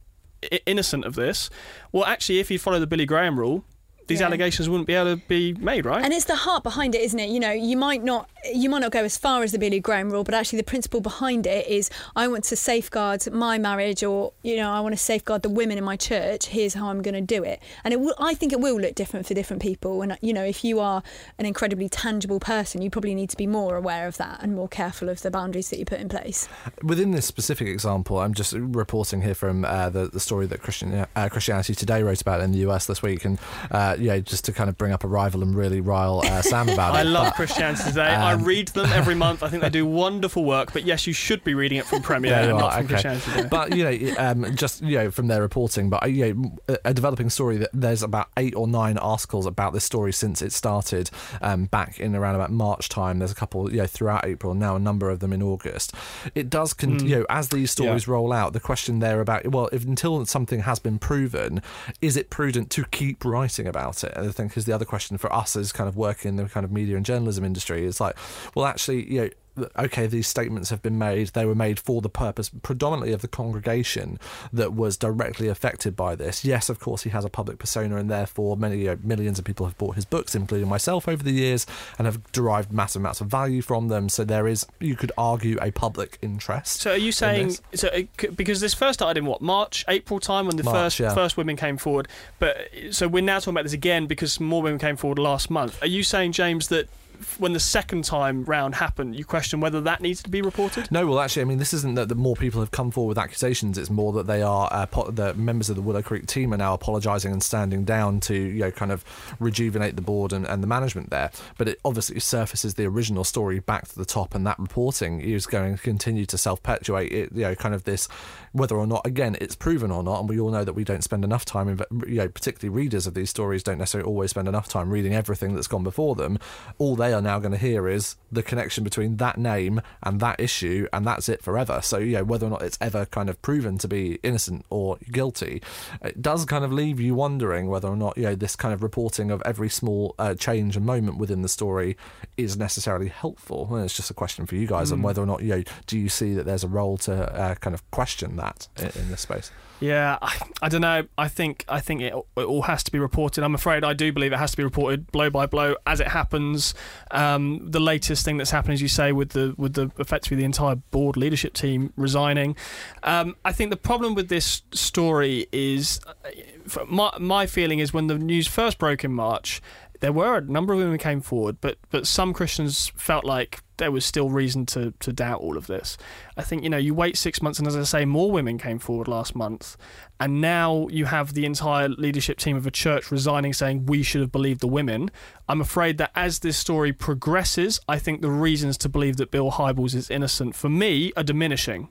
i- 0.52 0.60
innocent 0.66 1.06
of 1.06 1.16
this, 1.16 1.50
well, 1.92 2.06
actually, 2.06 2.40
if 2.40 2.50
he 2.50 2.58
followed 2.58 2.80
the 2.80 2.88
Billy 2.88 3.06
Graham 3.06 3.40
rule. 3.40 3.64
These 4.08 4.20
Yeah. 4.20 4.28
allegations 4.28 4.70
wouldn't 4.70 4.86
be 4.86 4.94
able 4.94 5.16
to 5.18 5.22
be 5.28 5.54
made, 5.56 5.84
right? 5.84 6.04
And 6.06 6.14
it's 6.14 6.26
the 6.26 6.36
heart 6.36 6.62
behind 6.62 6.94
it, 6.94 7.02
isn't 7.02 7.18
it? 7.20 7.30
You 7.30 7.40
know, 7.40 7.50
you 7.50 7.76
might 7.76 8.04
not 8.04 8.30
you 8.54 8.70
might 8.70 8.80
not 8.80 8.92
go 8.92 9.04
as 9.04 9.18
far 9.18 9.44
as 9.44 9.52
the 9.52 9.60
Billy 9.60 9.80
Graham 9.80 10.10
rule, 10.10 10.24
but 10.24 10.34
actually 10.34 10.58
the 10.58 10.64
principle 10.64 11.02
behind 11.02 11.48
it 11.48 11.68
is 11.68 11.90
I 12.16 12.28
want 12.28 12.44
to 12.46 12.56
safeguard 12.56 13.32
my 13.32 13.58
marriage, 13.58 14.04
or 14.04 14.34
you 14.44 14.56
know, 14.58 14.72
I 14.72 14.80
want 14.80 14.94
to 14.94 14.98
safeguard 14.98 15.42
the 15.42 15.50
women 15.50 15.78
in 15.78 15.84
my 15.84 15.96
church. 15.96 16.48
Here's 16.48 16.74
how 16.74 16.90
I'm 16.90 17.02
going 17.02 17.14
to 17.14 17.22
do 17.22 17.44
it, 17.44 17.62
and 17.84 17.94
it 17.94 18.00
will. 18.00 18.16
I 18.20 18.34
think 18.34 18.54
it 18.54 18.60
will 18.60 18.80
look 18.80 18.96
different 18.96 19.26
for 19.26 19.34
different 19.34 19.62
people. 19.62 20.02
And 20.02 20.18
you 20.22 20.34
know, 20.34 20.44
if 20.44 20.64
you 20.64 20.80
are 20.80 21.04
an 21.38 21.46
incredibly 21.46 21.90
tangible 21.90 22.40
person, 22.40 22.82
you 22.82 22.90
probably 22.90 23.16
need 23.16 23.30
to 23.30 23.38
be 23.38 23.48
more 23.48 23.76
aware 23.76 24.08
of 24.08 24.18
that 24.18 24.42
and 24.42 24.56
more 24.56 24.68
careful 24.68 25.10
of 25.10 25.22
the 25.22 25.32
boundaries 25.32 25.70
that 25.70 25.80
you 25.80 25.86
put 25.86 26.00
in 26.00 26.10
place. 26.10 26.48
Within 26.84 27.12
this 27.12 27.26
specific 27.26 27.68
example, 27.68 28.20
I'm 28.20 28.34
just 28.34 28.54
reporting 28.54 29.22
here 29.22 29.36
from 29.36 29.66
uh, 29.66 29.90
the 29.90 30.08
the 30.08 30.20
story 30.20 30.46
that 30.48 30.62
Christian 30.62 31.06
uh, 31.16 31.30
Christianity 31.30 31.76
Today 31.76 32.04
wrote 32.04 32.22
about 32.22 32.42
in 32.42 32.52
the 32.52 32.60
US 32.60 32.86
this 32.86 33.02
week, 33.02 33.26
and 33.26 33.40
uh, 33.72 33.96
yeah, 34.00 34.20
just 34.20 34.46
to 34.46 34.54
kind 34.54 34.70
of 34.70 34.78
bring 34.78 34.92
up 34.92 35.04
a 35.04 35.08
rival 35.08 35.42
and 35.42 35.56
really 35.56 35.82
rile 35.82 36.22
uh, 36.26 36.42
Sam 36.42 36.70
about 36.70 36.96
I 36.96 37.02
it. 37.02 37.06
love 37.06 37.28
but, 37.28 37.36
Christianity 37.36 37.84
Today. 37.84 38.02
I 38.02 38.35
read 38.44 38.70
them 38.70 38.86
every 38.92 39.16
month. 39.26 39.44
I 39.44 39.50
think 39.50 39.62
they 39.64 39.70
do 39.70 39.86
wonderful 39.86 40.44
work. 40.44 40.74
But 40.74 40.86
yes, 40.86 41.06
you 41.08 41.14
should 41.14 41.44
be 41.44 41.54
reading 41.54 41.78
it 41.78 41.86
from 41.86 42.02
Premier 42.02 42.32
There 42.32 42.44
you 42.44 42.50
and 42.50 42.58
are, 42.58 42.62
not 42.62 42.74
from 42.74 42.86
okay. 42.86 42.94
Christianity. 43.02 43.48
But 43.50 43.76
you 43.76 43.84
know, 43.84 44.16
um, 44.18 44.56
just 44.56 44.82
you 44.82 44.98
know, 44.98 45.12
from 45.12 45.28
their 45.28 45.42
reporting, 45.42 45.90
but 45.90 46.04
uh, 46.04 46.08
you 46.08 46.34
know, 46.68 46.78
a- 46.86 46.94
developing 46.94 47.30
story 47.30 47.58
that 47.58 47.70
there's 47.74 48.04
about 48.04 48.30
eight 48.38 48.56
or 48.56 48.68
nine 48.68 48.98
articles 48.98 49.46
about 49.46 49.74
this 49.74 49.84
story 49.84 50.14
since 50.14 50.42
it 50.42 50.52
started 50.54 51.10
um, 51.42 51.66
back 51.66 52.00
in 52.00 52.16
around 52.16 52.36
about 52.36 52.52
March 52.52 52.90
time. 52.90 53.20
There's 53.20 53.32
a 53.32 53.36
couple, 53.36 53.72
you 53.72 53.78
know, 53.78 53.88
throughout 53.88 54.26
April. 54.26 54.54
Now 54.54 54.76
a 54.76 54.80
number 54.80 55.10
of 55.10 55.20
them 55.20 55.34
in 55.34 55.42
August. 55.44 55.94
It 56.34 56.50
does, 56.50 56.74
con- 56.74 56.86
Mm. 56.96 57.08
you 57.10 57.16
know, 57.20 57.26
as 57.30 57.50
these 57.50 57.72
stories 57.72 58.08
roll 58.08 58.32
out, 58.32 58.54
the 58.54 58.60
question 58.60 59.00
there 59.00 59.20
about 59.20 59.46
well, 59.52 59.68
if 59.74 59.84
until 59.86 60.26
something 60.26 60.62
has 60.62 60.80
been 60.80 60.98
proven, 61.00 61.62
is 62.02 62.16
it 62.16 62.30
prudent 62.30 62.70
to 62.72 62.86
keep 62.86 63.26
writing 63.26 63.68
about 63.68 64.04
it? 64.04 64.14
And 64.16 64.30
I 64.30 64.32
think 64.32 64.56
is 64.56 64.66
the 64.66 64.72
other 64.74 64.86
question 64.86 65.18
for 65.18 65.32
us 65.34 65.56
as 65.56 65.72
kind 65.72 65.90
of 65.90 65.98
working 65.98 66.30
in 66.30 66.36
the 66.38 66.46
kind 66.46 66.64
of 66.64 66.72
media 66.72 66.96
and 66.96 67.06
journalism 67.06 67.44
industry. 67.44 67.86
It's 67.86 68.00
like, 68.00 68.16
well, 68.54 68.66
actually, 68.66 69.12
you 69.12 69.22
know 69.22 69.30
okay, 69.78 70.08
these 70.08 70.28
statements 70.28 70.70
have 70.70 70.82
been 70.82 70.98
made. 70.98 71.28
They 71.30 71.46
were 71.46 71.56
made 71.56 71.80
for 71.80 72.02
the 72.02 72.10
purpose 72.10 72.50
predominantly 72.50 73.14
of 73.14 73.22
the 73.22 73.28
congregation 73.28 74.20
that 74.52 74.74
was 74.74 74.98
directly 74.98 75.48
affected 75.48 75.96
by 75.96 76.16
this. 76.16 76.44
Yes, 76.44 76.70
of 76.70 76.80
course, 76.80 77.04
he 77.04 77.10
has 77.12 77.26
a 77.26 77.30
public 77.30 77.58
persona, 77.58 77.98
and 77.98 78.10
therefore 78.10 78.58
many 78.58 78.80
you 78.80 78.88
know, 78.88 78.98
millions 79.04 79.40
of 79.40 79.46
people 79.46 79.66
have 79.66 79.78
bought 79.78 79.96
his 79.96 80.06
books, 80.06 80.36
including 80.36 80.68
myself, 80.68 81.08
over 81.08 81.24
the 81.24 81.32
years, 81.32 81.66
and 81.98 82.06
have 82.06 82.32
derived 82.32 82.72
massive 82.72 83.02
amounts 83.02 83.22
of 83.22 83.28
value 83.28 83.62
from 83.62 83.88
them. 83.88 84.10
So 84.10 84.24
there 84.24 84.48
is, 84.48 84.66
you 84.80 84.96
could 84.96 85.12
argue, 85.18 85.58
a 85.62 85.72
public 85.72 86.18
interest. 86.22 86.82
So 86.82 86.92
are 86.92 86.98
you 86.98 87.12
saying 87.12 87.56
so 87.74 87.88
it 87.90 88.36
because 88.36 88.60
this 88.60 88.74
first 88.74 89.00
started 89.00 89.18
in 89.18 89.26
what 89.26 89.42
March, 89.42 89.86
April 89.88 90.20
time 90.20 90.48
when 90.48 90.58
the 90.58 90.64
March, 90.64 90.76
first 90.76 91.00
yeah. 91.00 91.14
first 91.14 91.38
women 91.38 91.56
came 91.56 91.78
forward, 91.78 92.08
but 92.40 92.58
so 92.92 93.08
we're 93.08 93.24
now 93.24 93.40
talking 93.40 93.54
about 93.54 93.64
this 93.64 93.74
again 93.74 94.06
because 94.06 94.40
more 94.40 94.62
women 94.62 94.80
came 94.80 94.96
forward 94.96 95.20
last 95.20 95.50
month. 95.50 95.82
Are 95.82 95.88
you 95.88 96.04
saying, 96.04 96.34
James, 96.34 96.68
that 96.70 96.90
when 97.38 97.54
the 97.54 97.60
second 97.60 98.04
time 98.04 98.44
round 98.46 98.76
happened, 98.76 99.16
you 99.16 99.26
question 99.26 99.60
whether 99.60 99.82
that 99.82 100.02
needs 100.02 100.22
to 100.24 100.30
be 100.30 100.42
reported? 100.42 100.90
No, 100.92 101.08
well, 101.08 101.20
actually, 101.20 101.44
I 101.44 101.46
mean, 101.46 101.58
this 101.58 101.74
isn't 101.74 101.96
that 101.96 102.10
the 102.10 102.16
more 102.16 102.36
people 102.36 102.62
have 102.62 102.72
come 102.72 102.92
forward 102.92 103.10
with 103.10 103.18
accusations. 103.18 103.78
It's 103.78 103.90
more 103.90 104.14
that 104.14 104.28
they 104.28 104.42
are 104.42 104.70
uh, 104.72 104.86
po- 104.86 105.12
the 105.12 105.34
members 105.34 105.70
of 105.70 105.76
the 105.76 105.82
Willow 105.82 106.02
Creek 106.02 106.28
team 106.28 106.54
are 106.54 106.58
now 106.58 106.74
apologising 106.74 107.32
and 107.32 107.42
standing 107.42 107.84
down 107.84 108.20
to 108.22 108.36
you 108.36 108.62
know 108.62 108.72
kind 108.72 108.92
of 108.92 109.04
rejuvenate 109.40 109.96
the 109.96 110.02
board 110.02 110.34
and, 110.34 110.46
and 110.48 110.62
the 110.64 110.68
management 110.68 111.10
there. 111.10 111.32
But 111.58 111.68
it 111.68 111.80
obviously 111.86 112.20
surfaces 112.20 112.76
the 112.76 112.86
original 112.86 113.24
story 113.24 113.60
back 113.60 113.88
to 113.88 113.96
the 113.96 114.06
top, 114.06 114.36
and 114.36 114.46
that 114.48 114.60
reporting 114.60 115.22
is 115.22 115.46
going 115.46 115.78
to 115.78 115.82
continue 115.82 116.26
to 116.28 116.38
self 116.38 116.62
perpetuate. 116.64 117.12
It 117.12 117.32
you 117.34 117.44
know 117.44 117.56
kind 117.56 117.76
of 117.76 117.84
this 117.84 118.08
whether 118.52 118.76
or 118.78 118.88
not 118.88 119.06
again 119.06 119.38
it's 119.42 119.56
proven 119.56 119.92
or 119.92 120.04
not, 120.04 120.22
and 120.22 120.30
we 120.30 120.40
all 120.40 120.52
know 120.52 120.64
that 120.64 120.74
we 120.74 120.84
don't 120.84 121.04
spend 121.04 121.24
enough 121.24 121.46
time. 121.46 121.68
In, 121.68 121.80
you 122.08 122.16
know, 122.16 122.30
particularly 122.30 122.76
readers 122.76 123.08
of 123.08 123.14
these 123.14 123.30
stories 123.30 123.64
don't 123.64 123.78
necessarily 123.78 124.08
always 124.08 124.32
spend 124.32 124.48
enough 124.48 124.68
time 124.68 124.90
reading 124.90 125.14
everything 125.14 125.56
that's 125.56 125.68
gone 125.68 125.84
before 125.84 126.16
them. 126.16 126.40
All 126.78 126.96
they 126.96 127.05
are 127.14 127.22
now 127.22 127.40
going 127.40 127.52
to 127.52 127.58
hear 127.58 127.88
is 127.88 128.16
the 128.32 128.44
connection 128.44 128.84
between 128.84 129.18
that 129.18 129.38
name 129.38 129.82
and 130.04 130.20
that 130.20 130.40
issue, 130.40 130.88
and 130.92 131.06
that's 131.06 131.30
it 131.30 131.42
forever. 131.42 131.80
So, 131.82 131.98
you 131.98 132.14
know, 132.14 132.24
whether 132.24 132.46
or 132.46 132.50
not 132.50 132.62
it's 132.62 132.78
ever 132.82 133.06
kind 133.06 133.30
of 133.30 133.42
proven 133.42 133.78
to 133.80 133.88
be 133.88 134.20
innocent 134.24 134.66
or 134.70 134.98
guilty, 135.12 135.62
it 136.02 136.22
does 136.22 136.46
kind 136.46 136.66
of 136.66 136.72
leave 136.74 137.00
you 137.00 137.16
wondering 137.16 137.68
whether 137.68 137.88
or 137.88 137.96
not, 137.96 138.18
you 138.18 138.24
know, 138.24 138.36
this 138.36 138.56
kind 138.56 138.74
of 138.74 138.84
reporting 138.84 139.32
of 139.32 139.42
every 139.46 139.70
small 139.70 140.16
uh, 140.20 140.34
change 140.34 140.76
and 140.76 140.86
moment 140.86 141.18
within 141.18 141.42
the 141.42 141.50
story 141.50 141.96
is 142.38 142.58
necessarily 142.58 143.08
helpful. 143.08 143.74
And 143.76 143.86
it's 143.86 143.96
just 143.96 144.12
a 144.12 144.14
question 144.14 144.46
for 144.46 144.56
you 144.56 144.68
guys 144.68 144.92
on 144.92 145.00
Mm. 145.00 145.04
whether 145.04 145.22
or 145.22 145.26
not, 145.26 145.44
you 145.44 145.50
know, 145.50 145.64
do 145.88 146.00
you 146.00 146.10
see 146.10 146.34
that 146.34 146.46
there's 146.46 146.64
a 146.64 146.68
role 146.68 146.98
to 146.98 147.14
uh, 147.14 147.56
kind 147.56 147.74
of 147.74 147.90
question 147.92 148.36
that 148.38 148.68
in, 148.78 148.86
in 148.86 149.12
this 149.12 149.22
space? 149.22 149.52
Yeah, 149.82 150.18
I, 150.22 150.38
I 150.62 150.70
don't 150.70 150.82
know. 150.82 151.06
I 151.18 151.28
think 151.28 151.66
I 151.68 151.82
think 151.82 152.02
it, 152.02 152.14
it 152.38 152.44
all 152.44 152.62
has 152.62 152.82
to 152.86 152.92
be 152.92 152.98
reported. 153.00 153.44
I'm 153.44 153.54
afraid 153.56 153.84
I 153.84 153.94
do 153.94 154.14
believe 154.14 154.32
it 154.32 154.38
has 154.38 154.52
to 154.52 154.58
be 154.58 154.64
reported 154.64 155.12
blow 155.12 155.30
by 155.30 155.48
blow 155.48 155.76
as 155.86 156.00
it 156.00 156.08
happens. 156.08 156.74
Um, 157.12 157.60
the 157.70 157.80
latest 157.80 158.26
thing 158.26 158.38
that's 158.38 158.52
happened, 158.52 158.74
as 158.74 158.82
you 158.82 158.88
say, 158.88 159.12
with 159.12 159.30
the 159.30 159.54
with 159.58 159.74
the 159.74 159.92
effectively 160.00 160.38
the 160.38 160.46
entire 160.46 160.76
board 160.76 161.18
leadership 161.18 161.54
team 161.54 161.94
resigning. 161.96 162.56
Um, 163.04 163.36
I 163.46 163.52
think 163.52 163.70
the 163.70 163.78
problem 163.78 164.16
with 164.16 164.30
this 164.30 164.62
story 164.74 165.48
is 165.52 166.00
uh, 166.08 166.84
my 166.88 167.12
my 167.20 167.46
feeling 167.46 167.80
is 167.80 167.94
when 167.94 168.08
the 168.08 168.18
news 168.18 168.48
first 168.48 168.78
broke 168.78 169.04
in 169.04 169.14
March. 169.14 169.62
There 170.00 170.14
were 170.14 170.38
a 170.38 170.42
number 170.42 170.74
of 170.74 170.80
women 170.80 170.94
who 170.94 170.98
came 170.98 171.22
forward, 171.22 171.58
but 171.62 171.78
but 171.90 172.08
some 172.08 172.34
Christians 172.34 172.92
felt 172.96 173.26
like 173.26 173.62
there 173.78 173.92
was 173.92 174.06
still 174.06 174.30
reason 174.30 174.66
to 174.68 174.94
to 175.00 175.14
doubt 175.14 175.42
all 175.42 175.58
of 175.58 175.68
this. 175.68 175.98
I 176.38 176.44
think 176.44 176.64
you 176.64 176.70
know 176.70 176.78
you 176.78 176.94
wait 176.94 177.18
six 177.18 177.42
months, 177.42 177.60
and 177.60 177.68
as 177.68 177.76
I 177.76 177.84
say, 177.84 178.06
more 178.06 178.32
women 178.32 178.58
came 178.58 178.80
forward 178.80 179.08
last 179.08 179.36
month, 179.36 179.78
and 180.20 180.42
now 180.42 180.88
you 180.90 181.06
have 181.06 181.34
the 181.34 181.46
entire 181.46 181.90
leadership 181.90 182.38
team 182.38 182.56
of 182.56 182.68
a 182.68 182.72
church 182.72 183.12
resigning, 183.12 183.54
saying 183.54 183.86
we 183.86 184.04
should 184.04 184.22
have 184.22 184.32
believed 184.32 184.62
the 184.62 184.68
women. 184.68 185.12
I'm 185.48 185.62
afraid 185.62 185.98
that 185.98 186.12
as 186.16 186.40
this 186.40 186.58
story 186.58 186.94
progresses, 186.94 187.80
I 187.88 188.00
think 188.00 188.22
the 188.22 188.32
reasons 188.32 188.78
to 188.80 188.90
believe 188.90 189.18
that 189.18 189.32
Bill 189.32 189.52
Hybels 189.52 189.96
is 189.96 190.10
innocent 190.10 190.56
for 190.56 190.70
me 190.70 191.12
are 191.16 191.24
diminishing. 191.24 191.90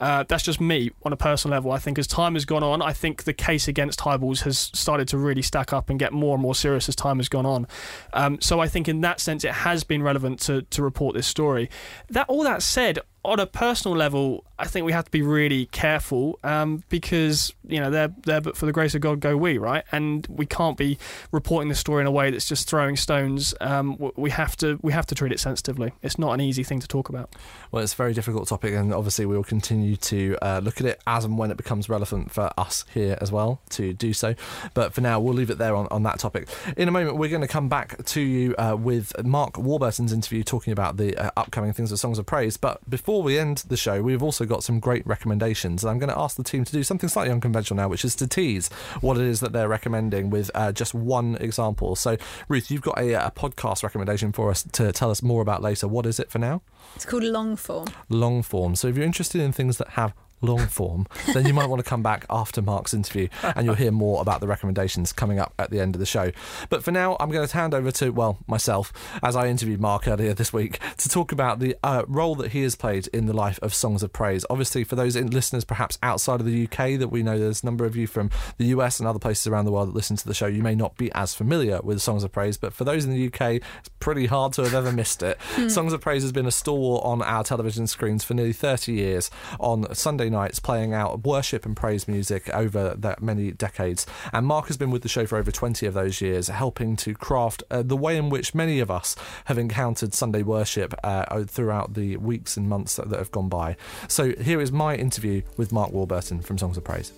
Uh, 0.00 0.24
that's 0.26 0.42
just 0.42 0.60
me 0.60 0.90
on 1.02 1.12
a 1.12 1.16
personal 1.16 1.56
level. 1.56 1.70
I 1.70 1.78
think 1.78 1.98
as 1.98 2.06
time 2.06 2.34
has 2.34 2.44
gone 2.44 2.62
on, 2.62 2.80
I 2.80 2.92
think 2.92 3.24
the 3.24 3.34
case 3.34 3.68
against 3.68 4.00
Hybels 4.00 4.42
has 4.42 4.58
started 4.58 5.06
to 5.08 5.18
really 5.18 5.42
stack 5.42 5.72
up 5.72 5.90
and 5.90 5.98
get 5.98 6.12
more 6.12 6.34
and 6.34 6.42
more 6.42 6.54
serious 6.54 6.88
as 6.88 6.96
time 6.96 7.18
has 7.18 7.28
gone 7.28 7.46
on. 7.46 7.66
Um, 8.12 8.40
so 8.40 8.60
I 8.60 8.68
think 8.68 8.88
in 8.88 9.02
that 9.02 9.20
sense, 9.20 9.44
it 9.44 9.52
has 9.52 9.84
been 9.84 10.02
relevant 10.02 10.40
to, 10.40 10.62
to 10.62 10.82
report 10.82 11.14
this 11.14 11.26
story. 11.26 11.68
That 12.08 12.28
all 12.28 12.42
that 12.44 12.62
said, 12.62 13.00
on 13.24 13.38
a 13.38 13.46
personal 13.46 13.96
level, 13.96 14.44
I 14.58 14.66
think 14.66 14.86
we 14.86 14.92
have 14.92 15.04
to 15.04 15.10
be 15.10 15.22
really 15.22 15.66
careful 15.66 16.38
um, 16.42 16.82
because 16.88 17.54
you 17.66 17.80
know 17.80 17.90
they're 17.90 18.12
there, 18.24 18.40
but 18.40 18.56
for 18.56 18.66
the 18.66 18.72
grace 18.72 18.94
of 18.94 19.00
God 19.00 19.20
go 19.20 19.36
we, 19.36 19.58
right? 19.58 19.84
And 19.92 20.26
we 20.28 20.46
can't 20.46 20.76
be 20.76 20.98
reporting 21.32 21.68
the 21.68 21.74
story 21.74 22.02
in 22.02 22.06
a 22.06 22.10
way 22.10 22.30
that's 22.30 22.46
just 22.46 22.68
throwing 22.68 22.96
stones. 22.96 23.54
Um, 23.60 23.96
we 24.16 24.30
have 24.30 24.56
to 24.58 24.78
we 24.82 24.92
have 24.92 25.06
to 25.06 25.14
treat 25.14 25.32
it 25.32 25.40
sensitively. 25.40 25.92
It's 26.02 26.18
not 26.18 26.32
an 26.32 26.40
easy 26.40 26.62
thing 26.62 26.80
to 26.80 26.88
talk 26.88 27.08
about. 27.08 27.34
Well, 27.72 27.82
it's 27.82 27.92
a 27.92 27.96
very 27.96 28.14
difficult 28.14 28.48
topic, 28.48 28.74
and 28.74 28.92
obviously 28.92 29.26
we 29.26 29.36
will 29.36 29.44
continue 29.44 29.96
to 29.96 30.36
uh, 30.42 30.60
look 30.62 30.80
at 30.80 30.86
it 30.86 31.00
as 31.06 31.24
and 31.24 31.36
when 31.36 31.50
it 31.50 31.56
becomes 31.56 31.88
relevant 31.88 32.30
for 32.30 32.50
us 32.56 32.84
here 32.92 33.18
as 33.20 33.30
well 33.30 33.60
to 33.70 33.92
do 33.92 34.12
so. 34.12 34.34
But 34.74 34.94
for 34.94 35.00
now, 35.02 35.20
we'll 35.20 35.34
leave 35.34 35.50
it 35.50 35.58
there 35.58 35.76
on, 35.76 35.88
on 35.90 36.02
that 36.04 36.18
topic. 36.18 36.48
In 36.76 36.88
a 36.88 36.90
moment, 36.90 37.16
we're 37.16 37.30
going 37.30 37.42
to 37.42 37.48
come 37.48 37.68
back 37.68 38.02
to 38.06 38.20
you 38.20 38.54
uh, 38.56 38.76
with 38.78 39.12
Mark 39.24 39.58
Warburton's 39.58 40.12
interview 40.12 40.42
talking 40.42 40.72
about 40.72 40.96
the 40.96 41.16
uh, 41.16 41.30
upcoming 41.36 41.72
things 41.72 41.92
of 41.92 41.98
Songs 41.98 42.18
of 42.18 42.26
Praise. 42.26 42.56
But 42.56 42.88
before 42.88 43.09
we 43.18 43.38
end 43.38 43.58
the 43.68 43.76
show, 43.76 44.02
we've 44.02 44.22
also 44.22 44.44
got 44.44 44.62
some 44.62 44.78
great 44.78 45.06
recommendations, 45.06 45.82
and 45.82 45.90
I'm 45.90 45.98
going 45.98 46.10
to 46.10 46.18
ask 46.18 46.36
the 46.36 46.44
team 46.44 46.64
to 46.64 46.72
do 46.72 46.82
something 46.82 47.08
slightly 47.08 47.32
unconventional 47.32 47.76
now, 47.76 47.88
which 47.88 48.04
is 48.04 48.14
to 48.16 48.26
tease 48.26 48.68
what 49.00 49.16
it 49.16 49.24
is 49.24 49.40
that 49.40 49.52
they're 49.52 49.68
recommending 49.68 50.30
with 50.30 50.50
uh, 50.54 50.72
just 50.72 50.94
one 50.94 51.36
example. 51.40 51.96
So, 51.96 52.16
Ruth, 52.48 52.70
you've 52.70 52.82
got 52.82 52.98
a, 52.98 53.14
a 53.14 53.30
podcast 53.30 53.82
recommendation 53.82 54.32
for 54.32 54.50
us 54.50 54.62
to 54.62 54.92
tell 54.92 55.10
us 55.10 55.22
more 55.22 55.42
about 55.42 55.62
later. 55.62 55.88
What 55.88 56.06
is 56.06 56.20
it 56.20 56.30
for 56.30 56.38
now? 56.38 56.62
It's 56.94 57.04
called 57.04 57.24
long 57.24 57.56
form. 57.56 57.88
long 58.08 58.42
form. 58.42 58.76
So 58.76 58.88
if 58.88 58.96
you're 58.96 59.06
interested 59.06 59.40
in 59.40 59.52
things 59.52 59.78
that 59.78 59.90
have 59.90 60.14
long 60.40 60.66
form, 60.66 61.06
then 61.32 61.46
you 61.46 61.54
might 61.54 61.66
want 61.66 61.82
to 61.82 61.88
come 61.88 62.02
back 62.02 62.24
after 62.30 62.62
Mark's 62.62 62.94
interview 62.94 63.28
and 63.42 63.64
you'll 63.66 63.74
hear 63.74 63.90
more 63.90 64.20
about 64.20 64.40
the 64.40 64.46
recommendations 64.46 65.12
coming 65.12 65.38
up 65.38 65.52
at 65.58 65.70
the 65.70 65.80
end 65.80 65.94
of 65.94 66.00
the 66.00 66.06
show. 66.06 66.30
But 66.68 66.82
for 66.82 66.90
now, 66.90 67.16
I'm 67.20 67.30
going 67.30 67.46
to 67.46 67.56
hand 67.56 67.74
over 67.74 67.90
to, 67.92 68.10
well, 68.10 68.38
myself, 68.46 68.92
as 69.22 69.36
I 69.36 69.48
interviewed 69.48 69.80
Mark 69.80 70.08
earlier 70.08 70.34
this 70.34 70.52
week, 70.52 70.78
to 70.98 71.08
talk 71.08 71.32
about 71.32 71.58
the 71.58 71.76
uh, 71.82 72.04
role 72.08 72.34
that 72.36 72.52
he 72.52 72.62
has 72.62 72.74
played 72.74 73.06
in 73.08 73.26
the 73.26 73.32
life 73.32 73.58
of 73.62 73.74
Songs 73.74 74.02
of 74.02 74.12
Praise. 74.12 74.44
Obviously, 74.50 74.84
for 74.84 74.96
those 74.96 75.16
in- 75.16 75.30
listeners 75.30 75.64
perhaps 75.64 75.98
outside 76.02 76.40
of 76.40 76.46
the 76.46 76.64
UK 76.64 76.98
that 76.98 77.08
we 77.08 77.22
know 77.22 77.38
there's 77.38 77.62
a 77.62 77.66
number 77.66 77.84
of 77.84 77.96
you 77.96 78.06
from 78.06 78.30
the 78.56 78.66
US 78.66 78.98
and 78.98 79.08
other 79.08 79.18
places 79.18 79.46
around 79.46 79.64
the 79.64 79.72
world 79.72 79.88
that 79.88 79.94
listen 79.94 80.16
to 80.16 80.26
the 80.26 80.34
show, 80.34 80.46
you 80.46 80.62
may 80.62 80.74
not 80.74 80.96
be 80.96 81.12
as 81.12 81.34
familiar 81.34 81.80
with 81.82 82.00
Songs 82.00 82.24
of 82.24 82.32
Praise, 82.32 82.56
but 82.56 82.72
for 82.72 82.84
those 82.84 83.04
in 83.04 83.10
the 83.10 83.26
UK, 83.26 83.62
it's 83.78 83.88
pretty 84.00 84.26
hard 84.26 84.52
to 84.54 84.62
have 84.62 84.74
ever 84.74 84.92
missed 84.92 85.22
it. 85.22 85.38
Songs 85.68 85.92
of 85.92 86.00
Praise 86.00 86.22
has 86.22 86.32
been 86.32 86.46
a 86.46 86.50
stalwart 86.50 87.04
on 87.04 87.22
our 87.22 87.44
television 87.44 87.86
screens 87.86 88.24
for 88.24 88.34
nearly 88.34 88.52
30 88.52 88.92
years 88.92 89.30
on 89.58 89.92
Sunday 89.94 90.29
nights, 90.30 90.58
playing 90.58 90.94
out 90.94 91.24
worship 91.24 91.66
and 91.66 91.76
praise 91.76 92.08
music 92.08 92.48
over 92.54 92.94
that 92.96 93.22
many 93.22 93.50
decades. 93.52 94.06
And 94.32 94.46
Mark 94.46 94.68
has 94.68 94.76
been 94.76 94.90
with 94.90 95.02
the 95.02 95.08
show 95.08 95.26
for 95.26 95.36
over 95.36 95.50
20 95.50 95.86
of 95.86 95.94
those 95.94 96.20
years, 96.20 96.48
helping 96.48 96.96
to 96.96 97.14
craft 97.14 97.62
uh, 97.70 97.82
the 97.82 97.96
way 97.96 98.16
in 98.16 98.30
which 98.30 98.54
many 98.54 98.80
of 98.80 98.90
us 98.90 99.16
have 99.46 99.58
encountered 99.58 100.14
Sunday 100.14 100.42
worship 100.42 100.94
uh, 101.04 101.44
throughout 101.44 101.94
the 101.94 102.16
weeks 102.16 102.56
and 102.56 102.68
months 102.68 102.96
that, 102.96 103.10
that 103.10 103.18
have 103.18 103.30
gone 103.30 103.48
by. 103.48 103.76
So 104.08 104.32
here 104.36 104.60
is 104.60 104.72
my 104.72 104.96
interview 104.96 105.42
with 105.56 105.72
Mark 105.72 105.92
Warburton 105.92 106.40
from 106.40 106.58
Songs 106.58 106.76
of 106.76 106.84
Praise. 106.84 107.12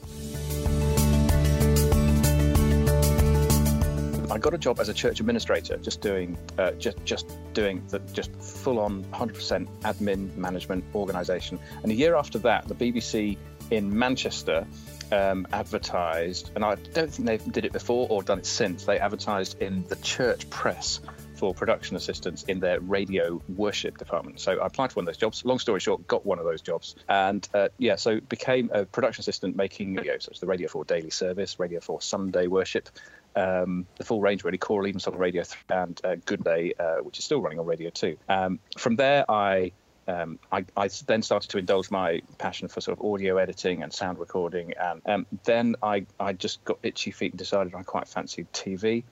I 4.33 4.39
got 4.39 4.55
a 4.55 4.59
job 4.59 4.81
as 4.81 4.89
a 4.89 4.95
church 4.95 5.21
administrator, 5.21 5.77
just 5.77 6.01
doing 6.01 6.39
uh, 6.57 6.71
just 6.73 7.05
just 7.05 7.37
doing 7.53 7.85
the 7.89 7.99
just 8.15 8.35
full 8.37 8.79
on 8.79 9.05
100% 9.05 9.69
admin 9.81 10.35
management 10.37 10.85
organisation. 10.95 11.59
And 11.83 11.93
a 11.93 11.95
year 11.95 12.17
after 12.17 12.39
that, 12.39 12.67
the 12.67 12.75
BBC 12.75 13.37
in 13.71 13.97
Manchester 13.97 14.67
um, 15.13 15.47
advertised, 15.53 16.51
and 16.55 16.65
I 16.65 16.77
don't 16.77 17.13
think 17.13 17.27
they 17.27 17.37
did 17.51 17.67
it 17.67 17.73
before 17.73 18.07
or 18.09 18.23
done 18.23 18.39
it 18.39 18.47
since. 18.47 18.87
They 18.87 18.99
advertised 18.99 19.61
in 19.61 19.85
the 19.89 19.97
church 19.97 20.49
press 20.49 21.01
for 21.35 21.53
production 21.53 21.97
assistants 21.97 22.45
in 22.45 22.61
their 22.61 22.81
radio 22.81 23.43
worship 23.49 23.99
department. 23.99 24.41
So 24.41 24.61
I 24.61 24.67
applied 24.67 24.93
for 24.93 25.01
one 25.01 25.03
of 25.03 25.07
those 25.09 25.19
jobs. 25.19 25.45
Long 25.45 25.59
story 25.59 25.81
short, 25.81 26.07
got 26.07 26.25
one 26.25 26.39
of 26.39 26.47
those 26.47 26.63
jobs, 26.63 26.95
and 27.07 27.47
uh, 27.53 27.69
yeah, 27.77 27.97
so 27.97 28.21
became 28.21 28.71
a 28.73 28.87
production 28.87 29.21
assistant 29.21 29.57
making 29.57 29.95
videos, 29.97 30.23
such 30.23 30.35
as 30.35 30.41
the 30.41 30.47
Radio 30.47 30.69
4 30.69 30.87
Daily 30.87 31.11
Service, 31.11 31.59
Radio 31.59 31.81
4 31.81 32.01
Sunday 32.01 32.47
Worship, 32.47 32.89
um, 33.37 33.87
the 33.97 34.05
full 34.05 34.21
range 34.21 34.45
really, 34.45 34.59
Choral 34.59 34.87
Evensong 34.87 35.17
Radio 35.17 35.43
3 35.45 35.61
and 35.71 36.01
uh, 36.05 36.17
Good 36.25 36.45
Day, 36.45 36.75
uh, 36.79 36.97
which 36.97 37.19
is 37.19 37.25
still 37.25 37.41
running 37.41 37.59
on 37.59 37.67
Radio 37.67 37.91
2. 37.91 38.17
Um, 38.29 38.59
from 38.79 38.97
there, 38.97 39.31
I, 39.31 39.73
um, 40.09 40.39
I, 40.51 40.65
I 40.77 40.89
then 41.07 41.23
started 41.23 41.51
to 41.51 41.59
indulge 41.59 41.91
my 41.91 42.23
passion 42.39 42.69
for 42.69 42.81
sort 42.81 42.99
of 42.99 43.05
audio 43.05 43.37
editing 43.39 43.83
and 43.83 43.93
sound 43.93 44.19
recording, 44.19 44.75
and 44.75 45.03
um, 45.07 45.27
then 45.45 45.77
I, 45.83 46.07
I 46.19 46.33
just 46.33 46.65
got 46.65 46.79
itchy 46.83 47.11
feet 47.11 47.33
and 47.33 47.39
decided 47.39 47.75
I 47.75 47.83
quite 47.83 48.09
fancied 48.09 48.53
TV. 48.53 49.05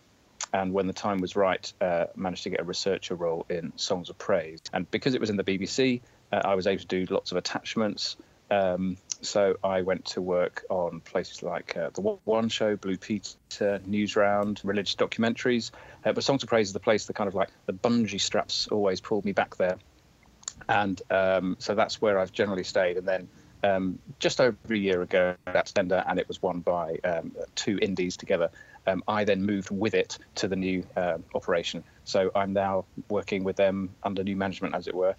And 0.53 0.73
when 0.73 0.87
the 0.87 0.93
time 0.93 1.19
was 1.19 1.37
right, 1.37 1.73
uh, 1.81 2.07
managed 2.17 2.43
to 2.43 2.51
get 2.51 2.61
a 2.61 2.65
researcher 2.65 3.15
role 3.15 3.47
in 3.49 3.73
Songs 3.77 4.11
of 4.11 4.19
Praise. 4.19 4.61
And 4.73 4.91
because 4.91 5.15
it 5.15 5.21
was 5.21 5.31
in 5.31 5.37
the 5.37 5.45
BBC, 5.45 6.01
uh, 6.33 6.41
I 6.45 6.55
was 6.57 6.67
able 6.67 6.81
to 6.81 6.87
do 6.87 7.07
lots 7.09 7.31
of 7.31 7.37
attachments. 7.37 8.17
Um, 8.51 8.97
so 9.23 9.57
I 9.63 9.83
went 9.83 10.07
to 10.07 10.23
work 10.23 10.65
on 10.71 11.01
places 11.01 11.43
like 11.43 11.77
uh, 11.77 11.91
the 11.93 12.19
One 12.25 12.49
Show, 12.49 12.77
Blue 12.77 12.97
Peter, 12.97 13.81
Newsround, 13.87 14.61
religious 14.65 14.95
documentaries. 14.95 15.71
Uh, 16.05 16.13
but 16.13 16.25
Songs 16.25 16.43
of 16.43 16.49
Praise 16.49 16.69
is 16.69 16.73
the 16.73 16.81
place 16.81 17.07
that 17.07 17.15
kind 17.15 17.29
of 17.29 17.35
like 17.35 17.51
the 17.67 17.73
bungee 17.73 18.21
straps 18.21 18.69
always 18.69 19.01
pulled 19.01 19.25
me 19.25 19.33
back 19.33 19.57
there, 19.57 19.79
and 20.69 21.01
um, 21.11 21.57
so 21.59 21.75
that's 21.75 22.01
where 22.01 22.19
I've 22.19 22.33
generally 22.33 22.65
stayed. 22.65 22.97
And 22.97 23.07
then 23.07 23.29
um, 23.63 23.99
just 24.19 24.41
over 24.41 24.57
a 24.69 24.77
year 24.77 25.03
ago, 25.03 25.35
that's 25.47 25.73
tender, 25.73 26.03
and 26.07 26.19
it 26.19 26.29
was 26.29 26.41
won 26.41 26.61
by 26.61 26.99
um, 27.05 27.33
two 27.55 27.79
indies 27.81 28.17
together. 28.17 28.51
Um, 28.87 29.03
I 29.07 29.25
then 29.25 29.45
moved 29.45 29.71
with 29.71 29.95
it 29.95 30.19
to 30.37 30.49
the 30.49 30.57
new 30.57 30.85
uh, 30.97 31.19
operation. 31.35 31.85
So 32.11 32.31
I'm 32.35 32.53
now 32.53 32.85
working 33.09 33.45
with 33.45 33.57
them 33.57 33.91
under 34.03 34.23
new 34.25 34.37
management, 34.37 34.75
as 34.75 34.87
it 34.87 34.95
were. 34.95 35.15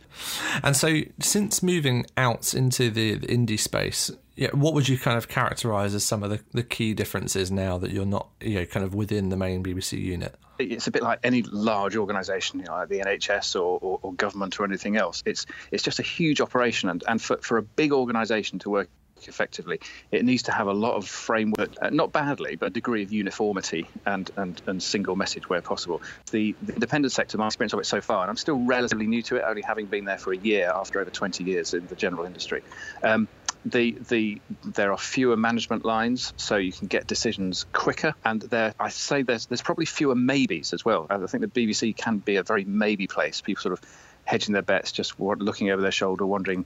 And 0.63 0.75
so, 0.75 1.01
since 1.19 1.63
moving 1.63 2.05
out 2.17 2.53
into 2.53 2.89
the, 2.89 3.15
the 3.15 3.27
indie 3.27 3.59
space, 3.59 4.11
yeah, 4.35 4.49
what 4.53 4.73
would 4.73 4.87
you 4.87 4.97
kind 4.97 5.17
of 5.17 5.29
characterise 5.29 5.93
as 5.93 6.03
some 6.03 6.23
of 6.23 6.29
the, 6.29 6.41
the 6.51 6.63
key 6.63 6.93
differences 6.93 7.51
now 7.51 7.77
that 7.77 7.91
you're 7.91 8.05
not, 8.05 8.27
you 8.39 8.55
know, 8.55 8.65
kind 8.65 8.85
of 8.85 8.95
within 8.95 9.29
the 9.29 9.37
main 9.37 9.63
BBC 9.63 10.01
unit? 10.01 10.35
It's 10.57 10.87
a 10.87 10.91
bit 10.91 11.01
like 11.01 11.19
any 11.23 11.41
large 11.43 11.95
organisation, 11.95 12.59
you 12.59 12.65
know, 12.65 12.73
like 12.73 12.89
the 12.89 12.99
NHS 12.99 13.55
or, 13.55 13.79
or, 13.81 13.99
or, 14.01 14.13
government 14.13 14.59
or 14.59 14.65
anything 14.65 14.95
else. 14.95 15.23
It's 15.25 15.45
it's 15.71 15.81
just 15.81 15.99
a 15.99 16.03
huge 16.03 16.39
operation, 16.39 16.89
and, 16.89 17.03
and 17.07 17.21
for, 17.21 17.37
for 17.37 17.57
a 17.57 17.63
big 17.63 17.91
organisation 17.91 18.59
to 18.59 18.69
work 18.69 18.89
effectively, 19.27 19.79
it 20.11 20.25
needs 20.25 20.43
to 20.43 20.51
have 20.51 20.67
a 20.67 20.73
lot 20.73 20.95
of 20.95 21.07
framework, 21.07 21.71
uh, 21.81 21.89
not 21.89 22.11
badly, 22.11 22.55
but 22.55 22.67
a 22.67 22.69
degree 22.69 23.03
of 23.03 23.11
uniformity 23.11 23.87
and, 24.05 24.29
and, 24.37 24.61
and 24.67 24.81
single 24.81 25.15
message 25.15 25.49
where 25.49 25.61
possible. 25.61 26.01
The, 26.31 26.55
the 26.61 26.73
independent 26.73 27.11
sector, 27.11 27.37
my 27.37 27.47
experience 27.47 27.73
of 27.73 27.79
it 27.79 27.85
so 27.85 28.01
far, 28.01 28.21
and 28.21 28.29
I'm 28.29 28.37
still 28.37 28.59
relatively 28.59 29.07
new 29.07 29.21
to 29.23 29.37
it, 29.37 29.43
only 29.45 29.61
having 29.61 29.87
been 29.87 30.05
there 30.05 30.17
for 30.17 30.33
a 30.33 30.37
year 30.37 30.71
after 30.73 30.99
over 30.99 31.09
20 31.09 31.43
years 31.43 31.73
in 31.73 31.87
the 31.87 31.95
general 31.95 32.25
industry. 32.25 32.63
Um, 33.03 33.27
the 33.65 33.97
the 34.09 34.41
there 34.63 34.91
are 34.91 34.97
fewer 34.97 35.37
management 35.37 35.85
lines, 35.85 36.33
so 36.35 36.55
you 36.55 36.71
can 36.71 36.87
get 36.87 37.07
decisions 37.07 37.65
quicker. 37.71 38.15
And 38.25 38.41
there, 38.41 38.73
I 38.79 38.89
say 38.89 39.21
there's 39.21 39.45
there's 39.45 39.61
probably 39.61 39.85
fewer 39.85 40.15
maybes 40.15 40.73
as 40.73 40.83
well. 40.83 41.05
I 41.09 41.17
think 41.27 41.41
the 41.41 41.47
BBC 41.47 41.95
can 41.95 42.17
be 42.17 42.37
a 42.37 42.43
very 42.43 42.65
maybe 42.65 43.07
place. 43.07 43.41
People 43.41 43.61
sort 43.61 43.73
of 43.73 43.81
hedging 44.25 44.53
their 44.53 44.61
bets, 44.61 44.91
just 44.91 45.19
looking 45.19 45.71
over 45.71 45.81
their 45.81 45.91
shoulder, 45.91 46.25
wondering 46.25 46.65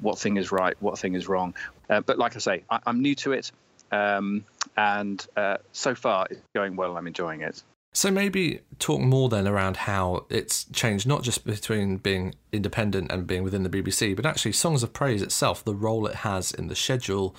what 0.00 0.18
thing 0.18 0.36
is 0.36 0.52
right, 0.52 0.76
what 0.80 0.98
thing 0.98 1.14
is 1.14 1.28
wrong. 1.28 1.54
Uh, 1.88 2.00
but 2.00 2.18
like 2.18 2.36
I 2.36 2.38
say, 2.38 2.64
I, 2.70 2.80
am 2.86 3.02
new 3.02 3.14
to 3.16 3.32
it, 3.32 3.52
um, 3.90 4.44
and 4.76 5.24
uh, 5.36 5.58
so 5.72 5.94
far 5.94 6.26
it's 6.30 6.40
going 6.54 6.76
well. 6.76 6.96
I'm 6.96 7.06
enjoying 7.06 7.42
it. 7.42 7.62
So 7.94 8.10
maybe 8.10 8.60
talk 8.78 9.02
more 9.02 9.28
then 9.28 9.46
around 9.46 9.76
how 9.76 10.24
it's 10.30 10.64
changed, 10.72 11.06
not 11.06 11.22
just 11.22 11.44
between 11.44 11.98
being 11.98 12.34
independent 12.50 13.12
and 13.12 13.26
being 13.26 13.42
within 13.42 13.64
the 13.64 13.68
BBC, 13.68 14.16
but 14.16 14.24
actually 14.24 14.52
Songs 14.52 14.82
of 14.82 14.94
Praise 14.94 15.20
itself, 15.20 15.62
the 15.62 15.74
role 15.74 16.06
it 16.06 16.16
has 16.16 16.52
in 16.52 16.68
the 16.68 16.74
schedule, 16.74 17.36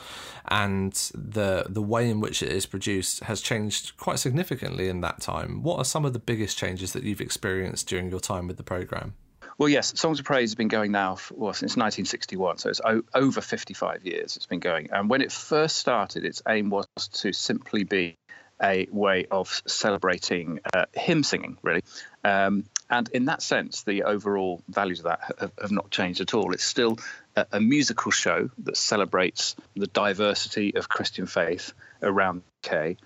and 0.49 0.93
the 1.15 1.65
the 1.67 1.81
way 1.81 2.07
in 2.07 2.19
which 2.19 2.43
it 2.43 2.51
is 2.51 2.67
produced 2.67 3.23
has 3.23 3.41
changed 3.41 3.97
quite 3.97 4.19
significantly 4.19 4.89
in 4.89 5.01
that 5.01 5.21
time. 5.21 5.63
What 5.63 5.77
are 5.77 5.85
some 5.85 6.05
of 6.05 6.13
the 6.13 6.19
biggest 6.19 6.55
changes 6.55 6.93
that 6.93 7.01
you've 7.01 7.21
experienced 7.21 7.87
during 7.87 8.11
your 8.11 8.19
time 8.19 8.47
with 8.47 8.57
the 8.57 8.63
programme? 8.63 9.15
Well, 9.57 9.69
yes, 9.69 9.99
Songs 9.99 10.19
of 10.19 10.25
Praise 10.25 10.49
has 10.49 10.55
been 10.55 10.67
going 10.67 10.91
now 10.91 11.15
for, 11.15 11.35
well, 11.35 11.53
since 11.53 11.77
1961, 11.77 12.57
so 12.57 12.69
it's 12.69 12.81
o- 12.83 13.03
over 13.13 13.41
55 13.41 14.05
years 14.05 14.35
it's 14.35 14.45
been 14.45 14.59
going. 14.59 14.89
And 14.91 15.09
when 15.09 15.21
it 15.21 15.31
first 15.31 15.77
started, 15.77 16.25
its 16.25 16.41
aim 16.47 16.69
was 16.69 16.87
to 17.13 17.33
simply 17.33 17.83
be 17.83 18.15
a 18.61 18.87
way 18.91 19.25
of 19.29 19.61
celebrating 19.67 20.59
uh, 20.73 20.85
hymn 20.93 21.23
singing, 21.23 21.57
really. 21.61 21.83
Um, 22.23 22.65
and 22.89 23.09
in 23.09 23.25
that 23.25 23.41
sense, 23.41 23.83
the 23.83 24.03
overall 24.03 24.61
values 24.69 24.99
of 24.99 25.05
that 25.05 25.19
have, 25.39 25.51
have 25.61 25.71
not 25.71 25.89
changed 25.89 26.21
at 26.21 26.33
all. 26.33 26.53
It's 26.53 26.63
still 26.63 26.97
a, 27.35 27.45
a, 27.53 27.59
musical 27.59 28.11
show 28.11 28.49
that 28.59 28.77
celebrates 28.77 29.55
the 29.75 29.87
diversity 29.87 30.75
of 30.75 30.89
Christian 30.89 31.25
faith 31.25 31.73
around 32.01 32.43
the 32.61 32.91
UK. 32.91 32.97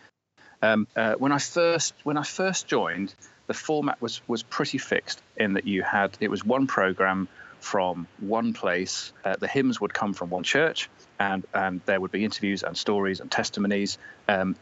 Um, 0.62 0.88
uh, 0.95 1.14
when 1.16 1.32
I 1.32 1.38
first 1.38 1.93
when 2.04 2.18
I 2.18 2.24
first 2.24 2.68
joined, 2.68 3.14
the 3.48 3.54
format 3.54 4.02
was 4.02 4.22
was 4.28 4.43
pretty 4.43 4.78
fixed 4.78 5.22
in 5.36 5.54
that 5.54 5.66
you 5.66 5.82
had 5.82 6.18
it 6.20 6.30
was 6.30 6.45
one 6.45 6.68
program 6.68 7.28
from 7.60 8.08
one 8.20 8.54
place. 8.54 9.12
Uh, 9.26 9.36
the 9.38 9.48
hymns 9.48 9.82
would 9.82 9.93
come 9.93 10.14
from 10.14 10.30
one 10.30 10.43
church, 10.43 10.89
and 11.20 11.45
and 11.54 11.82
there 11.86 12.00
would 12.00 12.12
be 12.12 12.24
interviews 12.24 12.64
and 12.64 12.78
stories 12.78 13.20
and 13.20 13.32
testimonies 13.32 13.98
um, 14.28 14.56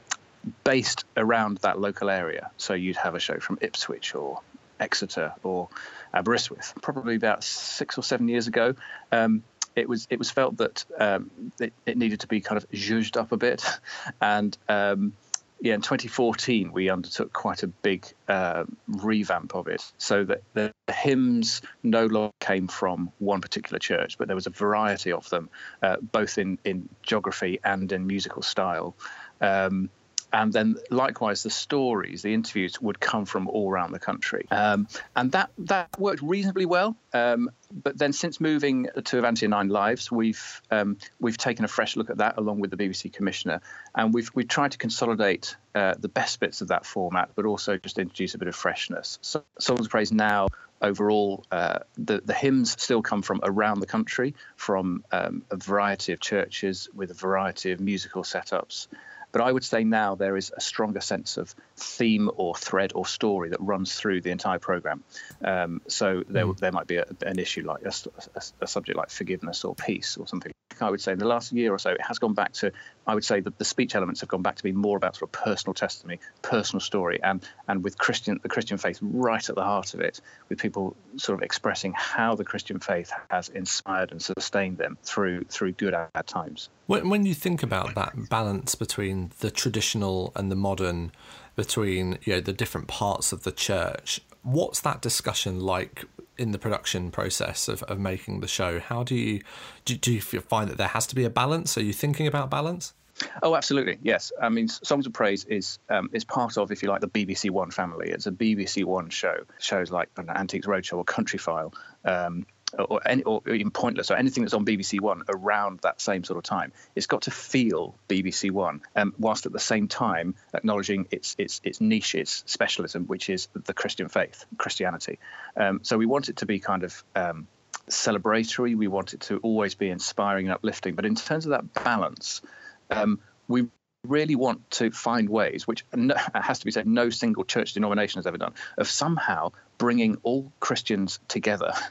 based 0.64 1.06
around 1.18 1.58
that 1.60 1.80
local 1.80 2.10
area. 2.10 2.52
So 2.58 2.74
you'd 2.74 2.98
have 2.98 3.16
a 3.16 3.20
show 3.20 3.40
from 3.40 3.58
Ipswich 3.62 4.16
or 4.16 4.42
Exeter 4.80 5.34
or 5.44 5.70
Aberystwyth. 6.14 6.74
Probably 6.82 7.16
about 7.16 7.44
six 7.44 7.98
or 7.98 8.04
seven 8.04 8.28
years 8.28 8.48
ago. 8.48 8.76
Um, 9.12 9.44
it 9.76 9.90
was 9.90 10.08
it 10.10 10.20
was 10.20 10.32
felt 10.32 10.58
that 10.58 10.86
um, 10.98 11.30
it, 11.60 11.74
it, 11.86 11.98
needed 11.98 12.22
to 12.22 12.28
be 12.28 12.40
kind 12.40 12.58
of 12.58 12.70
zhuzhed 12.72 13.18
up 13.18 13.32
a 13.34 13.38
bit, 13.38 13.66
and 14.22 14.58
um, 14.70 15.14
yeah, 15.62 15.74
in 15.74 15.82
2014, 15.82 16.72
we 16.72 16.90
undertook 16.90 17.32
quite 17.34 17.64
a 17.64 17.68
big 17.68 18.06
uh, 18.28 18.66
revamp 18.88 19.56
of 19.56 19.68
it 19.68 19.84
so 19.98 20.24
that 20.24 20.44
the 20.54 20.74
hymns 20.92 21.62
no 21.82 22.06
longer 22.06 22.34
came 22.40 22.68
from 22.68 23.12
one 23.20 23.42
particular 23.42 23.80
church, 23.80 24.18
but 24.18 24.28
there 24.28 24.36
was 24.36 24.48
a 24.48 24.52
variety 24.52 25.12
of 25.12 25.30
them, 25.30 25.50
uh, 25.82 25.98
both 25.98 26.38
in, 26.38 26.60
in 26.66 26.90
geography 27.04 27.60
and 27.64 27.92
in 27.92 28.06
musical 28.06 28.42
style. 28.42 28.96
Um, 29.42 29.90
and 30.36 30.52
then 30.52 30.76
likewise 30.92 31.44
the 31.44 31.50
stories 31.50 32.22
the 32.22 32.34
interviews 32.34 32.80
would 32.82 33.00
come 33.00 33.26
from 33.26 33.48
all 33.48 33.72
around 33.72 33.94
the 33.94 34.00
country. 34.00 34.46
Um, 34.52 34.88
and 35.16 35.32
that 35.32 35.50
that 35.60 35.98
worked 35.98 36.22
reasonably 36.22 36.66
well. 36.66 36.98
Um, 37.14 37.50
but 37.72 37.98
then 37.98 38.12
since 38.12 38.42
moving 38.42 38.90
to 39.06 39.18
Avanti 39.18 39.46
and 39.46 39.52
Nine 39.52 39.70
Lives 39.70 40.12
we've 40.12 40.62
um, 40.70 40.98
we've 41.22 41.38
taken 41.38 41.64
a 41.64 41.70
fresh 41.70 41.96
look 41.96 42.10
at 42.10 42.18
that 42.18 42.38
along 42.38 42.60
with 42.60 42.70
the 42.70 42.78
BBC 42.78 43.14
commissioner. 43.14 43.62
And 43.96 44.14
we've 44.14 44.30
we've 44.36 44.48
tried 44.48 44.74
to 44.74 44.78
consolidate 44.78 45.56
uh, 45.74 45.96
the 45.98 46.10
best 46.10 46.42
bits 46.42 46.60
of 46.60 46.68
that 46.68 46.86
format 46.86 47.30
but 47.36 47.46
also 47.46 47.78
just 47.78 47.98
introduce 47.98 48.36
a 48.36 48.38
bit 48.38 48.50
of 48.50 48.56
freshness. 48.56 49.18
So 49.22 49.44
Songs 49.58 49.86
of 49.86 49.90
Praise 49.90 50.12
now 50.12 50.48
overall, 50.82 51.46
uh, 51.52 51.80
the, 51.98 52.22
the 52.24 52.34
hymns 52.34 52.76
still 52.80 53.02
come 53.02 53.22
from 53.22 53.40
around 53.44 53.80
the 53.80 53.86
country, 53.86 54.36
from 54.58 55.06
um, 55.14 55.44
a 55.50 55.56
variety 55.56 56.12
of 56.12 56.20
churches 56.20 56.90
with 56.94 57.10
a 57.12 57.14
variety 57.14 57.72
of 57.72 57.80
musical 57.80 58.24
setups. 58.24 58.88
But 59.36 59.44
I 59.44 59.52
would 59.52 59.66
say 59.66 59.84
now 59.84 60.16
there 60.16 60.38
is 60.38 60.54
a 60.56 60.62
stronger 60.62 61.02
sense 61.02 61.36
of 61.36 61.54
theme 61.76 62.32
or 62.38 62.56
thread 62.56 62.94
or 62.96 63.06
story 63.06 63.50
that 63.50 63.60
runs 63.60 63.94
through 63.94 64.22
the 64.22 64.32
entire 64.32 64.60
program. 64.60 65.04
Um, 65.44 65.82
so 65.90 66.24
there, 66.30 66.46
mm. 66.46 66.58
there 66.58 66.72
might 66.72 66.88
be 66.88 66.96
a, 66.96 67.06
an 67.22 67.38
issue 67.38 67.64
like 67.66 67.84
a, 67.84 67.92
a, 68.34 68.42
a, 68.62 68.68
subject 68.68 68.98
like 68.98 69.10
forgiveness 69.10 69.66
or 69.66 69.76
peace 69.76 70.16
or 70.16 70.26
something. 70.26 70.54
I 70.82 70.90
would 70.90 71.02
say 71.02 71.14
in 71.14 71.20
the 71.20 71.28
last 71.28 71.52
year 71.52 71.74
or 71.74 71.80
so, 71.80 71.92
it 71.92 72.02
has 72.02 72.20
gone 72.20 72.34
back 72.34 72.54
to, 72.54 72.72
I 73.08 73.14
would 73.14 73.24
say 73.24 73.40
that 73.40 73.58
the 73.58 73.66
speech 73.66 73.96
elements 73.96 74.22
have 74.22 74.30
gone 74.30 74.42
back 74.42 74.56
to 74.56 74.64
be 74.64 74.72
more 74.72 74.98
about 74.98 75.16
sort 75.16 75.30
of 75.30 75.32
personal 75.32 75.74
testimony, 75.74 76.20
personal 76.42 76.80
story, 76.82 77.20
and 77.24 77.48
and 77.68 77.84
with 77.84 77.98
Christian 77.98 78.40
the 78.42 78.50
Christian 78.50 78.78
faith 78.78 79.00
right 79.02 79.48
at 79.50 79.56
the 79.56 79.64
heart 79.64 79.94
of 79.94 80.00
it, 80.00 80.22
with 80.50 80.60
people 80.60 80.96
sort 81.18 81.40
of 81.40 81.44
expressing 81.44 81.94
how 81.94 82.36
the 82.36 82.44
Christian 82.44 82.80
faith 82.80 83.12
has 83.30 83.50
inspired 83.50 84.12
and 84.12 84.22
sustained 84.22 84.78
them 84.78 84.98
through 85.04 85.46
through 85.46 85.74
good 85.74 85.94
bad 85.94 86.28
times. 86.28 86.70
When, 86.88 87.10
when 87.10 87.26
you 87.26 87.34
think 87.34 87.64
about 87.64 87.96
that 87.96 88.30
balance 88.30 88.76
between 88.76 89.32
the 89.40 89.50
traditional 89.50 90.32
and 90.36 90.52
the 90.52 90.56
modern, 90.56 91.12
between 91.56 92.20
you 92.24 92.34
know 92.34 92.42
the 92.42 92.54
different 92.54 92.88
parts 92.88 93.32
of 93.32 93.44
the 93.44 93.52
church, 93.52 94.22
what's 94.46 94.80
that 94.82 95.02
discussion 95.02 95.60
like 95.60 96.06
in 96.38 96.52
the 96.52 96.60
production 96.60 97.12
process 97.12 97.68
of, 97.68 97.84
of 97.84 98.00
making 98.00 98.40
the 98.40 98.48
show? 98.48 98.80
How 98.80 99.04
do 99.04 99.16
you 99.16 99.42
do, 99.84 99.98
do 99.98 100.14
you 100.14 100.22
find 100.22 100.70
that 100.70 100.78
there 100.78 100.88
has 100.88 101.08
to 101.08 101.16
be 101.16 101.26
a 101.26 101.30
balance? 101.30 101.78
Are 101.78 101.84
you 101.84 101.94
thinking 101.94 102.28
about 102.28 102.50
balance? 102.50 102.94
Oh, 103.42 103.56
absolutely. 103.56 103.98
Yes. 104.04 104.32
I 104.42 104.50
mean, 104.50 104.68
Songs 104.68 105.08
of 105.08 105.14
Praise 105.14 105.46
is 105.46 105.80
um, 105.90 106.10
is 106.12 106.26
part 106.26 106.58
of, 106.58 106.72
if 106.72 106.84
you 106.84 106.90
like, 106.90 107.02
the 107.02 107.08
BBC 107.08 107.50
One 107.50 107.72
family. 107.72 108.10
It's 108.10 108.28
a 108.28 108.32
BBC 108.32 108.84
One 108.84 109.10
show. 109.10 109.38
Shows 109.60 109.90
like 109.90 110.10
an 110.18 110.30
Antiques 110.30 110.68
Roadshow 110.68 110.98
or 110.98 111.06
Countryfile 111.06 111.74
um, 112.04 112.46
or, 112.80 113.02
any, 113.06 113.24
or 113.24 113.42
even 113.48 113.72
Pointless 113.72 114.12
or 114.12 114.16
anything 114.16 114.44
that's 114.44 114.54
on 114.54 114.66
BBC 114.66 115.02
One 115.02 115.24
around 115.30 115.80
that 115.82 116.02
same 116.02 116.24
sort 116.24 116.38
of 116.38 116.44
time. 116.44 116.72
It's 116.96 117.08
got 117.08 117.24
to 117.24 117.32
feel 117.32 117.96
BBC 118.08 118.52
One, 118.52 118.82
um, 118.96 119.14
whilst 119.18 119.46
at 119.46 119.52
the 119.52 119.60
same 119.60 119.88
time 119.88 120.36
acknowledging 120.54 121.08
its 121.12 121.36
its 121.38 121.62
its 121.64 121.82
niche, 121.82 122.16
its 122.16 122.44
specialism, 122.46 123.06
which 123.06 123.30
is 123.30 123.48
the 123.54 123.74
Christian 123.74 124.10
faith, 124.10 124.46
Christianity. 124.58 125.20
Um, 125.56 125.80
so 125.84 125.98
we 125.98 126.06
want 126.06 126.30
it 126.30 126.38
to 126.38 126.46
be 126.46 126.60
kind 126.60 126.84
of 126.84 127.04
um, 127.16 127.48
celebratory. 127.90 128.76
We 128.76 128.88
want 128.88 129.14
it 129.14 129.22
to 129.22 129.38
always 129.38 129.76
be 129.76 129.90
inspiring 129.90 130.48
and 130.48 130.54
uplifting. 130.54 130.96
But 130.96 131.06
in 131.06 131.16
terms 131.16 131.46
of 131.46 131.52
that 131.52 131.74
balance, 131.74 132.42
um, 132.90 133.20
we 133.48 133.68
really 134.06 134.36
want 134.36 134.70
to 134.72 134.92
find 134.92 135.30
ways, 135.30 135.68
which 135.68 135.86
no, 135.94 136.16
has 136.34 136.60
to 136.60 136.66
be 136.66 136.72
said, 136.72 136.88
no 136.88 137.10
single 137.10 137.44
church 137.44 137.74
denomination 137.74 138.20
has 138.20 138.28
ever 138.28 138.38
done, 138.38 138.54
of 138.78 138.88
somehow 138.88 139.52
bringing 139.78 140.18
all 140.24 140.52
Christians 140.60 141.20
together. 141.28 141.74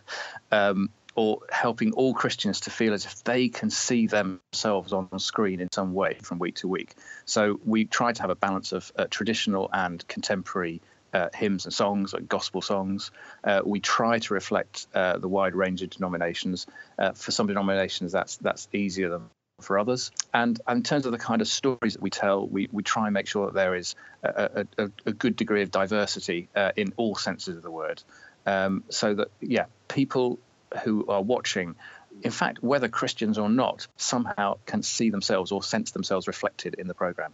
Um, 0.53 0.91
or 1.17 1.41
helping 1.51 1.93
all 1.93 2.15
Christians 2.15 2.61
to 2.61 2.71
feel 2.71 2.93
as 2.93 3.05
if 3.05 3.23
they 3.25 3.49
can 3.49 3.71
see 3.71 4.07
themselves 4.07 4.93
on 4.93 5.09
screen 5.19 5.61
in 5.61 5.71
some 5.73 5.95
way 5.95 6.19
from 6.23 6.39
week 6.39 6.57
to 6.57 6.69
week. 6.69 6.95
So 7.25 7.61
we 7.65 7.85
try 7.85 8.13
to 8.13 8.23
have 8.23 8.31
a 8.31 8.35
balance 8.35 8.73
of 8.73 8.91
uh, 8.97 9.07
traditional 9.11 9.71
and 9.73 10.07
contemporary 10.09 10.83
uh, 11.13 11.29
hymns 11.33 11.65
and 11.65 11.73
songs, 11.73 12.13
like 12.13 12.29
gospel 12.29 12.61
songs. 12.61 13.13
Uh, 13.45 13.63
we 13.65 13.81
try 13.81 14.19
to 14.19 14.35
reflect 14.35 14.87
uh, 14.95 15.19
the 15.19 15.29
wide 15.29 15.55
range 15.55 15.83
of 15.83 15.91
denominations. 15.91 16.67
Uh, 16.99 17.13
for 17.13 17.31
some 17.31 17.47
denominations, 17.47 18.11
that's 18.11 18.37
that's 18.39 18.69
easier 18.73 19.09
than 19.09 19.31
for 19.65 19.79
others. 19.79 20.11
And, 20.33 20.61
and, 20.67 20.79
in 20.79 20.83
terms 20.83 21.07
of 21.07 21.13
the 21.13 21.19
kind 21.19 21.41
of 21.41 21.49
stories 21.49 21.95
that 21.95 22.03
we 22.03 22.11
tell, 22.11 22.47
we, 22.47 22.69
we 22.73 22.83
try 22.83 23.07
and 23.07 23.15
make 23.15 23.27
sure 23.27 23.47
that 23.47 23.55
there 23.55 23.75
is 23.75 23.95
a, 24.23 24.67
a, 24.79 24.91
a 25.07 25.13
good 25.13 25.37
degree 25.37 25.63
of 25.63 25.71
diversity 25.71 26.49
uh, 26.55 26.73
in 26.77 26.93
all 26.97 27.15
senses 27.15 27.57
of 27.57 27.63
the 27.63 27.71
word. 27.71 28.03
Um, 28.47 28.85
so 28.91 29.15
that, 29.15 29.29
yeah, 29.41 29.67
people 29.89 30.39
who 30.83 31.07
are 31.09 31.23
watching 31.23 31.77
in 32.23 32.31
fact, 32.31 32.63
whether 32.63 32.89
Christians 32.89 33.39
or 33.39 33.49
not, 33.49 33.87
somehow 33.97 34.59
can 34.67 34.83
see 34.83 35.11
themselves 35.11 35.53
or 35.53 35.63
sense 35.63 35.91
themselves 35.91 36.27
reflected 36.27 36.75
in 36.75 36.87
the 36.87 36.95
program. 36.95 37.33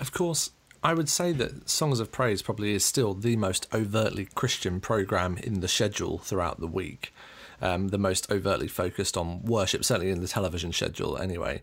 Of 0.00 0.12
course, 0.12 0.50
I 0.82 0.94
would 0.94 1.08
say 1.08 1.32
that 1.32 1.68
Songs 1.68 2.00
of 2.00 2.12
Praise 2.12 2.42
probably 2.42 2.72
is 2.72 2.84
still 2.84 3.14
the 3.14 3.36
most 3.36 3.66
overtly 3.72 4.28
Christian 4.34 4.80
program 4.80 5.36
in 5.38 5.60
the 5.60 5.68
schedule 5.68 6.18
throughout 6.18 6.60
the 6.60 6.66
week. 6.66 7.12
Um, 7.60 7.88
the 7.88 7.98
most 7.98 8.30
overtly 8.30 8.68
focused 8.68 9.16
on 9.16 9.42
worship, 9.42 9.84
certainly 9.84 10.10
in 10.12 10.20
the 10.20 10.28
television 10.28 10.72
schedule, 10.72 11.18
anyway. 11.18 11.62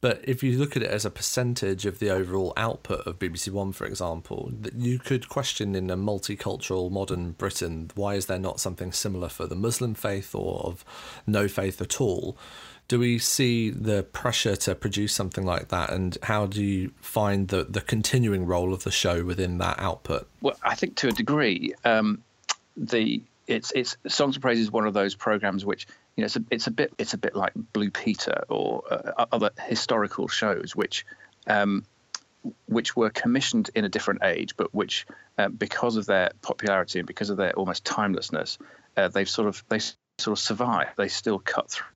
But 0.00 0.20
if 0.24 0.42
you 0.42 0.58
look 0.58 0.76
at 0.76 0.82
it 0.82 0.90
as 0.90 1.04
a 1.04 1.10
percentage 1.10 1.86
of 1.86 1.98
the 1.98 2.10
overall 2.10 2.52
output 2.56 3.06
of 3.06 3.18
BBC 3.18 3.50
One, 3.50 3.72
for 3.72 3.86
example, 3.86 4.50
that 4.60 4.74
you 4.74 4.98
could 4.98 5.28
question 5.28 5.74
in 5.74 5.90
a 5.90 5.96
multicultural 5.96 6.90
modern 6.90 7.32
Britain 7.32 7.90
why 7.94 8.14
is 8.14 8.26
there 8.26 8.38
not 8.38 8.60
something 8.60 8.92
similar 8.92 9.28
for 9.28 9.46
the 9.46 9.56
Muslim 9.56 9.94
faith 9.94 10.34
or 10.34 10.60
of 10.60 10.84
no 11.26 11.48
faith 11.48 11.80
at 11.80 12.00
all? 12.00 12.36
do 12.88 13.00
we 13.00 13.18
see 13.18 13.70
the 13.70 14.04
pressure 14.04 14.54
to 14.54 14.74
produce 14.74 15.12
something 15.12 15.44
like 15.44 15.68
that 15.68 15.90
and 15.90 16.18
how 16.22 16.46
do 16.46 16.62
you 16.62 16.92
find 17.00 17.48
the, 17.48 17.64
the 17.64 17.80
continuing 17.80 18.46
role 18.46 18.72
of 18.72 18.84
the 18.84 18.90
show 18.90 19.24
within 19.24 19.58
that 19.58 19.78
output 19.78 20.28
well 20.40 20.56
i 20.62 20.74
think 20.74 20.94
to 20.96 21.08
a 21.08 21.12
degree 21.12 21.74
um, 21.84 22.22
the 22.76 23.20
it's 23.46 23.72
it's 23.74 23.96
songs 24.08 24.36
of 24.36 24.42
praise 24.42 24.58
is 24.58 24.70
one 24.70 24.86
of 24.86 24.94
those 24.94 25.14
programs 25.14 25.64
which 25.64 25.86
you 26.16 26.22
know 26.22 26.26
it's 26.26 26.36
a, 26.36 26.44
it's 26.50 26.66
a 26.66 26.70
bit 26.70 26.92
it's 26.98 27.14
a 27.14 27.18
bit 27.18 27.34
like 27.34 27.52
blue 27.54 27.90
peter 27.90 28.44
or 28.48 28.82
uh, 28.90 29.26
other 29.32 29.50
historical 29.66 30.28
shows 30.28 30.74
which 30.74 31.06
um, 31.46 31.84
which 32.66 32.96
were 32.96 33.10
commissioned 33.10 33.70
in 33.74 33.84
a 33.84 33.88
different 33.88 34.22
age, 34.22 34.56
but 34.56 34.72
which, 34.72 35.04
uh, 35.36 35.48
because 35.48 35.96
of 35.96 36.06
their 36.06 36.30
popularity 36.42 37.00
and 37.00 37.06
because 37.06 37.28
of 37.28 37.36
their 37.36 37.52
almost 37.54 37.84
timelessness, 37.84 38.58
uh, 38.96 39.08
they've 39.08 39.28
sort 39.28 39.48
of 39.48 39.64
they 39.68 39.80
sort 39.80 40.28
of 40.28 40.38
survive. 40.38 40.88
They 40.96 41.08
still 41.08 41.40
cut 41.40 41.70
through 41.70 41.86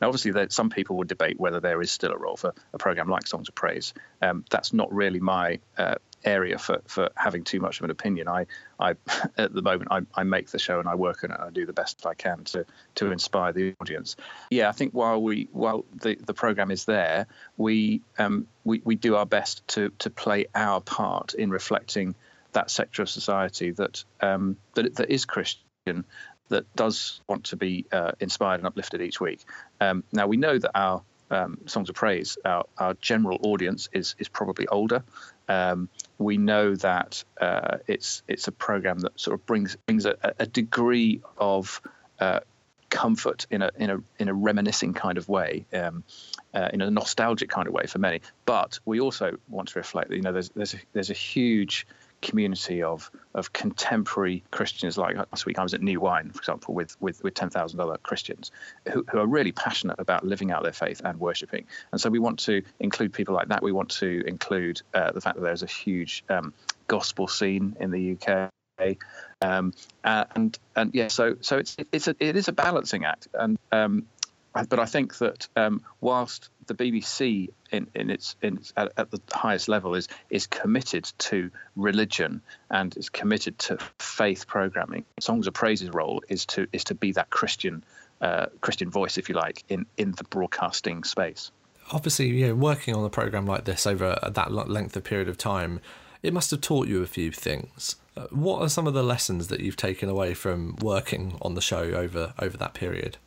now, 0.00 0.08
obviously, 0.08 0.32
there, 0.32 0.50
some 0.50 0.70
people 0.70 0.96
would 0.96 1.08
debate 1.08 1.38
whether 1.38 1.60
there 1.60 1.80
is 1.80 1.90
still 1.90 2.12
a 2.12 2.18
role 2.18 2.36
for 2.36 2.52
a 2.72 2.78
program 2.78 3.08
like 3.08 3.26
Songs 3.26 3.48
of 3.48 3.54
Praise. 3.54 3.94
Um, 4.20 4.44
that's 4.50 4.72
not 4.72 4.92
really 4.92 5.20
my 5.20 5.60
uh, 5.78 5.96
area 6.24 6.58
for, 6.58 6.82
for 6.86 7.10
having 7.16 7.44
too 7.44 7.60
much 7.60 7.80
of 7.80 7.84
an 7.84 7.90
opinion. 7.90 8.28
I, 8.28 8.46
I 8.78 8.94
at 9.36 9.52
the 9.52 9.62
moment, 9.62 9.90
I, 9.90 10.00
I 10.14 10.24
make 10.24 10.50
the 10.50 10.58
show 10.58 10.78
and 10.78 10.88
I 10.88 10.94
work 10.94 11.24
on 11.24 11.30
it. 11.30 11.34
And 11.38 11.44
I 11.44 11.50
do 11.50 11.66
the 11.66 11.72
best 11.72 12.06
I 12.06 12.14
can 12.14 12.44
to 12.44 12.66
to 12.96 13.10
inspire 13.10 13.52
the 13.52 13.74
audience. 13.80 14.16
Yeah, 14.50 14.68
I 14.68 14.72
think 14.72 14.92
while 14.92 15.22
we 15.22 15.48
while 15.52 15.84
the, 16.00 16.16
the 16.16 16.34
program 16.34 16.70
is 16.70 16.84
there, 16.84 17.26
we 17.56 18.02
um 18.18 18.46
we, 18.64 18.80
we 18.84 18.96
do 18.96 19.16
our 19.16 19.26
best 19.26 19.66
to 19.68 19.90
to 20.00 20.10
play 20.10 20.46
our 20.54 20.80
part 20.80 21.34
in 21.34 21.50
reflecting 21.50 22.14
that 22.52 22.70
sector 22.70 23.02
of 23.02 23.10
society 23.10 23.70
that 23.72 24.04
um 24.20 24.56
that 24.74 24.94
that 24.96 25.10
is 25.10 25.24
Christian 25.24 26.04
that 26.48 26.76
does 26.76 27.20
want 27.28 27.44
to 27.44 27.56
be 27.56 27.86
uh, 27.90 28.12
inspired 28.20 28.60
and 28.60 28.66
uplifted 28.66 29.00
each 29.00 29.18
week. 29.20 29.40
Um, 29.80 30.04
now 30.12 30.26
we 30.26 30.36
know 30.36 30.58
that 30.58 30.70
our 30.74 31.02
um, 31.30 31.58
songs 31.66 31.88
of 31.88 31.94
praise, 31.94 32.36
our, 32.44 32.66
our, 32.76 32.94
general 32.94 33.38
audience 33.42 33.88
is 33.92 34.14
is 34.18 34.28
probably 34.28 34.68
older. 34.68 35.02
Um, 35.48 35.88
we 36.18 36.38
know 36.38 36.74
that 36.76 37.24
uh, 37.40 37.78
it's 37.86 38.22
it's 38.28 38.48
a 38.48 38.52
program 38.52 39.00
that 39.00 39.18
sort 39.18 39.34
of 39.34 39.46
brings 39.46 39.76
brings 39.86 40.06
a, 40.06 40.16
a 40.38 40.46
degree 40.46 41.20
of 41.36 41.80
uh, 42.20 42.40
comfort 42.92 43.46
in 43.50 43.62
a 43.62 43.70
in 43.76 43.90
a 43.90 43.98
in 44.18 44.28
a 44.28 44.34
reminiscing 44.34 44.92
kind 44.92 45.18
of 45.18 45.28
way, 45.28 45.66
um, 45.72 46.04
uh, 46.54 46.68
in 46.72 46.82
a 46.82 46.90
nostalgic 46.90 47.48
kind 47.48 47.66
of 47.66 47.74
way 47.74 47.86
for 47.86 47.98
many. 47.98 48.20
But 48.44 48.78
we 48.84 49.00
also 49.00 49.38
want 49.48 49.68
to 49.68 49.78
reflect 49.78 50.10
that 50.10 50.16
you 50.16 50.22
know 50.22 50.32
there's 50.32 50.50
there's 50.50 50.74
a, 50.74 50.78
there's 50.92 51.10
a 51.10 51.14
huge 51.14 51.86
community 52.22 52.82
of 52.82 53.10
of 53.34 53.52
contemporary 53.52 54.42
Christians. 54.50 54.96
Like 54.96 55.16
last 55.16 55.44
week, 55.44 55.58
I 55.58 55.62
was 55.62 55.74
at 55.74 55.82
New 55.82 56.00
Wine, 56.00 56.30
for 56.30 56.38
example, 56.38 56.74
with 56.74 56.96
with, 57.00 57.22
with 57.22 57.34
ten 57.34 57.50
thousand 57.50 57.80
other 57.80 57.98
Christians 57.98 58.50
who, 58.90 59.04
who 59.10 59.18
are 59.18 59.26
really 59.26 59.52
passionate 59.52 59.96
about 59.98 60.24
living 60.24 60.50
out 60.50 60.62
their 60.62 60.72
faith 60.72 61.02
and 61.04 61.20
worshiping. 61.20 61.66
And 61.90 62.00
so 62.00 62.08
we 62.08 62.18
want 62.18 62.38
to 62.40 62.62
include 62.80 63.12
people 63.12 63.34
like 63.34 63.48
that. 63.48 63.62
We 63.62 63.72
want 63.72 63.90
to 63.90 64.22
include 64.26 64.80
uh, 64.94 65.12
the 65.12 65.20
fact 65.20 65.36
that 65.36 65.42
there's 65.42 65.62
a 65.62 65.66
huge 65.66 66.24
um, 66.30 66.54
gospel 66.86 67.28
scene 67.28 67.76
in 67.80 67.90
the 67.90 68.16
UK. 68.16 68.50
Um, 69.40 69.74
and 70.02 70.58
and 70.74 70.94
yeah, 70.94 71.08
so 71.08 71.36
so 71.40 71.58
it's 71.58 71.76
it's 71.92 72.08
a, 72.08 72.16
it 72.18 72.36
is 72.36 72.48
a 72.48 72.52
balancing 72.52 73.04
act, 73.04 73.28
and 73.34 73.58
um, 73.70 74.06
but 74.52 74.78
I 74.78 74.86
think 74.86 75.18
that 75.18 75.48
um, 75.56 75.82
whilst 76.00 76.48
the 76.66 76.74
BBC 76.74 77.50
in, 77.72 77.88
in 77.94 78.10
its, 78.10 78.36
in 78.42 78.60
at, 78.76 78.92
at, 78.96 79.10
the 79.10 79.20
highest 79.32 79.68
level 79.68 79.94
is 79.94 80.08
is 80.30 80.46
committed 80.46 81.04
to 81.18 81.50
religion 81.76 82.42
and 82.70 82.96
is 82.96 83.08
committed 83.08 83.58
to 83.60 83.78
faith 83.98 84.46
programming. 84.46 85.04
Songs 85.18 85.46
of 85.46 85.54
Praise's 85.54 85.90
role 85.90 86.22
is 86.28 86.46
to 86.46 86.66
is 86.72 86.84
to 86.84 86.94
be 86.94 87.12
that 87.12 87.30
Christian 87.30 87.84
uh, 88.20 88.46
Christian 88.60 88.90
voice, 88.90 89.18
if 89.18 89.28
you 89.28 89.34
like, 89.34 89.64
in 89.68 89.86
in 89.96 90.12
the 90.12 90.24
broadcasting 90.24 91.02
space. 91.04 91.50
Obviously, 91.90 92.28
you 92.28 92.48
know, 92.48 92.54
working 92.54 92.94
on 92.94 93.04
a 93.04 93.10
program 93.10 93.46
like 93.46 93.64
this 93.64 93.86
over 93.86 94.18
that 94.22 94.52
length 94.52 94.96
of 94.96 95.04
period 95.04 95.28
of 95.28 95.36
time, 95.36 95.80
it 96.22 96.32
must 96.32 96.50
have 96.52 96.60
taught 96.60 96.86
you 96.86 97.02
a 97.02 97.06
few 97.06 97.32
things. 97.32 97.96
Uh, 98.16 98.26
what 98.30 98.60
are 98.60 98.68
some 98.68 98.86
of 98.86 98.94
the 98.94 99.02
lessons 99.02 99.48
that 99.48 99.60
you've 99.60 99.76
taken 99.76 100.08
away 100.08 100.34
from 100.34 100.76
working 100.76 101.36
on 101.42 101.54
the 101.54 101.60
show 101.60 101.82
over 101.82 102.34
over 102.38 102.56
that 102.56 102.74
period? 102.74 103.18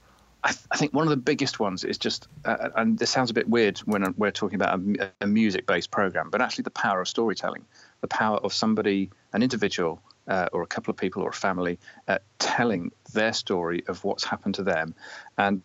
I, 0.45 0.49
th- 0.49 0.65
I, 0.71 0.77
think 0.77 0.93
one 0.93 1.05
of 1.05 1.09
the 1.09 1.17
biggest 1.17 1.59
ones 1.59 1.83
is 1.83 1.97
just, 1.97 2.27
uh, 2.45 2.69
and 2.75 2.99
this 2.99 3.09
sounds 3.09 3.31
a 3.31 3.33
bit 3.33 3.49
weird 3.49 3.79
when 3.79 4.13
we're 4.15 4.29
talking 4.29 4.55
about 4.55 4.79
a, 4.79 5.11
a 5.21 5.27
music 5.27 5.65
based 5.65 5.89
program, 5.89 6.29
but 6.29 6.39
actually 6.39 6.63
the 6.63 6.69
power 6.69 7.01
of 7.01 7.07
storytelling, 7.07 7.65
the 8.01 8.07
power 8.07 8.37
of 8.37 8.53
somebody, 8.53 9.09
an 9.33 9.41
individual, 9.41 9.99
uh, 10.27 10.47
or 10.53 10.61
a 10.61 10.67
couple 10.67 10.91
of 10.91 10.97
people 10.97 11.23
or 11.23 11.29
a 11.29 11.33
family 11.33 11.79
uh, 12.07 12.19
telling 12.37 12.91
their 13.13 13.33
story 13.33 13.83
of 13.87 14.03
what's 14.03 14.23
happened 14.23 14.55
to 14.55 14.63
them. 14.63 14.93
And 15.35 15.63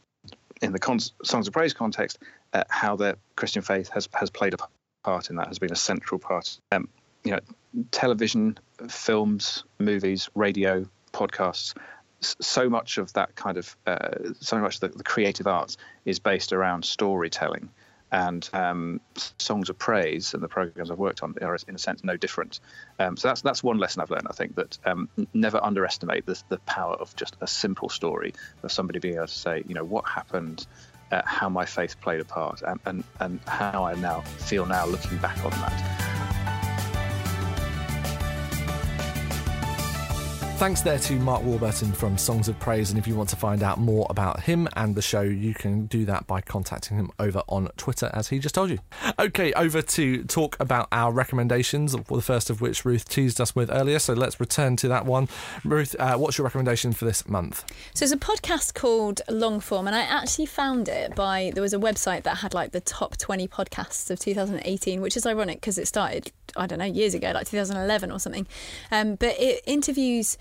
in 0.62 0.72
the 0.72 0.78
con- 0.78 0.98
Songs 1.24 1.46
of 1.46 1.52
Praise 1.52 1.74
context, 1.74 2.18
uh, 2.54 2.64
how 2.70 2.96
their 2.96 3.16
Christian 3.36 3.62
faith 3.62 3.90
has, 3.90 4.08
has 4.14 4.30
played 4.30 4.54
a 4.54 4.58
part 5.04 5.28
in 5.28 5.36
that, 5.36 5.48
has 5.48 5.58
been 5.58 5.72
a 5.72 5.76
central 5.76 6.18
part. 6.18 6.58
Um, 6.72 6.88
you 7.22 7.32
know, 7.32 7.40
television, 7.90 8.58
films, 8.88 9.64
movies, 9.78 10.30
radio, 10.34 10.86
podcasts 11.12 11.74
so 12.20 12.68
much 12.68 12.98
of 12.98 13.12
that 13.14 13.34
kind 13.34 13.56
of 13.56 13.76
uh, 13.86 14.32
so 14.40 14.58
much 14.58 14.76
of 14.76 14.80
the, 14.80 14.88
the, 14.98 15.04
creative 15.04 15.46
arts 15.46 15.76
is 16.04 16.18
based 16.18 16.52
around 16.52 16.84
storytelling 16.84 17.70
and 18.12 18.48
um, 18.52 19.00
songs 19.38 19.70
of 19.70 19.78
praise 19.78 20.34
and 20.34 20.42
the 20.42 20.48
programs 20.48 20.90
I've 20.90 20.98
worked 20.98 21.22
on 21.22 21.34
are 21.40 21.56
in 21.68 21.74
a 21.74 21.78
sense 21.78 22.02
no 22.02 22.16
different. 22.16 22.60
Um, 22.98 23.16
so 23.16 23.28
that's 23.28 23.42
that's 23.42 23.62
one 23.62 23.78
lesson 23.78 24.02
I've 24.02 24.10
learned. 24.10 24.26
I 24.28 24.32
think 24.32 24.56
that 24.56 24.78
um, 24.84 25.08
never 25.32 25.62
underestimate 25.62 26.26
the, 26.26 26.40
the 26.48 26.58
power 26.58 26.94
of 26.94 27.14
just 27.16 27.36
a 27.40 27.46
simple 27.46 27.88
story 27.88 28.34
of 28.62 28.72
somebody 28.72 28.98
being 28.98 29.14
able 29.14 29.26
to 29.26 29.32
say, 29.32 29.62
you 29.66 29.74
know, 29.74 29.84
what 29.84 30.06
happened, 30.06 30.66
uh, 31.12 31.22
how 31.24 31.48
my 31.48 31.64
faith 31.64 32.00
played 32.00 32.20
a 32.20 32.24
part, 32.24 32.62
and, 32.62 32.80
and 32.84 33.04
and 33.20 33.40
how 33.46 33.84
I 33.84 33.94
now 33.94 34.22
feel 34.22 34.66
now 34.66 34.86
looking 34.86 35.18
back 35.18 35.44
on 35.44 35.50
that. 35.52 36.19
Thanks 40.60 40.82
there 40.82 40.98
to 40.98 41.14
Mark 41.14 41.42
Warburton 41.42 41.90
from 41.90 42.18
Songs 42.18 42.46
of 42.46 42.58
Praise. 42.58 42.90
And 42.90 42.98
if 42.98 43.06
you 43.06 43.16
want 43.16 43.30
to 43.30 43.36
find 43.36 43.62
out 43.62 43.78
more 43.78 44.06
about 44.10 44.40
him 44.40 44.68
and 44.76 44.94
the 44.94 45.00
show, 45.00 45.22
you 45.22 45.54
can 45.54 45.86
do 45.86 46.04
that 46.04 46.26
by 46.26 46.42
contacting 46.42 46.98
him 46.98 47.10
over 47.18 47.42
on 47.48 47.70
Twitter, 47.78 48.10
as 48.12 48.28
he 48.28 48.38
just 48.38 48.56
told 48.56 48.68
you. 48.68 48.78
Okay, 49.18 49.54
over 49.54 49.80
to 49.80 50.22
talk 50.24 50.58
about 50.60 50.86
our 50.92 51.12
recommendations, 51.12 51.92
the 51.92 52.20
first 52.20 52.50
of 52.50 52.60
which 52.60 52.84
Ruth 52.84 53.08
teased 53.08 53.40
us 53.40 53.56
with 53.56 53.70
earlier. 53.72 53.98
So 53.98 54.12
let's 54.12 54.38
return 54.38 54.76
to 54.76 54.88
that 54.88 55.06
one. 55.06 55.30
Ruth, 55.64 55.96
uh, 55.98 56.18
what's 56.18 56.36
your 56.36 56.44
recommendation 56.44 56.92
for 56.92 57.06
this 57.06 57.26
month? 57.26 57.64
So 57.94 58.04
it's 58.04 58.12
a 58.12 58.18
podcast 58.18 58.74
called 58.74 59.22
Longform, 59.30 59.86
and 59.86 59.96
I 59.96 60.02
actually 60.02 60.44
found 60.44 60.90
it 60.90 61.14
by 61.14 61.52
there 61.54 61.62
was 61.62 61.72
a 61.72 61.78
website 61.78 62.24
that 62.24 62.36
had 62.36 62.52
like 62.52 62.72
the 62.72 62.82
top 62.82 63.16
20 63.16 63.48
podcasts 63.48 64.10
of 64.10 64.20
2018, 64.20 65.00
which 65.00 65.16
is 65.16 65.24
ironic 65.24 65.62
because 65.62 65.78
it 65.78 65.88
started, 65.88 66.30
I 66.54 66.66
don't 66.66 66.80
know, 66.80 66.84
years 66.84 67.14
ago, 67.14 67.30
like 67.32 67.48
2011 67.48 68.12
or 68.12 68.18
something. 68.18 68.46
Um, 68.92 69.14
but 69.14 69.40
it 69.40 69.62
interviews 69.64 70.36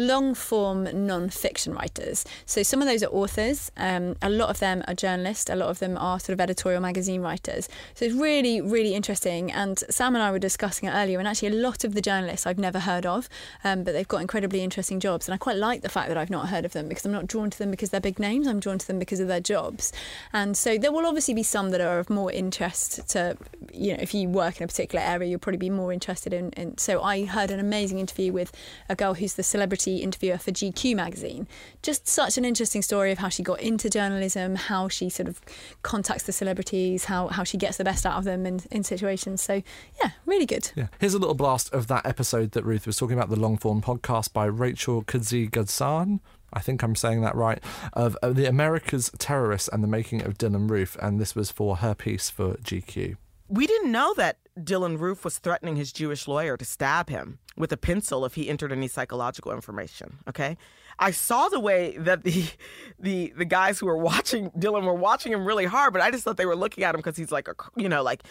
long 0.00 0.34
form 0.34 0.88
non 1.06 1.28
fiction 1.28 1.74
writers. 1.74 2.24
So 2.46 2.62
some 2.62 2.80
of 2.80 2.88
those 2.88 3.02
are 3.02 3.10
authors, 3.10 3.70
um, 3.76 4.16
a 4.22 4.30
lot 4.30 4.50
of 4.50 4.58
them 4.58 4.82
are 4.88 4.94
journalists, 4.94 5.50
a 5.50 5.56
lot 5.56 5.68
of 5.68 5.78
them 5.78 5.96
are 5.98 6.18
sort 6.18 6.30
of 6.30 6.40
editorial 6.40 6.80
magazine 6.80 7.20
writers. 7.20 7.68
So 7.94 8.04
it's 8.06 8.14
really, 8.14 8.60
really 8.60 8.94
interesting. 8.94 9.52
And 9.52 9.78
Sam 9.90 10.14
and 10.14 10.22
I 10.22 10.30
were 10.30 10.38
discussing 10.38 10.88
it 10.88 10.92
earlier, 10.92 11.18
and 11.18 11.28
actually, 11.28 11.48
a 11.48 11.62
lot 11.62 11.84
of 11.84 11.94
the 11.94 12.00
journalists 12.00 12.46
I've 12.46 12.58
never 12.58 12.80
heard 12.80 13.06
of, 13.06 13.28
um, 13.64 13.84
but 13.84 13.92
they've 13.92 14.08
got 14.08 14.20
incredibly 14.20 14.62
interesting 14.62 15.00
jobs. 15.00 15.28
And 15.28 15.34
I 15.34 15.38
quite 15.38 15.56
like 15.56 15.82
the 15.82 15.88
fact 15.88 16.08
that 16.08 16.16
I've 16.16 16.30
not 16.30 16.48
heard 16.48 16.64
of 16.64 16.72
them 16.72 16.88
because 16.88 17.04
I'm 17.04 17.12
not 17.12 17.26
drawn 17.26 17.50
to 17.50 17.58
them 17.58 17.70
because 17.70 17.90
they're 17.90 18.00
big 18.00 18.18
names, 18.18 18.46
I'm 18.46 18.60
drawn 18.60 18.78
to 18.78 18.86
them 18.86 18.98
because 18.98 19.20
of 19.20 19.28
their 19.28 19.40
jobs. 19.40 19.92
And 20.32 20.56
so 20.56 20.78
there 20.78 20.92
will 20.92 21.06
obviously 21.06 21.34
be 21.34 21.42
some 21.42 21.70
that 21.70 21.80
are 21.80 21.98
of 21.98 22.10
more 22.10 22.32
interest 22.32 23.08
to, 23.10 23.36
you 23.72 23.92
know, 23.92 23.98
if 24.00 24.14
you 24.14 24.28
work 24.28 24.58
in 24.58 24.64
a 24.64 24.66
particular 24.66 25.04
area, 25.04 25.28
you'll 25.28 25.38
probably 25.38 25.58
be 25.58 25.70
more 25.70 25.92
interested 25.92 26.32
in. 26.32 26.50
in 26.52 26.78
so 26.78 27.02
I 27.02 27.24
heard 27.24 27.50
an 27.50 27.60
amazing 27.60 27.98
interview 27.98 28.32
with 28.32 28.52
a 28.88 28.96
girl 28.96 29.14
who's 29.14 29.34
the 29.34 29.42
celebrity 29.42 29.89
interviewer 29.98 30.38
for 30.38 30.50
GQ 30.50 30.96
magazine. 30.96 31.46
Just 31.82 32.08
such 32.08 32.38
an 32.38 32.44
interesting 32.44 32.82
story 32.82 33.12
of 33.12 33.18
how 33.18 33.28
she 33.28 33.42
got 33.42 33.60
into 33.60 33.90
journalism, 33.90 34.56
how 34.56 34.88
she 34.88 35.10
sort 35.10 35.28
of 35.28 35.40
contacts 35.82 36.24
the 36.24 36.32
celebrities, 36.32 37.04
how, 37.04 37.28
how 37.28 37.44
she 37.44 37.56
gets 37.56 37.76
the 37.76 37.84
best 37.84 38.06
out 38.06 38.16
of 38.16 38.24
them 38.24 38.46
in, 38.46 38.60
in 38.70 38.82
situations. 38.84 39.42
So, 39.42 39.62
yeah, 40.02 40.10
really 40.26 40.46
good. 40.46 40.70
Yeah. 40.74 40.88
Here's 40.98 41.14
a 41.14 41.18
little 41.18 41.34
blast 41.34 41.72
of 41.72 41.86
that 41.88 42.06
episode 42.06 42.52
that 42.52 42.64
Ruth 42.64 42.86
was 42.86 42.96
talking 42.96 43.16
about, 43.16 43.30
the 43.30 43.36
long 43.36 43.56
form 43.56 43.82
podcast 43.82 44.32
by 44.32 44.46
Rachel 44.46 45.02
Kaadzi 45.02 45.50
Ghansah. 45.50 46.20
I 46.52 46.60
think 46.60 46.82
I'm 46.82 46.96
saying 46.96 47.20
that 47.22 47.34
right, 47.34 47.62
of, 47.92 48.16
of 48.22 48.34
the 48.34 48.46
America's 48.46 49.10
Terrorists 49.18 49.68
and 49.68 49.82
the 49.82 49.88
Making 49.88 50.22
of 50.22 50.36
Dylann 50.38 50.68
Roof. 50.68 50.96
And 51.00 51.20
this 51.20 51.34
was 51.34 51.50
for 51.50 51.76
her 51.76 51.94
piece 51.94 52.30
for 52.30 52.54
GQ. 52.54 53.16
We 53.48 53.66
didn't 53.66 53.92
know 53.92 54.14
that 54.14 54.38
Dylann 54.58 54.98
Roof 54.98 55.24
was 55.24 55.38
threatening 55.38 55.76
his 55.76 55.92
Jewish 55.92 56.26
lawyer 56.26 56.56
to 56.56 56.64
stab 56.64 57.08
him 57.08 57.38
with 57.56 57.72
a 57.72 57.76
pencil 57.76 58.24
if 58.24 58.34
he 58.34 58.48
entered 58.48 58.72
any 58.72 58.88
psychological 58.88 59.52
information. 59.52 60.18
Okay, 60.28 60.56
I 60.98 61.10
saw 61.10 61.48
the 61.48 61.60
way 61.60 61.96
that 61.98 62.24
the 62.24 62.44
the 62.98 63.32
the 63.36 63.44
guys 63.44 63.78
who 63.78 63.86
were 63.86 63.96
watching 63.96 64.50
Dylann 64.50 64.84
were 64.84 64.94
watching 64.94 65.32
him 65.32 65.44
really 65.44 65.66
hard, 65.66 65.92
but 65.92 66.02
I 66.02 66.10
just 66.10 66.24
thought 66.24 66.36
they 66.36 66.46
were 66.46 66.56
looking 66.56 66.84
at 66.84 66.94
him 66.94 66.98
because 66.98 67.16
he's 67.16 67.32
like 67.32 67.48
a 67.48 67.54
you 67.76 67.88
know 67.88 68.02
like 68.02 68.22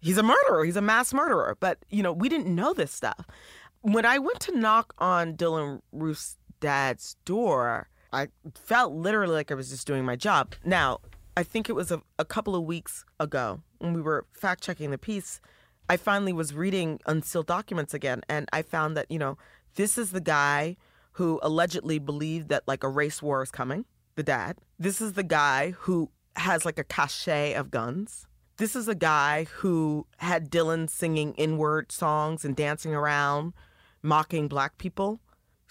he's 0.00 0.18
a 0.18 0.22
murderer, 0.22 0.64
he's 0.64 0.76
a 0.76 0.82
mass 0.82 1.12
murderer. 1.12 1.56
But 1.60 1.78
you 1.90 2.02
know 2.02 2.12
we 2.12 2.28
didn't 2.28 2.54
know 2.54 2.72
this 2.72 2.92
stuff. 2.92 3.26
When 3.82 4.04
I 4.04 4.18
went 4.18 4.40
to 4.40 4.58
knock 4.58 4.94
on 4.98 5.34
Dylann 5.34 5.80
Roof's 5.92 6.36
dad's 6.60 7.16
door, 7.24 7.88
I 8.12 8.28
felt 8.54 8.92
literally 8.92 9.34
like 9.34 9.50
I 9.52 9.54
was 9.54 9.70
just 9.70 9.86
doing 9.86 10.04
my 10.04 10.16
job. 10.16 10.54
Now 10.64 10.98
I 11.36 11.44
think 11.44 11.68
it 11.68 11.74
was 11.74 11.92
a, 11.92 12.02
a 12.18 12.24
couple 12.24 12.56
of 12.56 12.64
weeks 12.64 13.04
ago 13.20 13.60
when 13.78 13.92
we 13.92 14.02
were 14.02 14.26
fact 14.32 14.62
checking 14.62 14.90
the 14.90 14.98
piece. 14.98 15.40
I 15.88 15.96
finally 15.96 16.34
was 16.34 16.54
reading 16.54 17.00
unsealed 17.06 17.46
documents 17.46 17.94
again, 17.94 18.22
and 18.28 18.48
I 18.52 18.62
found 18.62 18.96
that, 18.96 19.10
you 19.10 19.18
know, 19.18 19.38
this 19.76 19.96
is 19.96 20.10
the 20.10 20.20
guy 20.20 20.76
who 21.12 21.40
allegedly 21.42 21.98
believed 21.98 22.48
that 22.50 22.68
like 22.68 22.84
a 22.84 22.88
race 22.88 23.22
war 23.22 23.42
is 23.42 23.50
coming, 23.50 23.86
the 24.14 24.22
dad. 24.22 24.58
This 24.78 25.00
is 25.00 25.14
the 25.14 25.22
guy 25.22 25.70
who 25.70 26.10
has 26.36 26.64
like 26.64 26.78
a 26.78 26.84
cachet 26.84 27.54
of 27.54 27.70
guns. 27.70 28.26
This 28.58 28.76
is 28.76 28.86
a 28.86 28.94
guy 28.94 29.44
who 29.44 30.06
had 30.18 30.50
Dylann 30.50 30.90
singing 30.90 31.32
inward 31.34 31.90
songs 31.90 32.44
and 32.44 32.54
dancing 32.54 32.94
around, 32.94 33.54
mocking 34.02 34.46
black 34.46 34.76
people. 34.78 35.20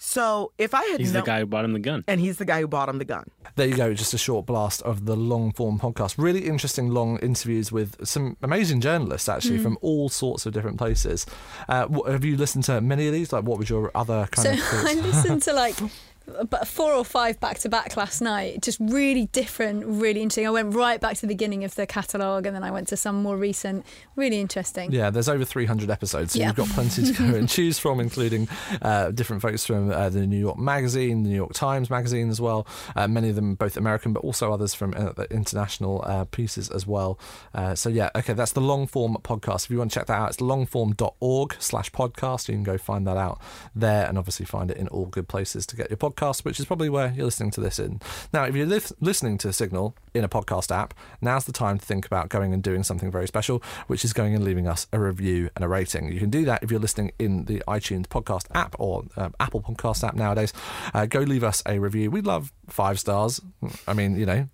So 0.00 0.52
if 0.58 0.74
I 0.74 0.84
had 0.84 1.00
He's 1.00 1.12
known- 1.12 1.22
the 1.22 1.26
guy 1.26 1.40
who 1.40 1.46
bought 1.46 1.64
him 1.64 1.72
the 1.72 1.80
gun. 1.80 2.04
and 2.06 2.20
he's 2.20 2.38
the 2.38 2.44
guy 2.44 2.60
who 2.60 2.68
bought 2.68 2.88
him 2.88 2.98
the 2.98 3.04
gun. 3.04 3.24
There 3.56 3.66
you 3.66 3.74
go, 3.76 3.92
just 3.94 4.14
a 4.14 4.18
short 4.18 4.46
blast 4.46 4.80
of 4.82 5.06
the 5.06 5.16
long 5.16 5.50
form 5.52 5.78
podcast. 5.80 6.14
Really 6.18 6.46
interesting 6.46 6.90
long 6.90 7.18
interviews 7.18 7.72
with 7.72 7.96
some 8.06 8.36
amazing 8.40 8.80
journalists, 8.80 9.28
actually, 9.28 9.58
Mm. 9.58 9.62
from 9.64 9.78
all 9.80 10.08
sorts 10.08 10.46
of 10.46 10.52
different 10.52 10.78
places. 10.78 11.26
Uh, 11.68 11.86
what, 11.86 12.10
have 12.12 12.24
you 12.24 12.36
listened 12.36 12.62
to 12.64 12.80
many 12.80 13.08
of 13.08 13.12
these? 13.12 13.32
Like, 13.32 13.42
what 13.44 13.58
was 13.58 13.68
your 13.68 13.90
other 13.94 14.28
kind 14.30 14.46
So 14.46 14.52
of 14.52 14.58
thoughts? 14.82 14.86
I 14.86 14.94
listened 14.94 15.42
to 15.42 15.52
like 15.52 15.76
about 15.80 15.90
four 16.64 16.92
or 16.92 17.04
five 17.04 17.38
back 17.40 17.58
to 17.60 17.68
back 17.68 17.96
last 17.96 18.20
night. 18.20 18.62
Just 18.62 18.78
really 18.80 19.26
different, 19.26 19.84
really 19.86 20.20
interesting. 20.22 20.46
I 20.46 20.50
went 20.50 20.74
right 20.74 21.00
back 21.00 21.14
to 21.16 21.20
the 21.22 21.26
beginning 21.28 21.64
of 21.64 21.74
the 21.74 21.86
catalogue 21.86 22.46
and 22.46 22.54
then 22.54 22.62
I 22.64 22.70
went 22.70 22.88
to 22.88 22.96
some 22.96 23.22
more 23.22 23.36
recent. 23.36 23.84
Really 24.16 24.40
interesting. 24.40 24.92
Yeah, 24.92 25.10
there's 25.10 25.28
over 25.28 25.44
300 25.44 25.90
episodes, 25.90 26.32
so 26.32 26.38
Yeah. 26.38 26.48
you've 26.48 26.56
got 26.56 26.68
plenty 26.68 27.04
to 27.04 27.12
go 27.12 27.24
and 27.36 27.48
choose 27.58 27.78
from, 27.78 28.00
including 28.00 28.48
uh, 28.82 29.10
different 29.10 29.42
folks 29.42 29.64
from 29.64 29.90
uh, 29.90 30.08
the 30.08 30.26
New 30.26 30.38
York 30.38 30.58
Magazine, 30.58 31.22
the 31.22 31.30
New 31.30 31.36
York 31.36 31.54
Times 31.54 31.90
Magazine 31.90 32.28
as 32.28 32.40
well. 32.40 32.66
Uh, 32.96 33.08
many 33.08 33.28
of 33.30 33.36
them 33.36 33.54
both 33.54 33.76
American, 33.76 34.12
but 34.12 34.20
also 34.24 34.52
others 34.52 34.74
from 34.74 34.94
uh, 34.96 35.12
international 35.30 36.02
uh, 36.06 36.24
pieces 36.24 36.68
as 36.70 36.86
well. 36.86 37.18
Uh, 37.54 37.74
so 37.74 37.88
yeah, 37.88 38.10
okay, 38.16 38.32
that's 38.32 38.52
the 38.52 38.60
long 38.60 38.86
form 38.86 39.16
podcast. 39.22 39.64
If 39.64 39.70
you 39.70 39.78
want 39.78 39.90
to 39.92 39.98
check 39.98 40.06
that 40.06 40.18
out, 40.18 40.28
it's 40.28 40.38
longform.org 40.38 41.56
slash 41.58 41.90
podcast. 41.92 42.48
You 42.48 42.54
can 42.54 42.62
go 42.64 42.78
find 42.78 43.06
that 43.06 43.16
out 43.16 43.40
there 43.74 44.06
and 44.06 44.18
obviously 44.18 44.46
find 44.46 44.70
it 44.70 44.76
in 44.76 44.88
all 44.88 45.06
good 45.06 45.28
places 45.28 45.66
to 45.66 45.76
get 45.76 45.90
your 45.90 45.96
podcast, 45.96 46.17
which 46.44 46.58
is 46.58 46.66
probably 46.66 46.88
where 46.88 47.12
you're 47.14 47.24
listening 47.24 47.50
to 47.52 47.60
this 47.60 47.78
in. 47.78 48.00
Now, 48.32 48.44
if 48.44 48.54
you're 48.54 48.66
li- 48.66 48.80
listening 49.00 49.38
to 49.38 49.52
Signal 49.52 49.94
in 50.14 50.24
a 50.24 50.28
podcast 50.28 50.74
app, 50.74 50.94
now's 51.20 51.44
the 51.44 51.52
time 51.52 51.78
to 51.78 51.84
think 51.84 52.06
about 52.06 52.28
going 52.28 52.52
and 52.52 52.62
doing 52.62 52.82
something 52.82 53.10
very 53.10 53.26
special, 53.26 53.62
which 53.86 54.04
is 54.04 54.12
going 54.12 54.34
and 54.34 54.44
leaving 54.44 54.66
us 54.66 54.86
a 54.92 54.98
review 54.98 55.50
and 55.54 55.64
a 55.64 55.68
rating. 55.68 56.12
You 56.12 56.20
can 56.20 56.30
do 56.30 56.44
that 56.46 56.62
if 56.62 56.70
you're 56.70 56.80
listening 56.80 57.12
in 57.18 57.44
the 57.44 57.62
iTunes 57.68 58.06
podcast 58.06 58.46
app 58.54 58.74
or 58.78 59.04
um, 59.16 59.34
Apple 59.40 59.60
podcast 59.60 60.06
app 60.06 60.14
nowadays. 60.14 60.52
Uh, 60.92 61.06
go 61.06 61.20
leave 61.20 61.44
us 61.44 61.62
a 61.66 61.78
review. 61.78 62.10
We'd 62.10 62.26
love 62.26 62.52
five 62.68 62.98
stars. 62.98 63.40
I 63.86 63.92
mean, 63.94 64.18
you 64.18 64.26
know, 64.26 64.48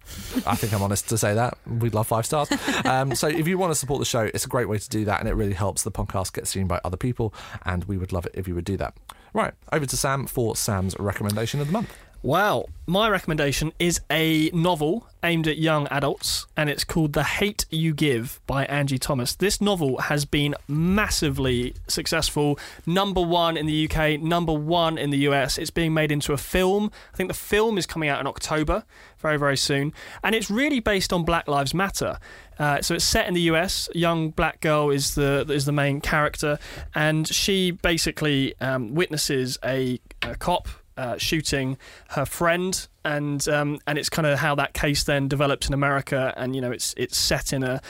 I 0.47 0.57
think 0.57 0.73
I'm 0.73 0.83
honest 0.83 1.09
to 1.09 1.19
say 1.19 1.35
that. 1.35 1.59
We'd 1.67 1.95
love 1.95 2.07
five 2.07 2.27
stars. 2.27 2.49
Um, 2.85 3.15
so 3.15 3.29
if 3.29 3.49
you 3.49 3.59
want 3.59 3.73
to 3.73 3.75
support 3.75 4.01
the 4.01 4.05
show, 4.05 4.31
it's 4.35 4.45
a 4.45 4.49
great 4.49 4.69
way 4.69 4.79
to 4.79 4.89
do 4.89 5.05
that, 5.07 5.21
and 5.21 5.29
it 5.29 5.35
really 5.35 5.55
helps 5.55 5.83
the 5.83 5.91
podcast 5.93 6.33
get 6.33 6.47
seen 6.47 6.67
by 6.67 6.81
other 6.85 6.97
people, 6.97 7.33
and 7.65 7.85
we 7.85 7.97
would 7.97 8.13
love 8.13 8.27
it 8.27 8.33
if 8.35 8.47
you 8.47 8.55
would 8.55 8.65
do 8.65 8.77
that. 8.77 8.95
Right, 9.35 9.53
over 9.73 9.85
to 9.85 9.97
Sam 9.97 10.27
for 10.27 10.55
Sam's 10.55 10.97
recommendation 10.99 11.61
of 11.61 11.67
the 11.67 11.73
month. 11.73 11.93
Wow. 12.25 12.69
My 12.87 13.11
recommendation 13.11 13.75
is 13.79 14.01
a 14.11 14.49
novel 14.55 15.07
aimed 15.23 15.47
at 15.47 15.59
young 15.59 15.87
adults, 15.89 16.47
and 16.57 16.71
it's 16.71 16.83
called 16.83 17.13
The 17.13 17.23
Hate 17.23 17.67
You 17.69 17.93
Give 17.93 18.41
by 18.47 18.65
Angie 18.65 18.99
Thomas. 18.99 19.35
This 19.35 19.61
novel 19.61 19.99
has 19.99 20.25
been 20.25 20.55
massively 20.67 21.75
successful. 21.87 22.59
Number 22.87 23.21
one 23.21 23.59
in 23.59 23.67
the 23.67 23.87
UK, 23.87 24.19
number 24.19 24.55
one 24.55 24.97
in 24.97 25.11
the 25.11 25.19
US. 25.29 25.59
It's 25.59 25.69
being 25.69 25.93
made 25.93 26.11
into 26.11 26.33
a 26.33 26.39
film. 26.39 26.91
I 27.13 27.17
think 27.19 27.29
the 27.29 27.35
film 27.35 27.77
is 27.77 27.85
coming 27.85 28.09
out 28.09 28.21
in 28.21 28.27
October, 28.27 28.85
very, 29.19 29.39
very 29.39 29.59
soon. 29.59 29.93
And 30.23 30.35
it's 30.35 30.51
really 30.51 30.81
based 30.81 31.13
on 31.13 31.25
Black 31.27 31.47
Lives 31.47 31.75
Matter. 31.75 32.19
Uh, 32.59 32.81
so 32.81 32.95
it's 32.95 33.05
set 33.05 33.29
in 33.29 33.35
the 33.35 33.43
US. 33.53 33.91
Young 33.95 34.31
black 34.31 34.63
girl 34.63 34.89
is 34.89 35.15
the 35.15 35.45
is 35.51 35.67
the 35.67 35.73
main 35.73 36.01
character, 36.01 36.59
and 36.95 37.29
she 37.29 37.73
basically 37.73 38.55
um, 38.63 38.95
witnesses 38.95 39.59
a, 39.63 40.01
a 40.23 40.37
cop 40.37 40.69
uh, 40.97 41.17
shooting 41.19 41.77
her 42.11 42.25
friend, 42.25 42.87
and 43.05 43.47
um, 43.49 43.79
and 43.87 43.99
it's 43.99 44.09
kind 44.09 44.27
of 44.27 44.39
how 44.39 44.55
that 44.55 44.75
case 44.75 45.05
then 45.05 45.29
develops 45.29 45.69
in 45.69 45.75
America, 45.75 46.33
and 46.37 46.55
you 46.55 46.61
know 46.61 46.71
it's 46.71 46.95
it's 46.97 47.17
set 47.17 47.53
in 47.53 47.63
a. 47.63 47.81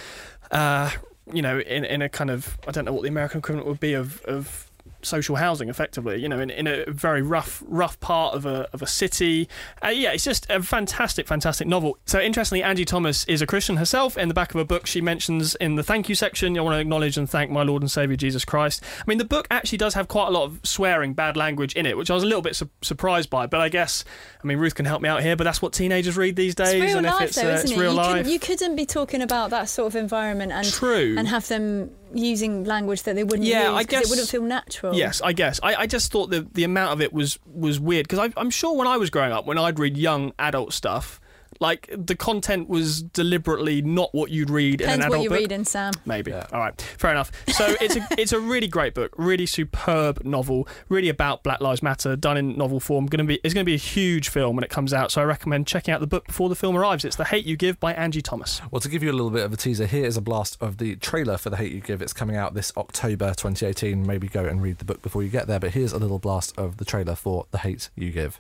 Uh, 0.51 0.91
you 1.33 1.41
know, 1.41 1.59
in, 1.59 1.85
in 1.87 2.03
a 2.03 2.09
kind 2.11 2.29
of 2.31 2.59
I 2.69 2.71
don't 2.71 2.85
know 2.85 2.93
what 2.93 3.03
the 3.03 3.09
American 3.09 3.39
equivalent 3.39 3.67
would 3.67 3.81
be 3.81 3.95
of, 3.95 4.21
of 4.27 4.71
social 5.05 5.37
housing, 5.37 5.69
effectively. 5.69 6.21
You 6.21 6.29
know, 6.29 6.41
in, 6.41 6.51
in 6.51 6.67
a 6.67 6.85
very 6.89 7.23
rough 7.23 7.63
rough 7.67 7.99
part 8.01 8.35
of 8.35 8.47
a 8.47 8.69
of 8.73 8.83
a 8.83 8.87
city. 8.87 9.49
Uh, 9.85 9.89
yeah, 9.89 10.13
it's 10.13 10.25
just 10.25 10.49
a 10.51 10.63
fantastic, 10.63 11.27
fantastic 11.27 11.67
novel. 11.67 11.99
So 12.07 12.21
interestingly, 12.21 12.63
Angie 12.63 12.85
Thomas 12.85 13.25
is 13.25 13.43
a 13.43 13.47
Christian 13.47 13.77
herself. 13.77 14.17
In 14.17 14.29
the 14.29 14.35
back 14.35 14.55
of 14.55 14.59
her 14.59 14.65
book, 14.65 14.87
she 14.87 15.01
mentions 15.01 15.55
in 15.57 15.77
the 15.77 15.83
thank 15.83 16.09
you 16.09 16.15
section, 16.15 16.57
I 16.59 16.61
want 16.61 16.75
to 16.75 16.81
acknowledge 16.81 17.17
and 17.17 17.29
thank 17.29 17.51
my 17.51 17.63
Lord 17.63 17.83
and 17.83 17.91
Savior 17.91 18.17
Jesus 18.17 18.45
Christ. 18.45 18.83
I 18.99 19.05
mean, 19.07 19.19
the 19.19 19.25
book 19.25 19.47
actually 19.51 19.79
does 19.79 19.95
have 19.95 20.09
quite 20.09 20.29
a 20.29 20.31
lot 20.31 20.45
of 20.45 20.61
swearing, 20.63 21.15
bad 21.15 21.37
language 21.37 21.75
in 21.75 21.87
it, 21.87 21.97
which 21.97 22.11
I 22.11 22.15
was 22.15 22.23
a 22.23 22.27
little 22.27 22.43
bit 22.43 22.57
su- 22.57 22.71
surprised 22.83 23.31
by. 23.31 23.47
But 23.47 23.61
I 23.61 23.69
guess, 23.69 24.05
I 24.43 24.47
mean, 24.47 24.59
Ruth 24.59 24.75
can 24.75 24.87
help 24.87 25.03
me 25.03 25.09
out 25.09 25.23
here. 25.23 25.37
But 25.37 25.45
that's 25.45 25.61
what 25.63 25.73
teenagers 25.73 26.17
read 26.17 26.37
these 26.37 26.55
days, 26.55 26.75
It's 26.75 26.83
real 26.83 26.99
and 26.99 27.07
life, 27.07 27.23
if 27.23 27.29
it's, 27.29 27.37
though, 27.37 27.51
uh, 27.51 27.55
isn't 27.55 27.71
it's 27.71 27.79
it? 27.79 27.81
real 27.81 27.91
you, 27.93 27.97
life. 27.97 28.17
Couldn't, 28.17 28.33
you 28.33 28.39
couldn't 28.39 28.77
be 28.77 28.87
talking 28.87 29.23
about 29.23 29.51
that 29.51 29.69
sort 29.69 29.87
of 29.89 29.97
environment 29.97 30.53
and 30.53 30.67
True. 30.67 31.15
and 31.19 31.29
have 31.29 31.47
them 31.49 31.91
using 32.15 32.65
language 32.65 33.03
that 33.05 33.15
they 33.17 33.25
wouldn't 33.25 33.47
Yeah, 33.47 33.71
use 33.71 33.79
I 33.79 33.83
guess- 33.85 34.05
it 34.07 34.11
wouldn't 34.11 34.29
feel 34.29 34.43
natural. 34.43 34.95
Yes, 34.95 35.21
I 35.23 35.33
guess. 35.33 35.61
I, 35.63 35.75
I 35.75 35.87
just 35.87 36.11
thought 36.13 36.31
the 36.31 36.47
the 36.53 36.65
amount 36.65 36.93
of 36.93 37.01
it 37.01 37.13
was 37.13 37.39
was 37.47 37.79
weird 37.81 38.09
because 38.09 38.31
I'm 38.37 38.51
sure 38.51 38.77
when 38.77 38.87
I 38.87 38.97
was 38.97 39.11
growing 39.11 39.33
up, 39.33 39.47
when 39.47 39.59
I'd 39.59 39.79
read 39.79 39.97
young 39.97 40.33
adult 40.39 40.73
stuff, 40.73 41.21
like 41.65 41.89
the 41.97 42.15
content 42.15 42.69
was 42.69 43.01
deliberately 43.03 43.81
not 43.81 44.15
what 44.15 44.31
you'd 44.31 44.51
read 44.51 44.83
in 44.83 44.87
Depends 44.87 45.05
an 45.07 45.09
what 45.09 45.15
adult 45.15 45.23
you're 45.25 45.31
book. 45.31 45.39
reading, 45.39 45.65
Sam. 45.65 45.95
Maybe. 46.05 46.31
All 46.31 46.43
right. 46.53 46.79
Fair 46.99 47.11
enough. 47.11 47.33
So 47.49 47.75
it's 47.81 47.97
a 47.97 48.07
it's 48.19 48.33
a 48.33 48.39
really 48.39 48.69
great 48.69 48.93
book, 48.93 49.15
really 49.17 49.47
superb 49.47 50.23
novel, 50.27 50.69
really 50.91 51.09
about 51.09 51.43
Black 51.43 51.63
Lives 51.63 51.83
Matter, 51.83 52.17
done 52.17 52.37
in 52.37 52.59
novel 52.59 52.81
form. 52.81 53.07
Going 53.07 53.19
to 53.19 53.25
be 53.25 53.41
it's 53.43 53.55
going 53.55 53.65
to 53.65 53.69
be 53.69 53.75
a 53.75 53.79
huge 53.79 54.29
film 54.29 54.57
when 54.57 54.63
it 54.63 54.69
comes 54.69 54.93
out. 54.93 55.11
So 55.11 55.23
I 55.23 55.25
recommend 55.25 55.67
checking 55.67 55.95
out 55.95 56.01
the 56.01 56.07
book 56.07 56.27
before 56.27 56.51
the 56.51 56.55
film 56.55 56.77
arrives. 56.77 57.03
It's 57.03 57.17
The 57.17 57.25
Hate 57.25 57.47
You 57.47 57.57
Give 57.57 57.81
by 57.81 57.95
Angie 57.95 58.21
Thomas. 58.21 58.61
Well, 58.71 58.81
to 58.81 58.89
give 58.91 59.03
you 59.03 59.11
a 59.11 59.17
little 59.17 59.31
bit 59.31 59.45
of 59.45 59.53
a 59.53 59.57
teaser, 59.57 59.87
here 59.87 60.05
is 60.05 60.19
a 60.19 60.21
blast 60.23 60.59
of 60.61 60.77
the 60.77 60.97
trailer 60.97 61.39
for 61.39 61.49
The 61.49 61.57
Hate 61.57 61.73
You 61.73 61.81
Give. 61.81 62.03
It's 62.03 62.13
coming 62.13 62.37
out 62.37 62.53
this 62.53 62.73
October 62.77 63.29
2018. 63.29 64.07
Maybe 64.07 64.29
go 64.29 64.45
and 64.45 64.61
read 64.61 64.79
the 64.79 64.85
book 64.85 65.01
before 65.01 65.23
you 65.23 65.31
get 65.31 65.47
there, 65.47 65.61
but 65.61 65.71
here's 65.71 65.93
a 65.93 65.99
little 65.99 66.19
blast 66.19 66.57
of 66.59 66.77
the 66.77 66.85
trailer 66.85 67.15
for 67.15 67.47
The 67.53 67.59
Hate 67.59 67.89
You 67.97 68.11
Give. 68.11 68.39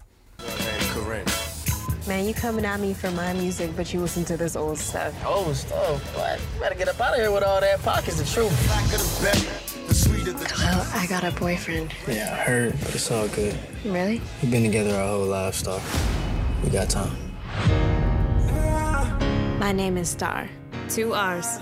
Man, 2.06 2.26
you 2.26 2.34
coming 2.34 2.66
at 2.66 2.80
me 2.80 2.92
for 2.92 3.10
my 3.12 3.32
music, 3.32 3.70
but 3.76 3.94
you 3.94 4.00
listen 4.00 4.26
to 4.26 4.36
this 4.36 4.56
old 4.56 4.76
stuff. 4.76 5.14
Old 5.24 5.56
stuff. 5.56 6.14
What? 6.14 6.38
You 6.38 6.60
better 6.60 6.74
get 6.74 6.88
up 6.88 7.00
out 7.00 7.14
of 7.14 7.20
here 7.20 7.30
with 7.30 7.42
all 7.42 7.62
that. 7.62 7.80
Pockets 7.80 8.18
the 8.18 8.26
truth. 8.26 8.50
the 10.22 10.56
Well, 10.58 10.86
I 10.92 11.06
got 11.06 11.24
a 11.24 11.30
boyfriend. 11.30 11.94
Yeah, 12.06 12.36
I 12.38 12.42
heard, 12.42 12.72
but 12.80 12.94
it's 12.94 13.10
all 13.10 13.26
good. 13.28 13.58
Really? 13.86 14.20
We've 14.42 14.50
been 14.50 14.64
together 14.64 14.94
our 14.94 15.08
whole 15.08 15.24
lives, 15.24 15.56
Star. 15.56 15.80
We 16.62 16.68
got 16.68 16.90
time. 16.90 17.16
My 19.58 19.72
name 19.72 19.96
is 19.96 20.10
Star. 20.10 20.46
Two 20.90 21.14
R's. 21.14 21.58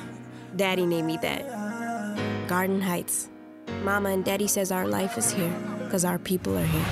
Daddy 0.56 0.86
named 0.86 1.06
me 1.06 1.18
that. 1.22 2.48
Garden 2.48 2.80
Heights. 2.80 3.28
Mama 3.84 4.08
and 4.08 4.24
Daddy 4.24 4.48
says 4.48 4.72
our 4.72 4.88
life 4.88 5.16
is 5.16 5.30
here 5.30 5.54
because 5.84 6.04
our 6.04 6.18
people 6.18 6.58
are 6.58 6.66
here. 6.66 6.86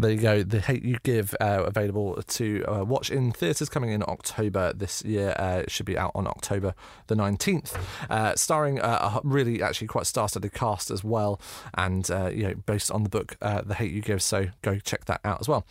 There 0.00 0.10
you 0.10 0.16
go. 0.16 0.42
The 0.42 0.60
Hate 0.60 0.82
You 0.82 0.96
Give 1.02 1.34
uh, 1.42 1.64
available 1.66 2.22
to 2.22 2.64
uh, 2.64 2.84
watch 2.84 3.10
in 3.10 3.32
theatres 3.32 3.68
coming 3.68 3.90
in 3.90 4.02
October 4.02 4.72
this 4.72 5.04
year. 5.04 5.34
Uh, 5.38 5.60
it 5.64 5.70
should 5.70 5.84
be 5.84 5.98
out 5.98 6.12
on 6.14 6.26
October 6.26 6.74
the 7.08 7.14
19th. 7.14 7.76
Uh, 8.08 8.34
starring 8.34 8.80
uh, 8.80 9.20
a 9.22 9.28
really 9.28 9.62
actually 9.62 9.88
quite 9.88 10.06
star-studded 10.06 10.54
cast 10.54 10.90
as 10.90 11.04
well, 11.04 11.38
and 11.74 12.10
uh, 12.10 12.30
you 12.32 12.44
know 12.44 12.54
based 12.64 12.90
on 12.90 13.02
the 13.02 13.10
book 13.10 13.36
The 13.40 13.74
Hate 13.74 13.92
You 13.92 14.00
Give. 14.00 14.22
So 14.22 14.46
go 14.62 14.78
check 14.78 15.04
that 15.04 15.20
out 15.22 15.38
as 15.38 15.48
well. 15.48 15.66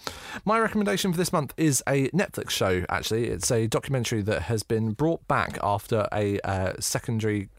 My 0.46 0.60
recommendation 0.60 1.12
for 1.12 1.18
this 1.18 1.34
month 1.34 1.56
is 1.58 1.82
a 1.88 2.10
Netflix 2.10 2.52
show. 2.52 2.86
Actually, 2.88 3.30
it's 3.30 3.50
a 3.50 3.66
documentary 3.66 4.22
that 4.22 4.44
has 4.44 4.62
been 4.62 4.92
brought 4.92 5.28
back 5.28 5.58
after 5.64 6.08
a 6.14 6.40
secondary. 6.80 7.50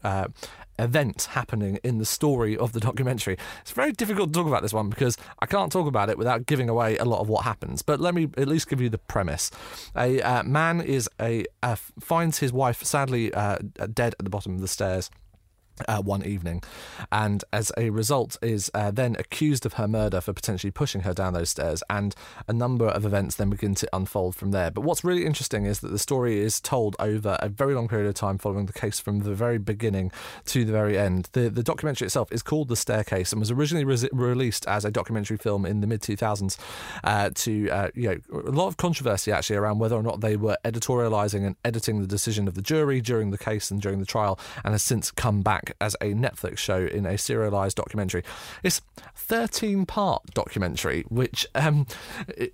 Event 0.81 1.29
happening 1.31 1.79
in 1.83 1.99
the 1.99 2.05
story 2.05 2.57
of 2.57 2.73
the 2.73 2.79
documentary. 2.79 3.37
It's 3.61 3.71
very 3.71 3.91
difficult 3.91 4.33
to 4.33 4.39
talk 4.39 4.47
about 4.47 4.61
this 4.63 4.73
one 4.73 4.89
because 4.89 5.15
I 5.39 5.45
can't 5.45 5.71
talk 5.71 5.87
about 5.87 6.09
it 6.09 6.17
without 6.17 6.45
giving 6.45 6.69
away 6.69 6.97
a 6.97 7.05
lot 7.05 7.21
of 7.21 7.29
what 7.29 7.45
happens. 7.45 7.81
But 7.81 7.99
let 7.99 8.15
me 8.15 8.29
at 8.37 8.47
least 8.47 8.67
give 8.67 8.81
you 8.81 8.89
the 8.89 8.97
premise. 8.97 9.51
A 9.95 10.21
uh, 10.21 10.43
man 10.43 10.81
is 10.81 11.09
a 11.19 11.45
uh, 11.63 11.75
finds 11.75 12.39
his 12.39 12.51
wife 12.51 12.83
sadly 12.83 13.33
uh, 13.33 13.57
dead 13.93 14.15
at 14.19 14.23
the 14.23 14.29
bottom 14.29 14.55
of 14.55 14.61
the 14.61 14.67
stairs. 14.67 15.09
Uh, 15.87 16.01
one 16.01 16.23
evening, 16.23 16.61
and 17.11 17.43
as 17.51 17.71
a 17.75 17.89
result, 17.89 18.37
is 18.41 18.69
uh, 18.75 18.91
then 18.91 19.15
accused 19.17 19.65
of 19.65 19.73
her 19.73 19.87
murder 19.87 20.21
for 20.21 20.31
potentially 20.31 20.69
pushing 20.69 21.01
her 21.01 21.13
down 21.13 21.33
those 21.33 21.49
stairs. 21.49 21.81
And 21.89 22.13
a 22.47 22.53
number 22.53 22.87
of 22.87 23.03
events 23.03 23.35
then 23.35 23.49
begin 23.49 23.73
to 23.75 23.89
unfold 23.91 24.35
from 24.35 24.51
there. 24.51 24.69
But 24.69 24.81
what's 24.81 25.03
really 25.03 25.25
interesting 25.25 25.65
is 25.65 25.79
that 25.79 25.89
the 25.89 25.97
story 25.97 26.39
is 26.39 26.59
told 26.59 26.95
over 26.99 27.37
a 27.39 27.49
very 27.49 27.73
long 27.73 27.87
period 27.87 28.07
of 28.07 28.13
time, 28.13 28.37
following 28.37 28.67
the 28.67 28.73
case 28.73 28.99
from 28.99 29.19
the 29.19 29.33
very 29.33 29.57
beginning 29.57 30.11
to 30.45 30.65
the 30.65 30.71
very 30.71 30.97
end. 30.97 31.29
The 31.31 31.49
the 31.49 31.63
documentary 31.63 32.05
itself 32.05 32.31
is 32.31 32.43
called 32.43 32.67
The 32.67 32.75
Staircase 32.75 33.31
and 33.31 33.39
was 33.39 33.51
originally 33.51 33.85
re- 33.85 34.09
released 34.11 34.67
as 34.67 34.85
a 34.85 34.91
documentary 34.91 35.37
film 35.37 35.65
in 35.65 35.81
the 35.81 35.87
mid 35.87 36.01
2000s. 36.01 36.57
Uh, 37.03 37.29
to 37.33 37.69
uh, 37.69 37.89
you 37.95 38.09
know, 38.09 38.41
a 38.47 38.51
lot 38.51 38.67
of 38.67 38.77
controversy 38.77 39.31
actually 39.31 39.55
around 39.55 39.79
whether 39.79 39.95
or 39.95 40.03
not 40.03 40.21
they 40.21 40.35
were 40.35 40.57
editorializing 40.63 41.45
and 41.45 41.55
editing 41.63 42.01
the 42.01 42.07
decision 42.07 42.47
of 42.47 42.53
the 42.53 42.61
jury 42.61 43.01
during 43.01 43.31
the 43.31 43.37
case 43.37 43.71
and 43.71 43.81
during 43.81 43.99
the 43.99 44.05
trial, 44.05 44.39
and 44.63 44.73
has 44.73 44.83
since 44.83 45.11
come 45.11 45.41
back 45.41 45.60
as 45.79 45.95
a 46.01 46.13
Netflix 46.13 46.57
show 46.57 46.85
in 46.85 47.05
a 47.05 47.17
serialized 47.17 47.77
documentary. 47.77 48.23
It's 48.63 48.81
13 49.15 49.85
part 49.85 50.23
documentary, 50.33 51.03
which 51.09 51.45
um, 51.55 51.85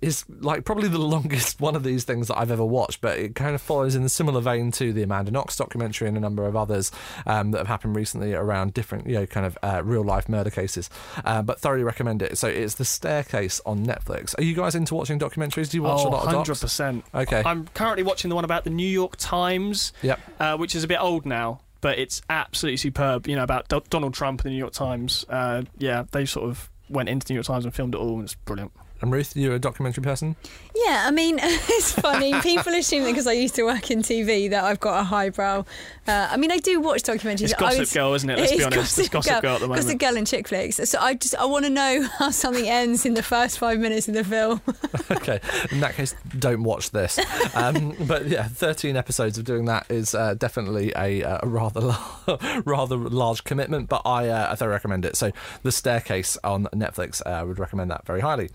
is 0.02 0.24
like 0.40 0.64
probably 0.64 0.88
the 0.88 0.98
longest 1.08 1.60
one 1.60 1.74
of 1.76 1.82
these 1.82 2.04
things 2.04 2.28
that 2.28 2.38
I've 2.38 2.50
ever 2.50 2.64
watched, 2.64 3.00
but 3.00 3.18
it 3.18 3.34
kind 3.34 3.54
of 3.54 3.62
follows 3.62 3.94
in 3.94 4.02
a 4.02 4.08
similar 4.08 4.40
vein 4.40 4.70
to 4.72 4.92
the 4.92 5.02
Amanda 5.02 5.30
Knox 5.30 5.56
documentary 5.56 6.08
and 6.08 6.16
a 6.16 6.20
number 6.20 6.46
of 6.46 6.56
others 6.56 6.90
um, 7.26 7.50
that 7.52 7.58
have 7.58 7.66
happened 7.66 7.96
recently 7.96 8.34
around 8.34 8.74
different, 8.74 9.06
you 9.06 9.14
know, 9.14 9.26
kind 9.26 9.46
of 9.46 9.58
uh, 9.62 9.82
real 9.84 10.04
life 10.04 10.28
murder 10.28 10.50
cases. 10.50 10.90
Uh, 11.24 11.42
but 11.42 11.60
thoroughly 11.60 11.82
recommend 11.84 12.22
it. 12.22 12.38
So 12.38 12.48
it's 12.48 12.74
The 12.74 12.84
Staircase 12.84 13.60
on 13.66 13.84
Netflix. 13.84 14.38
Are 14.38 14.42
you 14.42 14.54
guys 14.54 14.74
into 14.74 14.94
watching 14.94 15.18
documentaries? 15.18 15.70
Do 15.70 15.76
you 15.78 15.82
watch 15.82 16.00
oh, 16.04 16.08
a 16.08 16.10
lot 16.10 16.26
of 16.26 16.46
docs? 16.46 16.62
100%. 16.62 17.02
Okay. 17.14 17.42
I'm 17.44 17.66
currently 17.68 18.02
watching 18.02 18.28
the 18.28 18.34
one 18.34 18.44
about 18.44 18.64
the 18.64 18.70
New 18.70 18.88
York 18.88 19.16
Times, 19.16 19.92
Yep. 20.02 20.20
uh, 20.40 20.56
which 20.56 20.74
is 20.74 20.84
a 20.84 20.88
bit 20.88 21.00
old 21.00 21.26
now, 21.26 21.60
but 21.80 21.98
it's 21.98 22.22
absolutely 22.28 22.76
superb. 22.76 23.26
You 23.26 23.36
know, 23.36 23.42
about 23.42 23.68
Do- 23.68 23.82
Donald 23.90 24.14
Trump 24.14 24.40
and 24.40 24.46
the 24.46 24.54
New 24.54 24.58
York 24.58 24.72
Times. 24.72 25.24
Uh, 25.28 25.62
yeah, 25.78 26.04
they 26.10 26.24
sort 26.24 26.48
of 26.48 26.70
went 26.88 27.08
into 27.08 27.26
the 27.26 27.34
New 27.34 27.38
York 27.38 27.46
Times 27.46 27.64
and 27.64 27.74
filmed 27.74 27.94
it 27.94 27.98
all, 27.98 28.14
and 28.14 28.24
it's 28.24 28.34
brilliant. 28.34 28.72
And 29.00 29.12
Ruth, 29.12 29.36
you're 29.36 29.54
a 29.54 29.58
documentary 29.60 30.02
person? 30.02 30.34
Yeah, 30.74 31.04
I 31.06 31.10
mean, 31.12 31.38
it's 31.42 31.92
funny. 31.92 32.32
People 32.40 32.74
assume 32.74 33.04
that 33.04 33.10
because 33.10 33.26
I 33.28 33.32
used 33.32 33.54
to 33.54 33.62
work 33.62 33.90
in 33.92 34.00
TV 34.02 34.50
that 34.50 34.64
I've 34.64 34.80
got 34.80 34.98
a 35.00 35.04
highbrow. 35.04 35.64
Uh, 36.06 36.28
I 36.30 36.36
mean, 36.36 36.50
I 36.50 36.58
do 36.58 36.80
watch 36.80 37.02
documentaries. 37.02 37.42
It's 37.42 37.54
I 37.54 37.58
Gossip 37.58 37.80
was- 37.80 37.92
Girl, 37.92 38.14
isn't 38.14 38.28
it? 38.28 38.38
Let's 38.38 38.52
It 38.52 38.56
be 38.56 38.60
is 38.60 38.66
honest. 38.66 38.98
It's 38.98 39.08
Gossip 39.08 39.42
Girl 39.42 39.54
at 39.54 39.60
the 39.60 39.68
moment. 39.68 39.84
Gossip 39.84 39.98
Girl 40.00 40.16
and 40.16 40.26
chick 40.26 40.48
flicks. 40.48 40.76
So 40.76 40.98
I 41.00 41.14
just 41.14 41.36
I 41.36 41.44
want 41.44 41.64
to 41.64 41.70
know 41.70 42.08
how 42.18 42.30
something 42.30 42.68
ends 42.68 43.06
in 43.06 43.14
the 43.14 43.22
first 43.22 43.58
five 43.58 43.78
minutes 43.78 44.08
of 44.08 44.14
the 44.14 44.24
film. 44.24 44.60
okay, 45.10 45.40
in 45.70 45.78
that 45.80 45.94
case, 45.94 46.16
don't 46.38 46.64
watch 46.64 46.90
this. 46.90 47.18
Um, 47.54 47.94
but 48.00 48.26
yeah, 48.26 48.48
13 48.48 48.96
episodes 48.96 49.38
of 49.38 49.44
doing 49.44 49.66
that 49.66 49.86
is 49.90 50.14
uh, 50.14 50.34
definitely 50.34 50.92
a, 50.96 51.22
uh, 51.22 51.46
rather 51.46 51.80
la- 51.80 52.38
rather 52.64 52.96
large 52.96 53.44
commitment, 53.44 53.88
but 53.88 54.02
I, 54.04 54.28
uh, 54.28 54.48
I 54.50 54.54
thoroughly 54.56 54.72
recommend 54.72 55.04
it. 55.04 55.16
So, 55.16 55.30
The 55.62 55.70
Staircase 55.72 56.36
on 56.42 56.64
Netflix, 56.74 57.22
uh, 57.24 57.30
I 57.30 57.42
would 57.44 57.58
recommend 57.58 57.90
that 57.90 58.04
very 58.06 58.20
highly. 58.20 58.50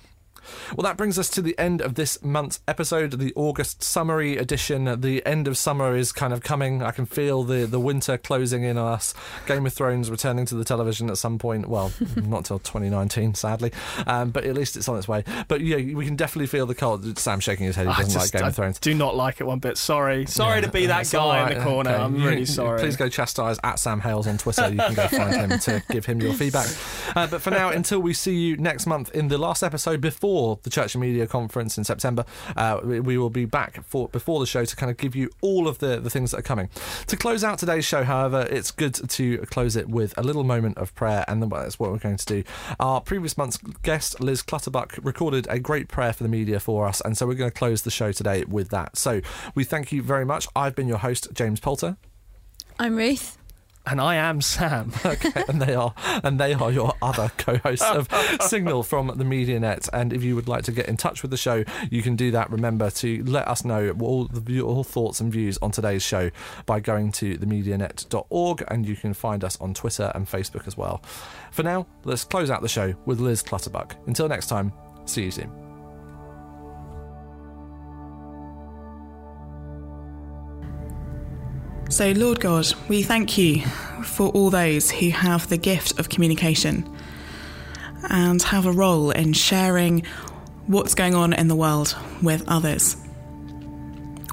Well, 0.76 0.84
that 0.84 0.98
brings 0.98 1.18
us 1.20 1.30
to 1.32 1.42
the 1.42 1.58
end 1.60 1.82
of 1.82 1.96
this 1.96 2.22
month's 2.24 2.60
episode, 2.68 3.20
the 3.20 3.34
August 3.36 3.84
summary 3.84 4.38
edition. 4.38 5.00
The 5.02 5.26
end 5.26 5.48
of 5.48 5.58
summer 5.58 5.96
is 5.96 6.12
kind 6.12 6.34
of 6.34 6.42
coming. 6.42 6.82
I 6.84 6.92
can 6.92 7.06
feel 7.06 7.44
the, 7.44 7.66
the 7.66 7.80
winter 7.80 8.18
closing 8.18 8.64
in 8.64 8.78
on 8.78 8.92
us. 8.94 9.14
Game 9.46 9.66
of 9.66 9.74
Thrones 9.74 10.10
returning 10.12 10.46
to 10.48 10.56
the 10.56 10.64
television 10.64 11.10
at 11.10 11.18
some 11.18 11.38
point. 11.38 11.68
Well, 11.68 11.92
not 12.16 12.46
till 12.46 12.60
2019, 12.60 13.36
sadly, 13.36 13.72
um, 14.08 14.32
but 14.32 14.44
at 14.46 14.54
least 14.56 14.76
it's 14.78 14.88
on 14.90 14.98
its 14.98 15.08
way. 15.08 15.24
But 15.48 15.62
yeah, 15.62 15.78
we 15.78 16.06
can 16.06 16.16
definitely 16.16 16.48
feel 16.48 16.66
the 16.66 16.76
cold. 16.76 17.18
Sam 17.20 17.40
shaking 17.40 17.66
his 17.66 17.76
head. 17.76 17.88
He 17.88 17.94
doesn't 17.94 18.20
like 18.20 18.32
Game 18.32 18.44
I 18.44 18.48
of 18.48 18.56
Thrones. 18.56 18.80
do 18.80 18.94
not 18.94 19.16
like 19.16 19.40
it 19.42 19.46
one 19.46 19.60
bit. 19.60 19.78
Sorry. 19.78 20.26
Sorry 20.26 20.62
to 20.62 20.70
be 20.70 20.88
that 20.88 21.10
guy 21.12 21.20
all 21.20 21.48
in 21.48 21.58
the 21.58 21.64
corner. 21.64 21.92
okay. 21.92 22.02
I'm 22.04 22.16
You- 22.16 22.28
really 22.28 22.46
sorry. 22.46 22.80
Please 22.80 22.96
go 22.96 23.10
chastise 23.10 23.60
at 23.64 23.80
Sam 23.80 24.00
Hales 24.00 24.28
on 24.28 24.38
Twitter. 24.38 24.70
You 24.70 24.78
can 24.78 24.94
go 24.96 25.08
find 25.08 25.36
him 25.52 25.60
to 25.60 25.84
give 25.90 26.06
him 26.06 26.22
your 26.22 26.34
feedback. 26.34 26.68
Uh, 27.16 27.28
but 27.28 27.42
for 27.42 27.52
now, 27.52 27.70
until 27.70 28.00
we 28.00 28.14
see 28.14 28.36
you 28.36 28.58
next 28.58 28.86
month 28.86 29.12
in 29.14 29.28
the 29.28 29.38
last 29.38 29.62
episode 29.64 30.02
before 30.02 30.33
the 30.64 30.70
Church 30.70 30.96
and 30.96 31.02
Media 31.02 31.28
Conference 31.28 31.78
in 31.78 31.84
September, 31.84 32.26
uh, 32.58 32.80
we, 32.84 33.18
will 33.18 33.30
be 33.30 33.46
back 33.46 33.84
for 33.86 34.08
before 34.10 34.40
the 34.40 34.46
show 34.46 34.66
to 34.66 34.76
kind 34.76 34.90
of 34.90 34.98
give 34.98 35.16
you 35.16 35.30
all 35.42 35.68
of 35.68 35.80
the, 35.80 36.00
the 36.00 36.10
things 36.10 36.32
that 36.32 36.40
are 36.40 36.44
coming. 36.44 36.70
To 37.08 37.18
close 37.18 37.44
out 37.44 37.60
today's 37.60 37.86
show, 37.86 38.04
however, 38.04 38.48
it's 38.50 38.72
good 38.72 38.94
to 39.10 39.38
close 39.50 39.76
it 39.76 39.90
with 39.90 40.18
a 40.18 40.24
little 40.24 40.44
moment 40.44 40.78
of 40.78 40.94
prayer, 40.96 41.24
and 41.28 41.44
that's 41.44 41.80
what 41.80 41.92
we're 41.92 41.98
going 41.98 42.18
to 42.18 42.26
do. 42.26 42.44
Our 42.80 43.02
previous 43.02 43.38
month's 43.38 43.58
guest, 43.84 44.20
Liz 44.20 44.42
Clutterbuck, 44.42 45.00
recorded 45.04 45.48
a 45.50 45.60
great 45.60 45.88
prayer 45.88 46.14
for 46.14 46.24
the 46.24 46.30
media 46.30 46.60
for 46.60 46.88
us, 46.88 47.02
and 47.02 47.18
so 47.18 47.28
we're 47.28 47.36
going 47.36 47.52
to 47.52 47.58
close 47.58 47.84
the 47.84 47.92
show 47.92 48.12
today 48.12 48.44
with 48.46 48.70
that. 48.70 48.98
So 48.98 49.22
we 49.56 49.64
thank 49.64 49.92
you 49.92 50.02
very 50.02 50.26
much. 50.26 50.48
I've 50.56 50.76
been 50.76 50.88
your 50.88 51.00
host, 51.00 51.28
James 51.34 51.60
Poulter. 51.60 51.98
I'm 52.80 52.96
Ruth. 52.96 53.38
And 53.86 54.00
I 54.00 54.16
am 54.16 54.42
Sam. 54.42 54.92
okay, 55.06 55.44
and 55.48 55.62
they 55.62 55.74
are 55.74 55.94
and 56.24 56.40
they 56.40 56.54
are 56.54 56.72
your 56.72 56.94
other 57.02 57.32
co-hosts 57.38 57.86
of 57.86 58.08
Signal 58.42 58.84
from 58.84 59.08
the 59.08 59.24
MediaNet. 59.24 59.90
And 59.92 60.14
if 60.14 60.24
you 60.24 60.36
would 60.36 60.48
like 60.48 60.64
to 60.64 60.72
get 60.72 60.88
in 60.88 60.98
touch 60.98 61.22
with 61.22 61.32
the 61.32 61.38
show, 61.38 61.64
you 61.90 62.02
can 62.02 62.16
do 62.16 62.32
that. 62.32 62.50
Remember 62.50 62.90
to 62.92 63.24
let 63.26 63.48
us 63.48 63.66
know 63.66 63.96
all 64.02 64.26
the 64.26 64.62
all 64.62 64.84
thoughts 64.84 65.20
and 65.20 65.32
views 65.32 65.58
on 65.62 65.72
today's 65.72 66.04
show 66.04 66.30
by 66.66 66.80
going 66.80 67.12
to 67.14 67.38
themedianet.org, 67.38 68.64
and 68.70 68.88
you 68.88 68.96
can 68.96 69.14
find 69.14 69.44
us 69.44 69.60
on 69.60 69.74
Twitter 69.74 70.12
and 70.16 70.28
Facebook 70.28 70.66
as 70.68 70.78
well. 70.78 71.04
For 71.52 71.64
now, 71.64 71.86
let's 72.06 72.24
close 72.24 72.50
out 72.50 72.62
the 72.62 72.70
show 72.70 72.94
with 73.06 73.20
Liz 73.20 73.44
Clutterbuck. 73.44 73.96
Until 74.08 74.30
next 74.30 74.48
time, 74.48 74.72
see 75.06 75.26
you 75.26 75.32
soon. 75.32 75.63
So, 81.94 82.12
Lord 82.12 82.40
God, 82.40 82.66
we 82.88 83.04
thank 83.04 83.38
you 83.38 83.62
for 84.04 84.30
all 84.30 84.50
those 84.50 84.90
who 84.90 85.12
have 85.12 85.48
the 85.48 85.58
gift 85.58 86.00
of 86.00 86.10
communication 86.10 86.92
and 88.10 88.42
have 88.42 88.66
a 88.66 88.72
role 88.72 89.12
in 89.12 89.34
sharing 89.34 90.04
what's 90.66 90.96
going 90.96 91.14
on 91.14 91.34
in 91.34 91.50
the 91.50 91.56
world 91.56 91.96
with 92.24 92.44
others. 92.48 92.98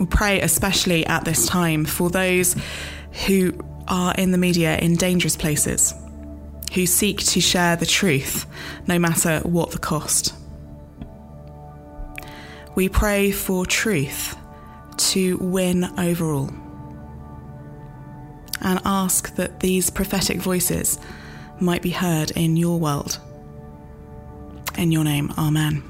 We 0.00 0.06
pray 0.06 0.40
especially 0.40 1.04
at 1.04 1.26
this 1.26 1.46
time 1.46 1.84
for 1.84 2.08
those 2.08 2.56
who 3.26 3.52
are 3.88 4.14
in 4.14 4.30
the 4.30 4.38
media 4.38 4.78
in 4.78 4.96
dangerous 4.96 5.36
places, 5.36 5.92
who 6.72 6.86
seek 6.86 7.18
to 7.24 7.42
share 7.42 7.76
the 7.76 7.84
truth 7.84 8.46
no 8.86 8.98
matter 8.98 9.40
what 9.40 9.72
the 9.72 9.78
cost. 9.78 10.32
We 12.74 12.88
pray 12.88 13.30
for 13.32 13.66
truth 13.66 14.34
to 14.96 15.36
win 15.36 15.84
overall 15.98 16.48
and 18.60 18.80
ask 18.84 19.34
that 19.36 19.60
these 19.60 19.90
prophetic 19.90 20.38
voices 20.38 20.98
might 21.60 21.82
be 21.82 21.90
heard 21.90 22.30
in 22.32 22.56
your 22.56 22.78
world. 22.78 23.18
In 24.78 24.92
your 24.92 25.04
name, 25.04 25.32
Amen. 25.36 25.82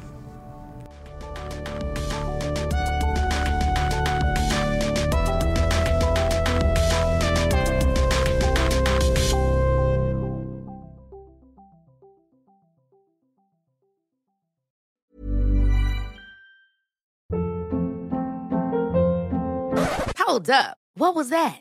Hold 20.19 20.49
up. 20.49 20.77
What 20.95 21.17
was 21.17 21.31
that? 21.31 21.61